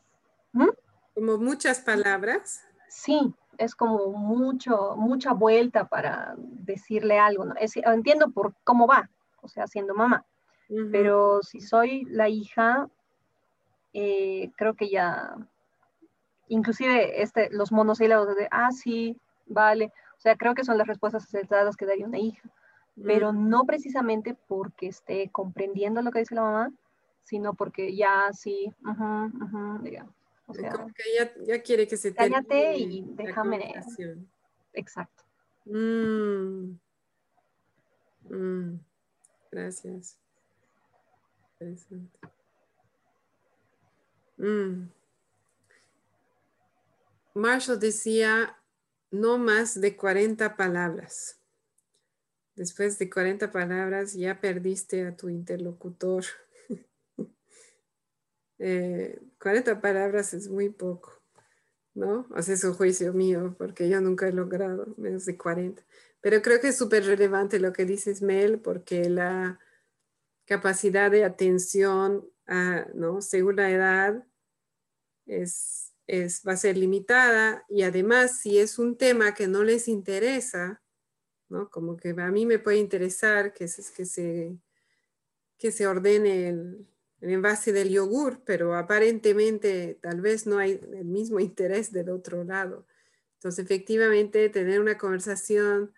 [0.53, 0.69] ¿Mm?
[1.13, 2.63] Como muchas palabras.
[2.89, 7.45] Sí, es como mucho, mucha vuelta para decirle algo.
[7.45, 7.55] ¿no?
[7.57, 9.09] entiendo por cómo va,
[9.41, 10.25] o sea, siendo mamá.
[10.91, 12.89] Pero si soy la hija,
[13.93, 15.37] eh, creo que ya,
[16.47, 19.91] inclusive este, los monosílabos de, ah, sí, vale.
[20.17, 22.49] O sea, creo que son las respuestas acertadas que daría una hija.
[23.05, 26.71] Pero no precisamente porque esté comprendiendo lo que dice la mamá,
[27.21, 28.73] sino porque ya sí,
[29.83, 30.15] digamos.
[30.47, 33.75] O sea, Como que ya, ya, quiere que se Cállate y déjame.
[34.73, 35.23] Exacto.
[35.65, 36.79] Mm.
[38.29, 38.79] Mm.
[39.51, 40.17] Gracias.
[41.59, 42.19] Interesante.
[44.37, 44.89] Mm.
[47.37, 48.57] Marshall decía
[49.11, 51.39] no más de 40 palabras.
[52.55, 56.25] Después de 40 palabras ya perdiste a tu interlocutor.
[58.57, 61.17] 40 eh, palabras es muy poco.
[61.97, 62.27] ¿no?
[62.29, 65.83] O sea, es un juicio mío, porque yo nunca he logrado menos de 40.
[66.21, 69.59] Pero creo que es súper relevante lo que dices, Mel, porque la
[70.45, 72.29] capacidad de atención,
[72.93, 73.21] ¿no?
[73.21, 74.27] según la edad,
[75.25, 79.87] es, es, va a ser limitada y además si es un tema que no les
[79.87, 80.81] interesa,
[81.49, 81.69] ¿no?
[81.69, 84.57] como que a mí me puede interesar que, es, que, se,
[85.57, 86.87] que se ordene el,
[87.21, 92.87] envase del yogur, pero aparentemente tal vez no hay el mismo interés del otro lado.
[93.35, 95.93] Entonces, efectivamente, tener una conversación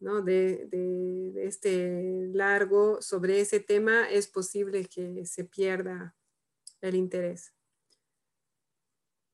[0.00, 0.20] ¿no?
[0.20, 6.14] de, de, este largo sobre ese tema es posible que se pierda
[6.82, 7.53] el interés.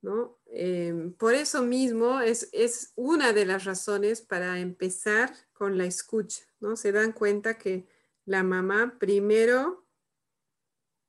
[0.02, 0.38] ¿No?
[0.46, 6.42] Em, por eso mismo es, es, una de las razones para empezar con la escucha.
[6.60, 6.76] ¿no?
[6.76, 7.86] Se dan cuenta que
[8.24, 9.86] la mamá primero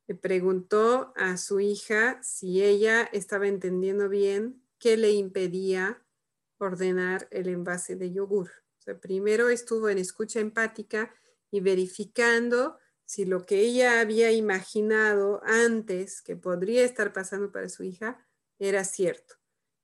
[0.07, 6.03] le preguntó a su hija si ella estaba entendiendo bien qué le impedía
[6.57, 8.51] ordenar el envase de yogur.
[9.01, 11.13] primero estuvo en escucha empática
[11.49, 17.83] y verificando si lo que ella había imaginado antes que podría estar pasando para su
[17.83, 18.25] hija
[18.61, 19.35] era cierto.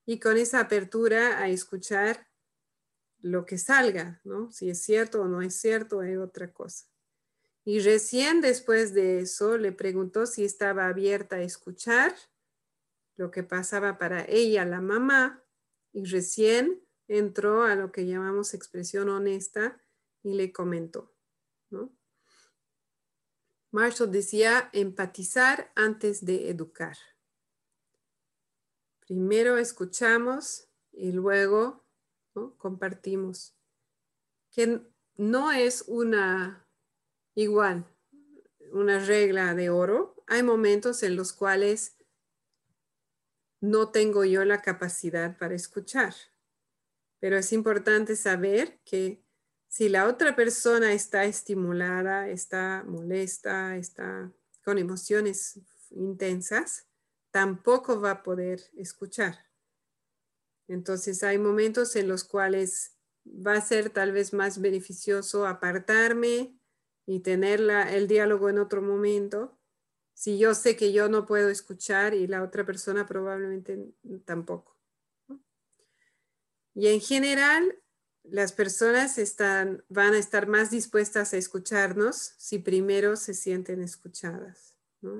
[0.06, 2.28] Y con esa apertura a escuchar
[3.18, 4.52] lo que salga, ¿no?
[4.52, 6.86] Si es cierto o no es cierto, es otra cosa.
[7.64, 12.14] Y recién después de eso le preguntó si estaba abierta a escuchar
[13.16, 15.44] lo que pasaba para ella, la mamá,
[15.92, 19.82] y recién entró a lo que llamamos expresión honesta
[20.22, 21.12] y le comentó.
[21.70, 21.92] ¿no?
[23.72, 26.96] Marshall decía empatizar antes de educar.
[29.08, 31.84] Primero escuchamos y luego
[32.58, 33.56] compartimos.
[34.52, 34.80] Que
[35.16, 36.68] no es una
[37.38, 37.86] Igual,
[38.72, 40.16] una regla de oro.
[40.26, 41.96] Hay momentos en los cuales
[43.60, 46.16] no tengo yo la capacidad para escuchar,
[47.20, 49.22] pero es importante saber que
[49.68, 54.32] si la otra persona está estimulada, está molesta, está
[54.64, 55.60] con emociones
[55.90, 56.87] intensas,
[57.38, 59.46] tampoco va a poder escuchar.
[60.66, 66.58] Entonces hay momentos en los cuales va a ser tal vez más beneficioso apartarme,
[67.08, 69.58] y tener el diálogo en otro momento,
[70.12, 73.78] si yo sé que yo no puedo escuchar y la otra persona probablemente
[74.26, 74.76] tampoco.
[76.74, 77.82] Y en general,
[78.24, 84.67] las personas están, van a estar más dispuestas a escucharnos si primero se sienten escuchadas,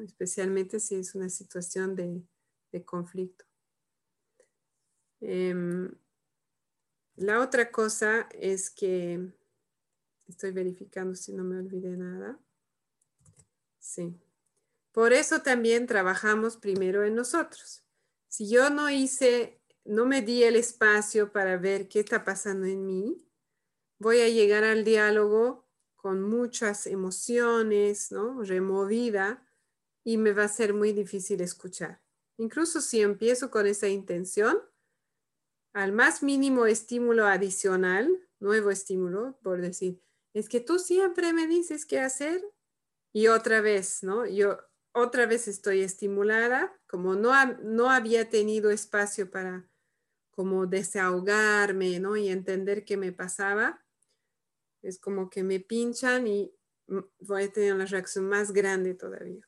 [0.05, 2.25] especialmente si es una situación de,
[2.85, 3.45] conflicto.
[5.21, 5.91] Em,
[7.17, 9.33] la otra cosa es que
[10.29, 12.39] Estoy verificando si no me olvidé nada.
[13.79, 14.15] Sí.
[14.93, 17.85] Por eso también trabajamos primero en nosotros.
[18.29, 22.85] Si yo no hice, no me di el espacio para ver qué está pasando en
[22.85, 23.27] mí,
[23.99, 28.43] voy a llegar al diálogo con muchas emociones, ¿no?
[28.43, 29.48] Removida
[30.09, 32.01] y me va a ser muy difícil escuchar.
[32.39, 34.59] Incluso si empiezo con esa intención,
[35.75, 38.09] al más mínimo estímulo adicional,
[38.41, 40.01] nuevo estímulo, por decir,
[40.33, 42.43] es que tú siempre me dices qué hacer
[43.13, 44.25] y otra vez, ¿no?
[44.25, 44.59] Yo
[44.93, 47.33] otra vez estoy estimulada, como no,
[47.63, 49.69] no había tenido espacio para
[50.31, 52.17] como desahogarme, ¿no?
[52.17, 53.85] Y entender qué me pasaba.
[54.81, 56.51] Es como que me pinchan y
[57.19, 59.48] voy a tener una reacción más grande todavía.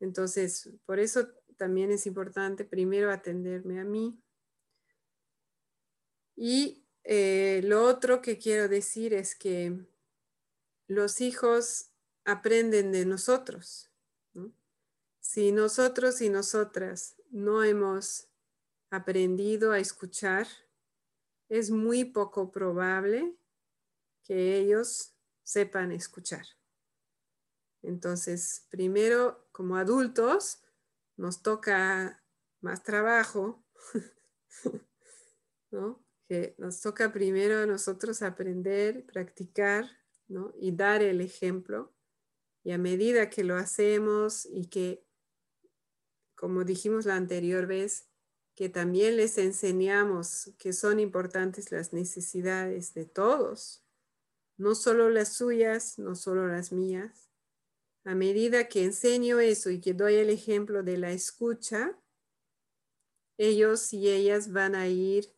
[0.00, 4.18] Entonces, por eso también es importante primero atenderme a mí.
[6.34, 9.78] Y eh, lo otro que quiero decir es que
[10.86, 11.90] los hijos
[12.24, 13.90] aprenden de nosotros.
[15.20, 18.28] Si nosotros y nosotras no hemos
[18.90, 20.48] aprendido a escuchar,
[21.48, 23.36] es muy poco probable
[24.24, 25.14] que ellos
[25.44, 26.46] sepan escuchar.
[27.82, 30.62] Entonces, primero, como adultos,
[31.16, 32.22] nos toca
[32.60, 33.64] más trabajo,
[35.70, 36.04] ¿no?
[36.28, 39.90] que nos toca primero a nosotros aprender, practicar,
[40.28, 40.54] ¿no?
[40.60, 41.92] y dar el ejemplo.
[42.62, 45.04] Y a medida que lo hacemos y que,
[46.34, 48.10] como dijimos la anterior vez,
[48.54, 53.82] que también les enseñamos que son importantes las necesidades de todos,
[54.58, 57.29] no solo las suyas, no solo las mías.
[58.04, 61.98] A medida que enseño eso y que doy el ejemplo de la escucha,
[63.36, 65.34] ellos y ellas van a ir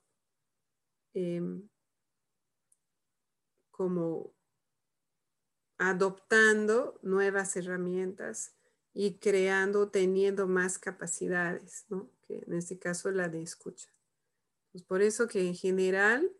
[1.15, 1.69] Em,
[3.71, 4.35] como
[5.79, 8.55] adoptando nuevas herramientas
[8.95, 12.11] y creando, teniendo más capacidades, ¿no?
[12.23, 13.93] que en este caso la de escucha.
[14.71, 16.31] Pues por eso que en general,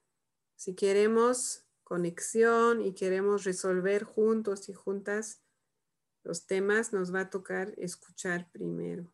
[0.57, 5.42] si queremos conexión y queremos resolver juntos y juntas
[6.25, 9.13] los temas, nos va a tocar escuchar primero.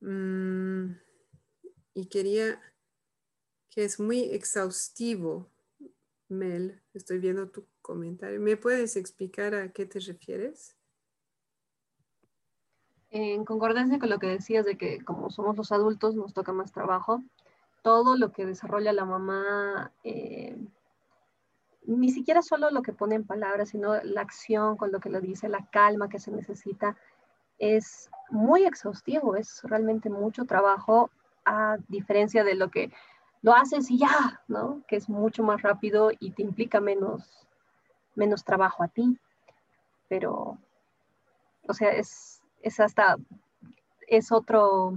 [0.00, 0.96] Mm,
[1.94, 2.60] y quería
[3.70, 5.50] que es muy exhaustivo,
[6.28, 6.82] Mel.
[6.92, 8.40] Estoy viendo tu comentario.
[8.40, 10.76] ¿Me puedes explicar a qué te refieres?
[13.10, 16.72] En concordancia con lo que decías de que como somos los adultos nos toca más
[16.72, 17.22] trabajo,
[17.82, 20.56] todo lo que desarrolla la mamá, eh,
[21.86, 25.20] ni siquiera solo lo que pone en palabras, sino la acción con lo que lo
[25.20, 26.96] dice, la calma que se necesita,
[27.58, 31.10] es muy exhaustivo, es realmente mucho trabajo
[31.44, 32.90] a diferencia de lo que
[33.42, 34.82] lo haces y ya, ¿no?
[34.88, 37.46] Que es mucho más rápido y te implica menos,
[38.14, 39.18] menos trabajo a ti.
[40.08, 40.58] Pero,
[41.68, 43.16] o sea, es, es hasta,
[44.08, 44.94] es otro,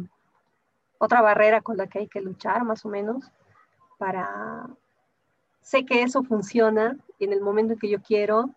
[0.98, 3.30] otra barrera con la que hay que luchar más o menos
[3.98, 4.70] para,
[5.68, 8.56] sé que eso funciona en el momento en que yo quiero,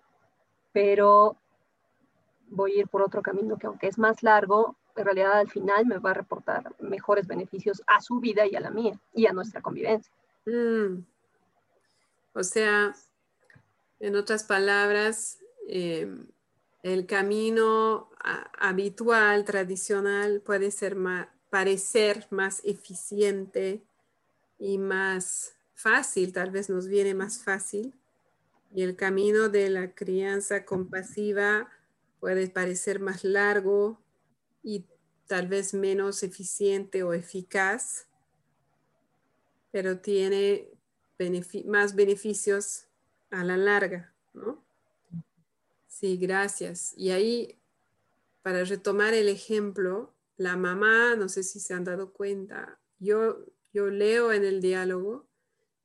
[0.73, 1.37] pero
[2.49, 5.87] voy a ir por otro camino que aunque es más largo, en realidad al final
[5.87, 9.33] me va a reportar mejores beneficios a su vida y a la mía y a
[9.33, 10.13] nuestra convivencia.
[10.47, 11.05] Mm.
[12.33, 12.95] O sea,
[13.99, 16.15] en otras palabras, eh,
[16.85, 18.09] el camino
[18.57, 20.97] habitual, tradicional, puede ser
[21.51, 23.83] parecer más eficiente
[24.61, 27.95] y más fácil, tal vez nos viene más fácil.
[28.73, 31.69] Y el camino de la crianza compasiva
[32.21, 33.99] puede parecer más largo,
[34.63, 34.85] y
[35.27, 38.07] tal vez menos eficiente o eficaz,
[39.71, 40.69] pero tiene
[41.67, 42.87] más beneficios
[43.31, 44.63] a la larga, ¿no?
[45.87, 46.95] Sí, gracias.
[46.97, 47.59] Y ahí,
[48.43, 53.91] para retomar el ejemplo, la mamá, no sé si se han dado cuenta, yo, yo
[53.91, 55.30] leo en el diálogo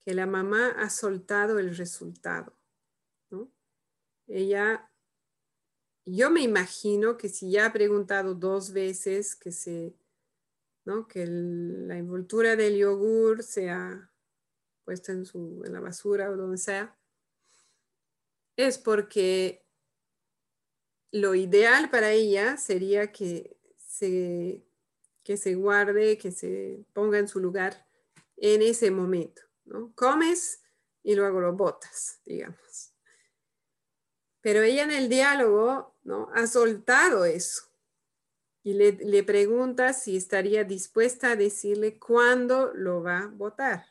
[0.06, 2.56] que la mamá ha soltado el resultado,
[3.30, 3.52] ¿no?
[4.28, 4.90] Ella
[6.06, 9.96] yo me imagino que si ya ha preguntado dos veces que se,
[10.86, 11.08] ¿no?
[11.08, 14.12] que la envoltura del yogur sea
[14.84, 16.96] puesta en, su, en la basura o donde sea,
[18.56, 19.66] es porque
[21.12, 24.64] lo ideal para ella sería que se,
[25.24, 27.88] que se guarde, que se ponga en su lugar
[28.38, 29.42] en ese momento.
[29.66, 29.94] ¿No?
[29.96, 30.62] Comes
[31.04, 32.94] y luego lo botas, digamos.
[34.42, 36.30] Pero ella en el diálogo ¿no?
[36.34, 37.64] ha soltado eso
[38.66, 43.86] y le, pregunta si estaría dispuesta a decirle cuándo lo va a votar.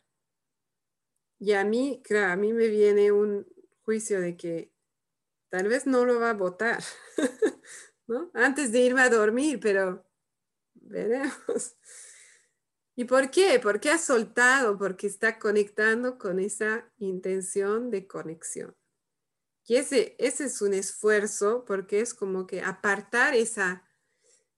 [1.38, 3.46] Y a mí, claro, a mí me viene un
[3.84, 4.72] juicio de que
[5.48, 6.82] tal vez no lo va a votar,
[8.08, 8.32] ¿no?
[8.34, 10.04] Antes de irme a dormir, pero
[10.74, 11.76] veremos.
[12.96, 13.58] ¿Y por qué?
[13.60, 18.76] Porque ha soltado, porque está conectando con esa intención de conexión.
[19.66, 23.82] Y ese, ese es un esfuerzo porque es como que apartar esa,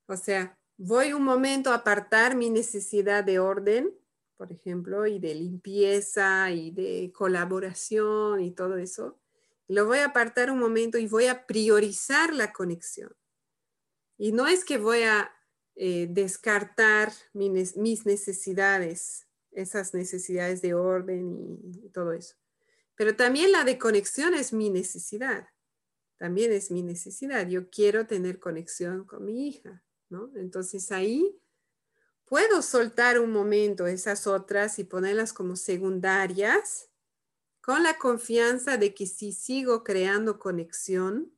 [0.06, 3.96] o sea, voy un momento a apartar mi necesidad de orden,
[4.36, 9.18] por ejemplo, y de limpieza y de colaboración y todo eso.
[9.68, 13.16] Lo voy a apartar un momento y voy a priorizar la conexión.
[14.18, 15.35] Y no es que voy a
[15.78, 22.34] eh, descartar mis, necesidades, esas necesidades de orden y todo eso.
[22.94, 25.48] Pero también la de conexión es mi necesidad.
[26.16, 27.46] También es mi necesidad.
[27.46, 30.32] Yo quiero tener conexión con mi hija, ¿no?
[30.36, 31.38] Entonces ahí
[32.24, 36.88] puedo soltar un momento esas otras y ponerlas como secundarias
[37.60, 41.35] con la confianza de que si sigo creando conexión,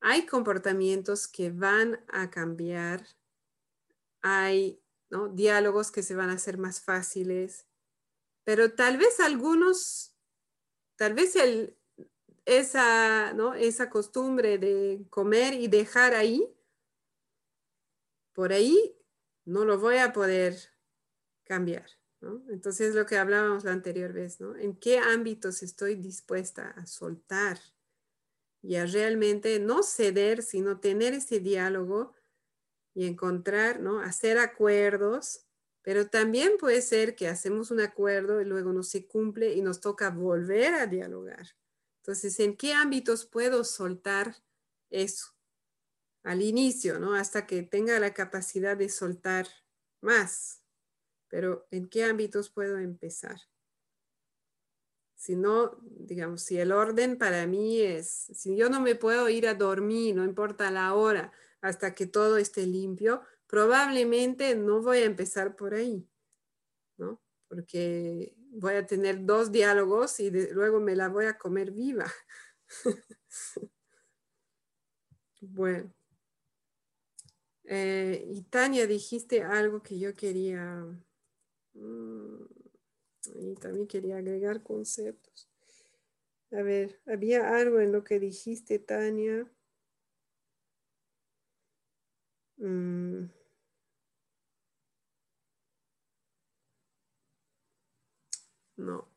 [0.00, 3.06] hay comportamientos que van a cambiar,
[4.22, 4.82] hay
[5.32, 7.66] diálogos que se van a hacer más fáciles,
[8.44, 10.10] pero tal vez algunos
[11.00, 11.34] Tal vez
[12.44, 16.46] esa, costumbre de comer y dejar ahí,
[18.34, 18.94] por ahí
[19.46, 20.58] no lo voy a poder
[21.44, 21.86] cambiar.
[22.50, 24.54] Entonces, lo que hablábamos la anterior vez, ¿no?
[24.56, 27.58] ¿En qué ámbitos estoy dispuesta a soltar
[28.62, 32.14] y a realmente no ceder, sino tener ese diálogo
[32.94, 34.00] y encontrar, ¿no?
[34.00, 35.46] Hacer acuerdos
[35.82, 39.80] pero también puede ser que hacemos un acuerdo y luego no se cumple y nos
[39.80, 41.56] toca volver a dialogar.
[42.02, 44.36] Entonces, ¿en qué ámbitos puedo soltar
[44.90, 45.34] eso?
[46.22, 47.14] Al inicio, ¿no?
[47.14, 49.46] Hasta que tenga la capacidad de soltar
[50.02, 50.62] más.
[51.28, 53.40] Pero ¿en qué ámbitos puedo empezar?
[55.20, 59.46] Si no, digamos, si el orden para mí es, si yo no me puedo ir
[59.46, 61.30] a dormir, no importa la hora,
[61.60, 66.08] hasta que todo esté limpio, probablemente no voy a empezar por ahí.
[66.96, 67.20] ¿no?
[67.48, 72.10] Porque voy a tener dos diálogos y luego me la voy a comer viva.
[75.42, 75.92] bueno.
[77.64, 80.82] Eh, y Tania, dijiste algo que yo quería,
[81.74, 82.59] mm,
[83.34, 85.48] y también quería agregar conceptos.
[86.52, 89.46] A ver, había algo en lo que dijiste, Tania.
[92.58, 93.30] Mm.
[98.76, 99.08] No.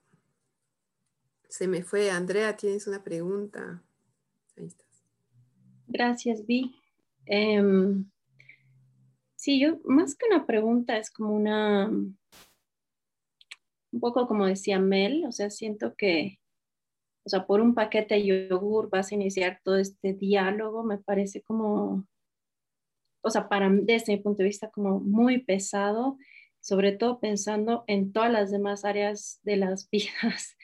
[1.49, 2.11] Se me fue.
[2.11, 3.81] Andrea, tienes una pregunta.
[4.57, 5.03] Ahí estás.
[5.87, 6.75] Gracias, Vi.
[7.25, 8.09] Em,
[9.35, 11.91] sí, yo más que una pregunta es como una,
[13.93, 16.39] un poco como decía Mel, o sea, siento que,
[17.25, 21.41] o sea, por un paquete de yogur vas a iniciar todo este diálogo, me parece
[21.43, 22.07] como,
[23.21, 26.17] o sea, para desde mi punto de vista como muy pesado,
[26.59, 30.57] sobre todo pensando en todas las demás áreas de las vidas,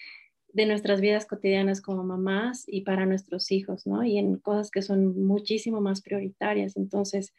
[0.52, 4.04] de nuestras vidas cotidianas como mamás y para nuestros hijos, ¿no?
[4.04, 6.76] Y en cosas que son muchísimo más prioritarias.
[6.76, 7.36] Entonces,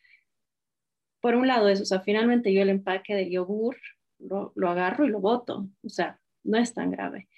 [1.21, 3.77] por un lado eso, o sea, finalmente yo el empaque del yogur
[4.21, 7.29] lo, agarro y lo boto, o sea, no es tan grave.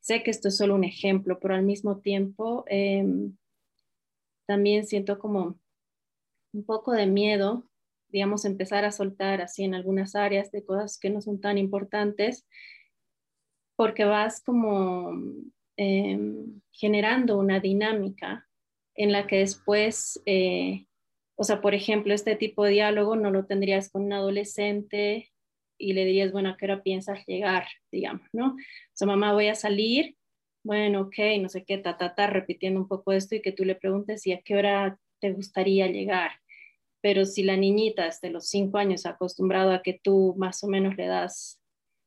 [0.00, 3.36] Sé que esto es solo un ejemplo, pero al mismo tiempo em,
[4.46, 5.58] también siento como
[6.52, 7.68] un poco de miedo,
[8.08, 12.46] digamos, empezar a soltar así en algunas áreas de cosas que no son tan importantes,
[13.76, 15.12] porque vas como
[15.76, 18.48] em, generando una dinámica
[18.94, 20.86] en la que después, eh,
[21.36, 25.30] o sea, por ejemplo, este tipo de diálogo no lo tendrías con un adolescente
[25.78, 27.66] y le dirías, bueno, ¿a qué hora piensas llegar?
[27.90, 28.54] Digamos, ¿no?
[28.54, 28.56] O
[28.92, 30.16] sea, mamá, voy a salir,
[30.64, 33.64] bueno, ok, no sé qué, ta, ta, ta, repitiendo un poco esto y que tú
[33.64, 36.32] le preguntes, ¿y a qué hora te gustaría llegar?
[37.00, 40.96] Pero si la niñita desde los cinco años acostumbrado a que tú más o menos
[40.96, 41.60] le das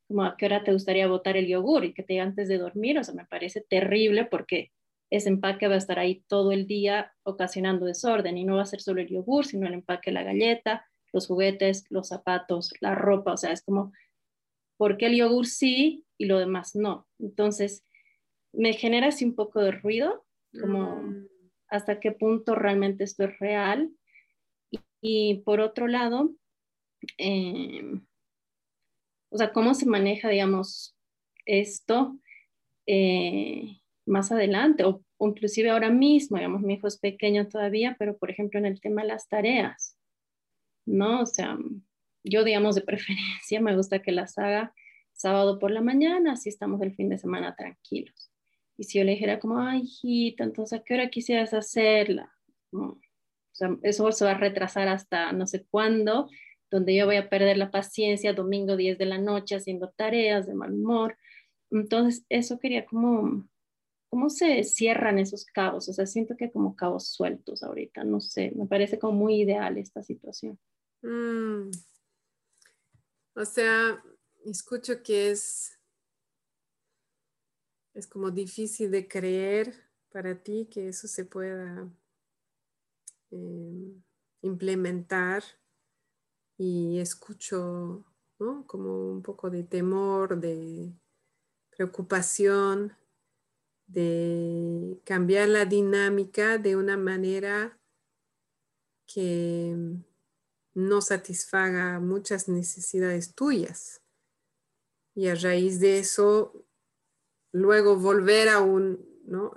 [0.10, 2.58] como a qué hora te gustaría botar el yogur y que te diga antes de
[2.58, 4.72] dormir, o sea, me parece terrible porque
[5.12, 8.66] ese empaque va a estar ahí todo el día ocasionando desorden y no va a
[8.66, 13.34] ser solo el yogur, sino el empaque, la galleta, los juguetes, los zapatos, la ropa,
[13.34, 13.91] o sea, es como,
[14.77, 17.07] ¿por qué el yogur sí y lo demás no?
[17.19, 17.84] Entonces,
[18.53, 20.26] me genera así un poco de ruido,
[20.60, 21.27] como mm.
[21.68, 23.91] hasta qué punto realmente esto es real.
[25.02, 26.31] Y, por otro lado,
[27.18, 28.06] em,
[29.30, 30.98] o sea, cómo se maneja, digamos,
[31.45, 32.19] esto
[32.86, 38.18] eh, más adelante o, o, inclusive ahora mismo, digamos, mi hijo es pequeño todavía, pero
[38.18, 39.99] por ejemplo en el tema de las tareas,
[40.90, 41.22] ¿no?
[41.22, 41.57] O sea,
[42.24, 44.74] yo, digamos, de preferencia me gusta que las haga
[45.14, 48.32] sábado por la mañana, así estamos el fin de semana tranquilos.
[48.78, 52.34] Y si yo le dijera como, ay, hijita, entonces, ¿a qué hora quisieras hacerla?
[52.72, 52.99] o
[53.52, 56.30] sea, eso se va a retrasar hasta no sé cuándo,
[56.72, 60.53] donde yo voy a perder la paciencia domingo 10 de la noche haciendo tareas de
[60.53, 61.18] mal humor.
[61.72, 63.48] Entonces, eso quería como,
[64.10, 65.90] ¿cómo se cierran esos cabos?
[65.90, 69.78] O sea, siento que como cabos sueltos ahorita, no sé, me parece como muy ideal
[69.78, 70.57] esta situación.
[71.02, 71.72] Mm.
[73.36, 74.04] O sea,
[74.46, 75.80] escucho que es,
[77.94, 79.74] es como difícil de creer
[80.12, 81.90] para ti que eso se pueda
[83.32, 84.04] em,
[84.42, 85.44] implementar
[86.58, 88.06] y escucho
[88.68, 90.94] como un poco de temor, de
[91.70, 92.94] preocupación,
[93.88, 97.80] de cambiar la dinámica de una manera
[99.06, 99.76] que
[100.74, 104.02] no satisfaga muchas necesidades tuyas.
[105.16, 106.66] Y a raíz de eso,
[107.52, 109.06] luego volver a, un,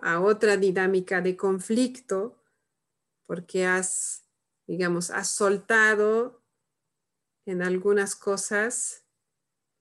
[0.01, 2.43] a otra dinámica de conflicto,
[3.27, 4.25] porque has,
[4.67, 6.43] digamos, has soltado
[7.47, 9.05] en algunas cosas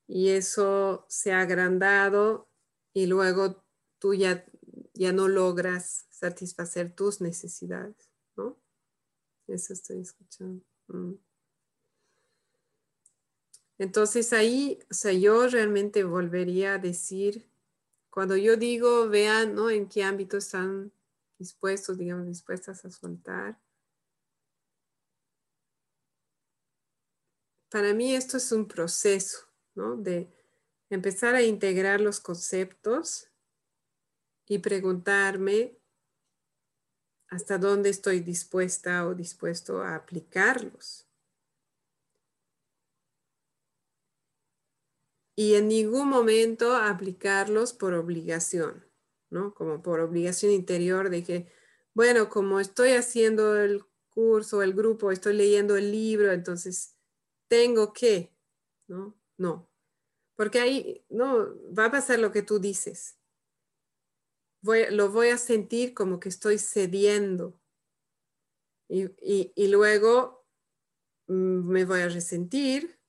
[0.08, 2.50] y eso se ha agrandado
[2.94, 3.64] y luego
[4.00, 4.46] tú ya,
[4.94, 8.60] ya no logras satisfacer tus necesidades, ¿no?
[9.48, 10.71] Eso estoy escuchando.
[10.92, 11.16] Mm.
[13.78, 17.50] Entonces ahí, o sea, yo realmente volvería a decir,
[18.12, 19.70] cuando yo digo, vean, ¿no?
[19.70, 20.92] En qué ámbito están
[21.40, 23.60] dispuestos, digamos, dispuestas a soltar.
[27.72, 29.96] Para mí esto es un proceso, ¿no?
[29.96, 30.30] De
[30.90, 33.32] empezar a integrar los conceptos
[34.46, 35.81] y preguntarme
[37.32, 41.08] hasta dónde estoy dispuesta o dispuesto a aplicarlos.
[45.42, 48.86] y en ningún momento aplicarlos por obligación,
[49.32, 49.56] ¿no?
[49.56, 51.52] Como por obligación interior de que,
[51.96, 56.96] bueno, como estoy haciendo el curso, el grupo, estoy leyendo el libro, entonces
[57.48, 58.36] tengo que,
[58.88, 59.16] ¿no?
[59.38, 59.70] No.
[60.36, 63.21] Porque ahí no va a pasar lo que tú dices.
[64.62, 67.60] Lo voy a sentir como que estoy cediendo.
[68.88, 70.46] Y, luego
[71.28, 73.00] mm, me voy a resentir,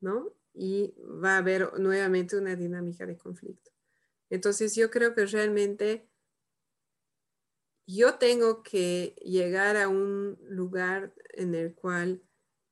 [0.00, 0.34] ¿no?
[0.52, 3.70] Y va a haber nuevamente una dinámica de conflicto.
[4.30, 6.08] Entonces yo creo que realmente
[7.86, 12.22] yo tengo que llegar a un lugar en el cual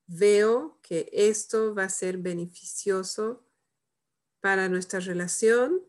[0.06, 3.46] veo que esto va a ser beneficioso
[4.40, 5.82] para nuestra relación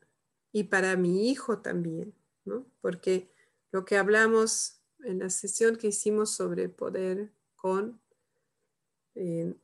[0.52, 2.14] y para mi hijo también,
[2.46, 2.66] ¿no?
[2.82, 3.30] Porque
[3.72, 8.02] lo que hablamos en la sesión que hicimos sobre poder con,
[9.16, 9.56] eh,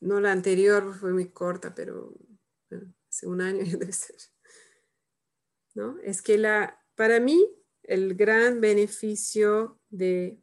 [0.00, 2.14] no la anterior fue muy corta, pero
[3.08, 4.16] hace un año debe ser,
[5.74, 5.98] ¿no?
[6.00, 7.46] Es que la, para mí
[7.82, 10.38] el gran beneficio de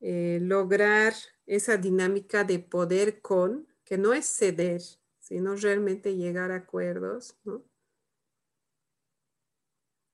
[0.00, 1.14] eh, lograr
[1.46, 4.82] esa dinámica de poder con, que no es ceder,
[5.18, 7.38] sino realmente llegar a acuerdos,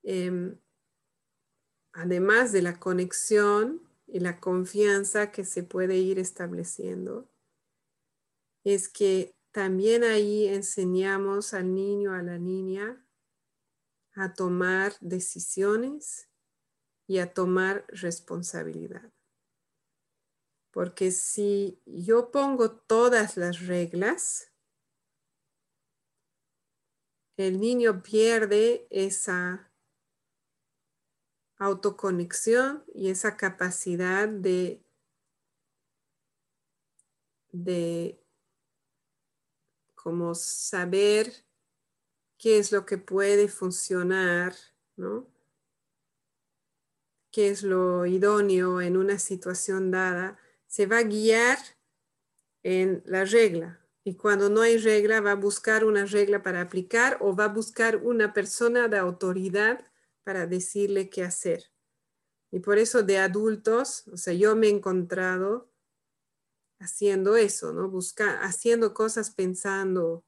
[0.02, 0.56] em,
[1.95, 7.31] además de la conexión y la confianza que se puede ir estableciendo,
[8.65, 13.07] es que también ahí enseñamos al niño, a la niña,
[14.15, 16.29] a tomar decisiones
[17.07, 19.12] y a tomar responsabilidad.
[20.73, 24.53] Porque si yo pongo todas las reglas,
[27.37, 29.71] el niño pierde esa
[31.59, 34.85] autoconexión y esa capacidad de,
[37.53, 38.21] de
[39.95, 41.33] como saber
[42.39, 44.55] qué es lo que puede funcionar,
[44.97, 45.35] ¿no?
[47.35, 51.59] qué es lo idóneo en una situación dada, se va a guiar
[52.63, 53.81] en la regla.
[54.05, 57.49] Y cuando no hay regla, va a buscar una regla para aplicar o va a
[57.49, 59.85] buscar una persona de autoridad
[60.25, 61.71] para decirle qué hacer.
[62.51, 65.71] Y por eso de adultos, o sea, yo me he encontrado
[66.79, 67.89] haciendo eso, ¿no?
[67.89, 70.25] Busca, haciendo cosas pensando,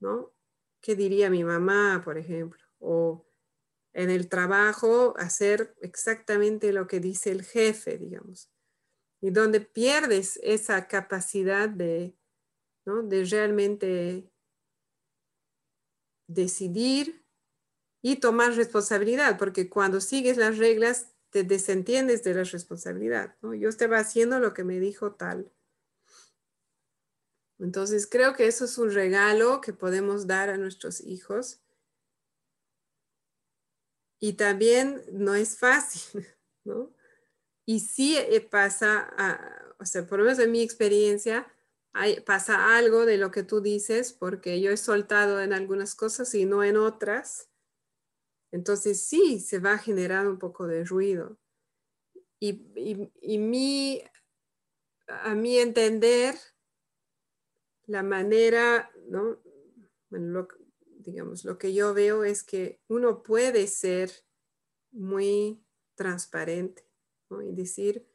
[0.00, 0.32] ¿no?
[0.80, 2.60] ¿Qué diría mi mamá, por ejemplo?
[2.78, 3.26] O
[3.92, 8.50] en el trabajo hacer exactamente lo que dice el jefe, digamos.
[9.20, 12.16] Y donde pierdes esa capacidad de,
[12.84, 14.30] de realmente
[16.28, 17.25] decidir
[18.08, 23.34] y tomar responsabilidad, porque cuando sigues las reglas te desentiendes de la responsabilidad.
[23.42, 23.52] ¿no?
[23.52, 25.50] Yo estaba haciendo lo que me dijo tal.
[27.58, 31.58] Entonces creo que eso es un regalo que podemos dar a nuestros hijos
[34.20, 36.28] y también no es fácil,
[36.64, 36.94] ¿no?
[37.64, 39.12] Y sí eh, pasa,
[39.80, 41.52] o sea, por lo menos en mi experiencia,
[41.92, 46.32] hay, pasa algo de lo que tú dices, porque yo he soltado en algunas cosas
[46.36, 47.48] y no en otras.
[48.52, 51.38] Entonces sí, se va a generar un poco de ruido.
[52.38, 52.62] Y,
[53.20, 54.02] y, mi,
[55.06, 56.36] a mi entender,
[57.86, 59.38] la manera, ¿no?
[60.98, 64.10] Digamos, lo que yo veo es que uno puede ser
[64.90, 65.64] muy
[65.94, 66.84] transparente
[67.42, 68.06] y decir,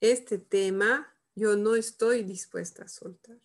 [0.00, 3.40] este tema yo no estoy dispuesta a soltar.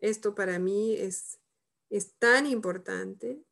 [0.00, 1.40] Esto para mí es,
[1.88, 3.42] es tan importante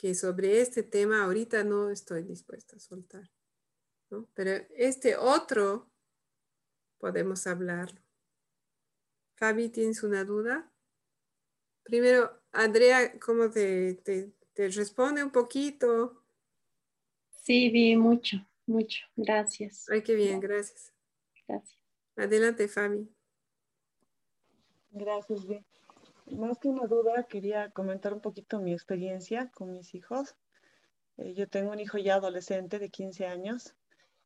[0.00, 3.30] que sobre este tema ahorita no estoy dispuesta a soltar.
[4.32, 5.90] Pero este otro
[6.96, 8.00] podemos hablarlo.
[9.34, 10.72] Fabi, ¿tienes una duda?
[11.82, 16.24] Primero, Andrea, ¿cómo te, te, responde un poquito?
[17.42, 19.00] Sí, vi mucho, mucho.
[19.16, 19.86] Gracias.
[19.90, 20.94] Ay, qué bien, gracias.
[21.46, 21.78] Gracias.
[22.16, 23.06] Adelante, Fabi.
[24.92, 25.66] Gracias, bien.
[26.32, 30.36] Más que una duda, quería comentar un poquito mi experiencia con mis hijos.
[31.16, 33.74] Eh, yo tengo un hijo ya adolescente de 15 años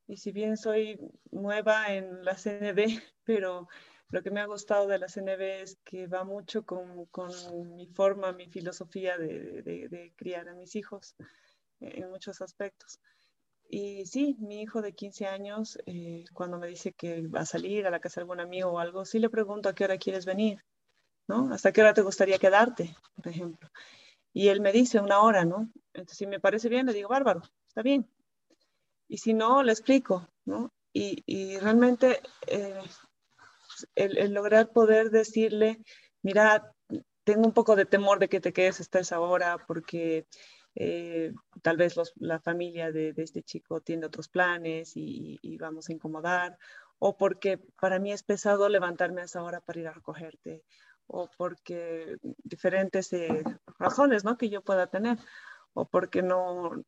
[0.06, 0.98] y si bien soy
[1.30, 2.84] nueva en la CNB,
[3.24, 3.68] pero
[4.10, 7.30] lo que me ha gustado de la CNB es que va mucho con, con
[7.74, 11.16] mi forma, mi filosofía de, de, criar a mis hijos
[11.80, 13.00] en muchos aspectos.
[13.68, 17.86] Y sí, mi hijo de 15 años, eh, cuando me dice que va a salir
[17.86, 20.26] a la casa de algún amigo o algo, sí le pregunto a qué hora quieres
[20.26, 20.62] venir,
[21.28, 21.52] ¿no?
[21.52, 23.68] ¿Hasta qué hora te gustaría quedarte, por ejemplo?
[24.32, 25.70] Y él me dice una hora, ¿no?
[25.92, 28.08] Entonces, si me parece bien, le digo, bárbaro, está bien.
[29.08, 30.72] Y si no, le explico, ¿no?
[30.92, 32.80] Y, y realmente eh,
[33.94, 35.80] el, lograr poder decirle,
[36.22, 36.72] mira,
[37.24, 40.26] tengo un poco de temor de que te quedes hasta esa hora porque
[40.74, 41.32] eh,
[41.62, 46.58] tal vez la familia de, este chico tiene otros planes y, vamos a incomodar,
[46.98, 50.64] o porque para mí es pesado levantarme a esa hora para ir a recogerte,
[51.06, 53.42] o porque diferentes eh,
[53.78, 54.36] razones, ¿no?
[54.36, 55.18] Que yo pueda tener,
[55.74, 56.84] o porque no,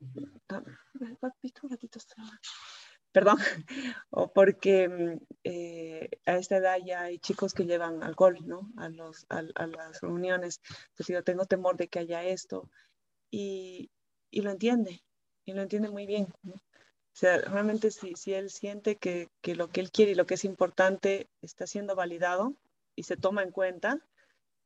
[3.17, 3.39] perdón,
[4.11, 8.71] o porque mm, eh, a esta edad ya hay chicos que llevan alcohol, ¿no?
[8.77, 10.61] A, los, a, las reuniones.
[10.91, 12.69] Entonces yo tengo temor de que haya esto
[13.31, 13.91] y,
[14.31, 15.03] y lo entiende,
[15.47, 16.29] y lo entiende muy bien.
[16.43, 16.53] ¿no?
[16.55, 20.27] O sea, realmente si, si él siente que, que, lo que él quiere y lo
[20.27, 22.55] que es importante está siendo validado
[22.97, 24.01] y se toma en cuenta,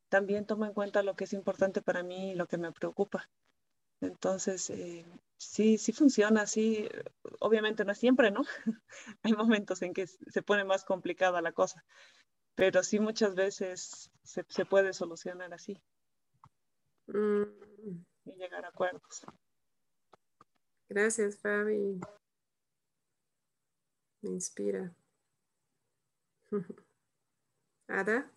[0.08, 3.28] también toma en cuenta lo que es importante para mí y lo que me preocupa.
[4.00, 5.04] Entonces, eh,
[5.36, 6.88] sí, sí funciona, sí,
[7.40, 8.42] obviamente no es siempre, ¿no?
[9.22, 11.84] Hay momentos en que se pone más complicada la cosa,
[12.54, 15.78] pero sí muchas veces se, se puede solucionar así
[17.08, 17.42] mm.
[18.24, 19.26] y llegar a acuerdos.
[20.88, 22.00] Gracias, Fabi.
[24.22, 24.92] Me inspira.
[27.90, 28.30] Ada.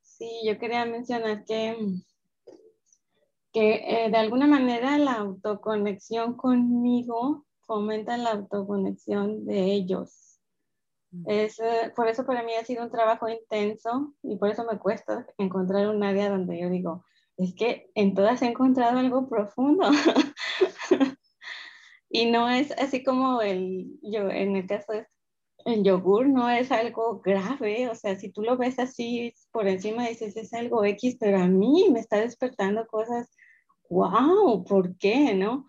[0.00, 1.76] Sí, yo quería mencionar que,
[3.52, 10.40] que eh, de alguna manera la autoconexión conmigo fomenta la autoconexión de ellos.
[11.10, 11.30] Mm.
[11.30, 14.78] Es, eh, por eso para mí ha sido un trabajo intenso y por eso me
[14.78, 17.04] cuesta encontrar un área donde yo digo,
[17.36, 19.90] es que en todas he encontrado algo profundo.
[22.08, 25.06] y no es así como el, yo, en el caso de
[25.64, 30.08] el yogur no es algo grave, o sea, si tú lo ves así por encima
[30.08, 33.28] dices es algo X, pero a mí me está despertando cosas,
[33.88, 35.34] wow, ¿por qué?
[35.34, 35.66] ¿No?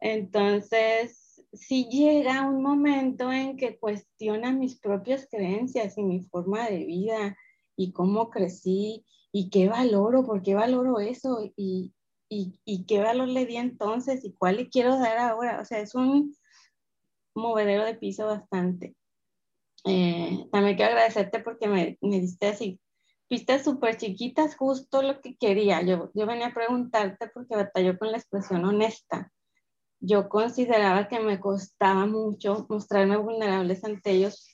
[0.00, 6.84] Entonces, si llega un momento en que cuestiona mis propias creencias y mi forma de
[6.84, 7.36] vida
[7.76, 11.92] y cómo crecí y qué valoro, por qué valoro eso y,
[12.28, 15.60] y, y qué valor le di entonces y cuál le quiero dar ahora.
[15.60, 16.36] O sea, es un
[17.34, 18.94] movedero de piso bastante.
[19.84, 22.80] Eh, también quiero agradecerte porque me, me diste así
[23.28, 25.82] pistas súper chiquitas, justo lo que quería.
[25.82, 29.32] Yo, yo venía a preguntarte porque batalló con la expresión honesta.
[30.00, 34.50] Yo consideraba que me costaba mucho mostrarme vulnerables ante ellos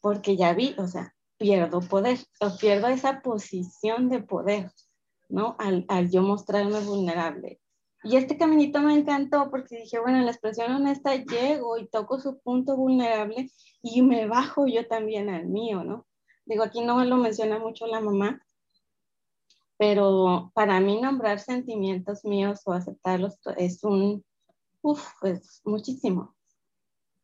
[0.00, 2.18] porque ya vi, o sea, pierdo poder,
[2.60, 4.70] pierdo esa posición de poder,
[5.28, 5.56] ¿no?
[5.58, 7.60] Al, al yo mostrarme vulnerable.
[8.02, 12.18] Y este caminito me encantó porque dije, bueno, en la expresión honesta llego y toco
[12.18, 13.50] su punto vulnerable
[13.82, 16.06] y me bajo yo también al mío, ¿no?
[16.46, 18.40] Digo, aquí no lo menciona mucho la mamá,
[19.76, 24.24] pero para mí nombrar sentimientos míos o aceptarlos es un,
[24.82, 26.34] uff, es muchísimo,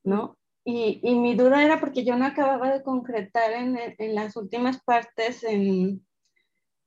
[0.05, 0.37] ¿no?
[0.63, 4.83] Y, y, mi duda era porque yo no acababa de concretar en, en las últimas
[4.83, 6.05] partes, en,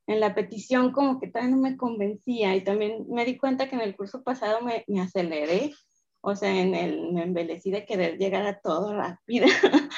[0.09, 3.75] en la petición como que todavía no me convencía y también me di cuenta que
[3.75, 5.71] en el curso pasado me, me aceleré,
[6.21, 9.45] o sea, en el, me embelecí de querer llegar a todo rápido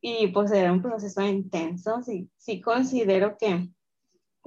[0.00, 3.68] y pues era un proceso intenso, sí, sí considero que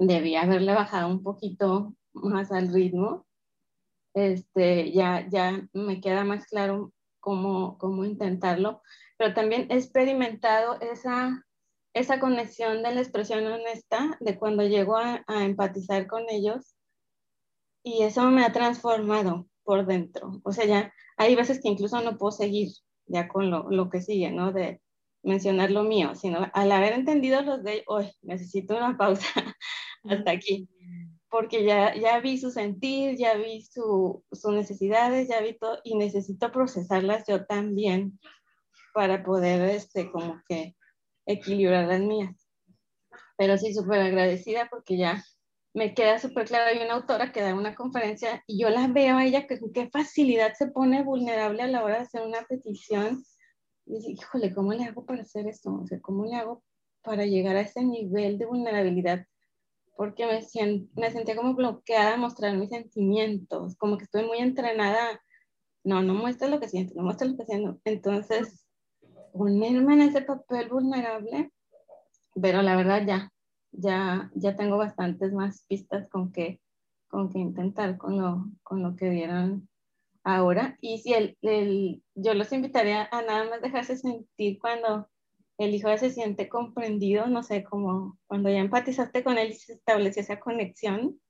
[0.00, 3.24] debía haberle bajado un poquito más al ritmo,
[4.14, 8.82] este, ya, ya me queda más claro cómo, cómo intentarlo,
[9.16, 11.46] pero también he experimentado esa
[11.94, 16.76] esa conexión de la expresión honesta, de cuando llego a, empatizar con ellos,
[17.82, 20.40] y eso me ha transformado por dentro.
[20.44, 22.68] O sea, ya hay veces que incluso no puedo seguir
[23.06, 24.52] ya con lo, lo que sigue, ¿no?
[24.52, 24.80] De
[25.22, 29.26] mencionar lo mío, sino al haber entendido los de, hoy necesito una pausa
[30.04, 30.68] hasta aquí,
[31.30, 36.50] porque ya, ya vi su sentir, ya vi sus necesidades, ya vi todo, y necesito
[36.52, 38.18] procesarlas yo también
[38.94, 40.77] para poder, este, como que
[41.28, 42.34] equilibrar las mías.
[43.36, 45.22] Pero sí, súper agradecida porque ya
[45.74, 46.70] me queda súper claro.
[46.70, 49.88] Hay una autora que da una conferencia y yo la veo a ella con qué
[49.90, 53.22] facilidad se pone vulnerable a la hora de hacer una petición.
[53.86, 55.72] Y dice, híjole, ¿cómo le hago para hacer esto?
[55.72, 56.64] O sea, ¿cómo le hago
[57.02, 59.24] para llegar a ese nivel de vulnerabilidad?
[59.96, 65.20] Porque me, me sentía como bloqueada a mostrar mis sentimientos, como que estoy muy entrenada.
[65.84, 67.80] No, no muestra lo que siento, no muestra lo que siento.
[67.84, 68.67] Entonces,
[69.32, 71.52] ponerme en ese papel vulnerable,
[72.40, 73.32] pero la verdad ya,
[73.72, 76.60] ya, ya tengo bastantes más pistas con que,
[77.08, 79.68] con que intentar con lo, con lo que vieron
[80.24, 80.76] ahora.
[80.80, 85.08] Y si el, el, yo los invitaría a nada más dejarse sentir cuando
[85.58, 89.72] el hijo se siente comprendido, no sé, como cuando ya empatizaste con él y se
[89.72, 91.20] estableció esa conexión,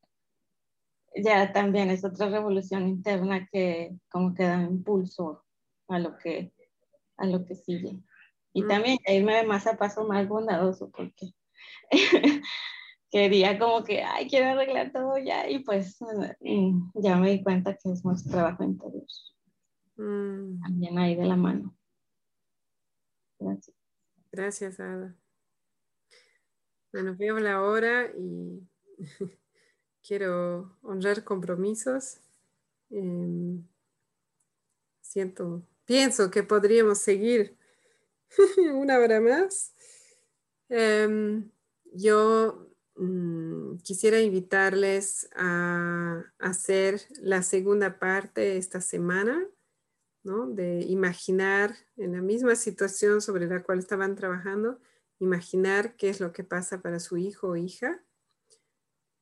[1.14, 5.44] ya también es otra revolución interna que como que da impulso
[5.88, 6.52] a lo que
[7.18, 8.00] a lo que sigue.
[8.52, 8.68] Y mm.
[8.68, 11.34] también irme más a paso más bondadoso porque
[13.10, 15.98] quería como que, ay, quiero arreglar todo ya y pues
[16.94, 19.06] ya me di cuenta que es más trabajo interior.
[19.96, 20.60] Mm.
[20.60, 21.76] También ahí de la mano.
[23.38, 23.76] Gracias.
[24.30, 25.16] Gracias, Ada.
[26.92, 28.66] Bueno, veo la hora y
[30.02, 32.20] quiero honrar compromisos.
[32.90, 33.66] Em,
[35.00, 37.56] siento, pienso que podríamos seguir
[38.74, 39.72] una hora más.
[40.68, 41.50] Em,
[41.94, 49.48] yo mm, quisiera invitarles a hacer la segunda parte esta semana,
[50.22, 50.46] ¿no?
[50.46, 54.78] de imaginar en la misma situación sobre la cual estaban trabajando,
[55.20, 58.04] imaginar qué es lo que pasa para su hijo o hija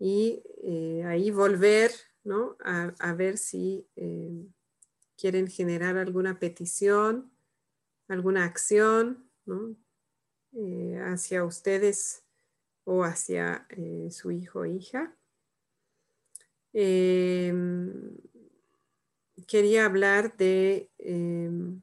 [0.01, 1.93] y eh, ahí volver
[2.25, 2.57] ¿no?
[2.65, 4.49] a, ver si eh,
[5.17, 7.33] quieren generar alguna petición,
[8.09, 9.77] alguna acción ¿no?
[10.53, 12.25] Eh, hacia ustedes
[12.85, 13.67] o hacia
[14.11, 15.17] su hijo o hija.
[16.73, 18.17] Em,
[19.47, 21.83] quería hablar de em,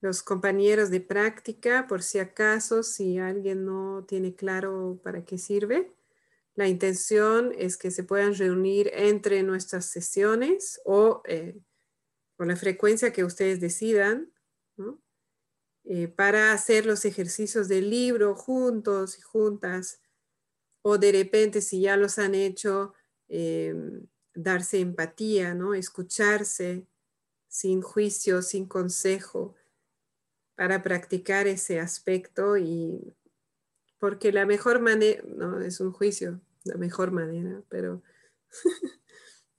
[0.00, 5.92] los compañeros de práctica, por si acaso, si alguien no tiene claro para qué sirve.
[6.54, 11.58] La intención es que se puedan reunir entre nuestras sesiones o eh,
[12.42, 14.28] con la frecuencia que ustedes decidan,
[15.84, 20.00] eh, para hacer los ejercicios del libro juntos y juntas,
[20.82, 22.94] o de repente si ya los han hecho,
[23.28, 25.72] em, darse empatía, ¿no?
[25.72, 26.88] escucharse
[27.46, 29.54] sin juicio, sin consejo,
[30.56, 33.14] para practicar ese aspecto y
[34.00, 38.02] porque la mejor manera, no es un juicio, la mejor manera, pero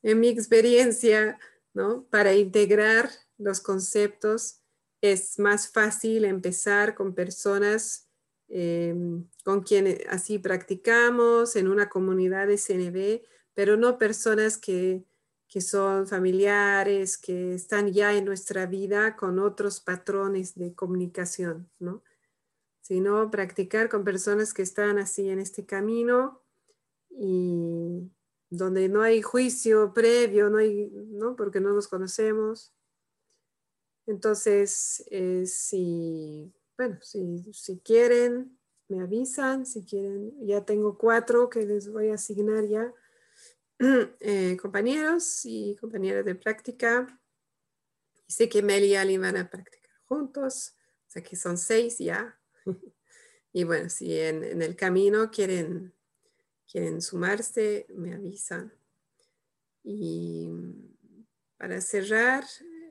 [0.01, 1.39] en mi experiencia,
[1.73, 2.05] ¿no?
[2.09, 4.61] Para integrar los conceptos
[5.01, 8.07] es más fácil empezar con personas
[8.47, 13.21] em, con quienes así practicamos en una comunidad de CNB,
[13.53, 15.05] pero no personas que
[15.53, 22.01] que son familiares, que están ya en nuestra vida con otros patrones de comunicación, ¿no?
[22.81, 26.41] Sino practicar con personas que están así en este camino
[27.11, 28.09] y
[28.57, 31.35] donde no hay juicio previo, no hay, ¿no?
[31.35, 32.73] Porque no nos conocemos.
[34.05, 38.57] Entonces, eh, si, bueno, si, si quieren,
[38.89, 42.93] me avisan, si quieren, ya tengo cuatro que les voy a asignar ya
[44.19, 47.19] Eh, compañeros y compañeras de práctica.
[48.27, 50.75] sé que Mel y Ali van a practicar juntos,
[51.07, 52.39] o sea que son seis ya.
[53.53, 55.93] y bueno, si en, el camino quieren,
[56.73, 58.73] quieren sumarse, me avisan.
[59.83, 60.49] Y
[61.57, 62.43] para cerrar,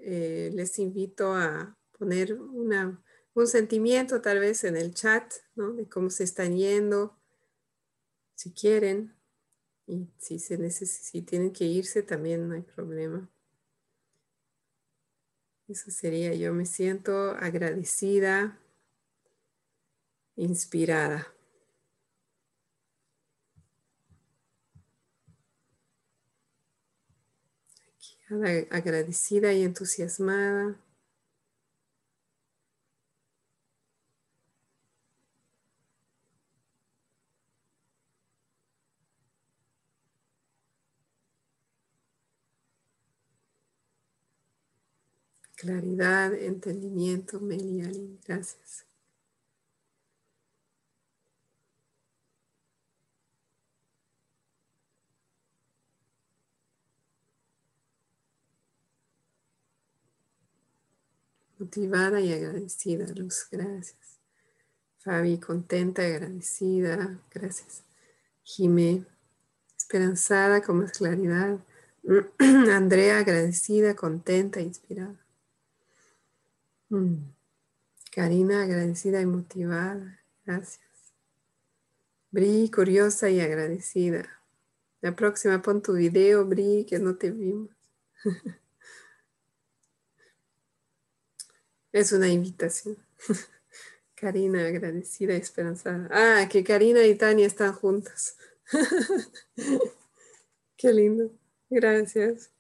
[0.03, 3.03] eh, les invito a poner una,
[3.35, 5.73] un sentimiento tal vez en el chat, ¿no?
[5.73, 7.19] De cómo se están yendo,
[8.37, 9.15] si quieren.
[9.89, 13.29] Y si, se si tienen que irse, también no hay problema.
[15.67, 18.61] Eso sería, yo me siento agradecida,
[20.37, 21.32] inspirada.
[28.71, 30.77] Agradecida y entusiasmada.
[45.57, 48.19] claridad, entendimiento, Meliali.
[48.27, 48.85] Gracias.
[61.63, 63.47] Motivada y agradecida, Luz.
[63.49, 64.19] Gracias.
[64.99, 67.21] Fabi, contenta agradecida.
[67.33, 67.85] Gracias.
[68.43, 69.07] Jimé,
[69.79, 71.61] esperanzada con más claridad.
[72.41, 75.25] Andrea, agradecida, contenta, inspirada.
[76.89, 77.31] Mm.
[78.11, 80.21] Karina, agradecida y motivada.
[80.45, 81.15] Gracias.
[82.33, 84.29] Bri, curiosa y agradecida.
[85.01, 87.71] La próxima pon tu video, Bri, que no te vimos.
[91.93, 92.99] es una invitación.
[94.15, 96.09] Karina, agradecida y esperanzada.
[96.11, 98.37] Ah, que Karina y Tania están juntas.
[100.77, 101.33] Qué lindo.
[101.69, 102.53] Gracias.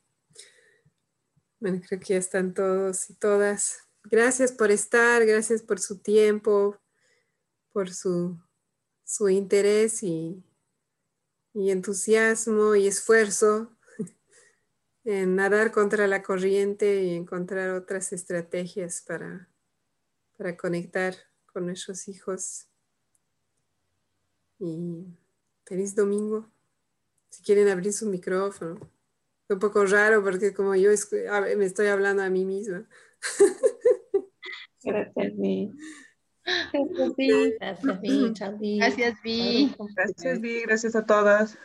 [1.61, 3.87] Bueno, creo que ya están todos y todas.
[4.05, 6.77] Gracias por estar, gracias por su tiempo,
[7.73, 8.37] por su,
[9.31, 10.43] interés y,
[11.55, 13.71] entusiasmo y esfuerzo
[15.05, 19.49] en nadar contra la corriente y encontrar otras estrategias para,
[20.37, 21.15] para conectar
[21.47, 22.69] con nuestros hijos.
[24.59, 25.07] Y
[25.67, 26.49] feliz domingo.
[27.31, 28.79] Si quieren abrir su micrófono.
[29.49, 30.91] Es un poco raro porque como yo
[31.57, 32.87] me estoy hablando a mí misma.
[34.85, 35.73] Gracias, Vi.
[36.73, 38.79] Gracias, Vi.
[38.79, 39.75] Gracias, Vi.
[39.97, 40.61] Gracias, Vi.
[40.63, 41.59] Gracias a todas.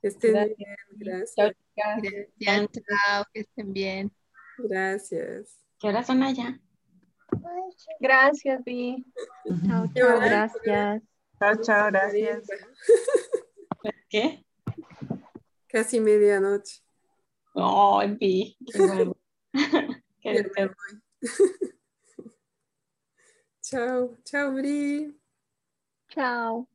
[0.00, 0.56] Que estén Gracias.
[0.58, 0.76] bien.
[0.90, 1.61] Gracias.
[1.74, 2.28] Gracias,
[2.72, 4.12] chao, que estén bien.
[4.58, 5.58] Gracias.
[5.78, 6.60] ¿Qué horas son allá?
[8.00, 9.04] Gracias, Vi.
[9.66, 11.02] Chao, chao, gracias.
[11.38, 12.46] Chao, chao, gracias.
[14.08, 14.44] ¿Qué?
[15.66, 16.82] Casi medianoche.
[17.54, 18.56] Oh, Vi.
[18.70, 19.16] Qué bueno.
[20.20, 20.50] Qué.
[23.62, 25.16] Chao, chao, Bri.
[26.08, 26.68] Chao.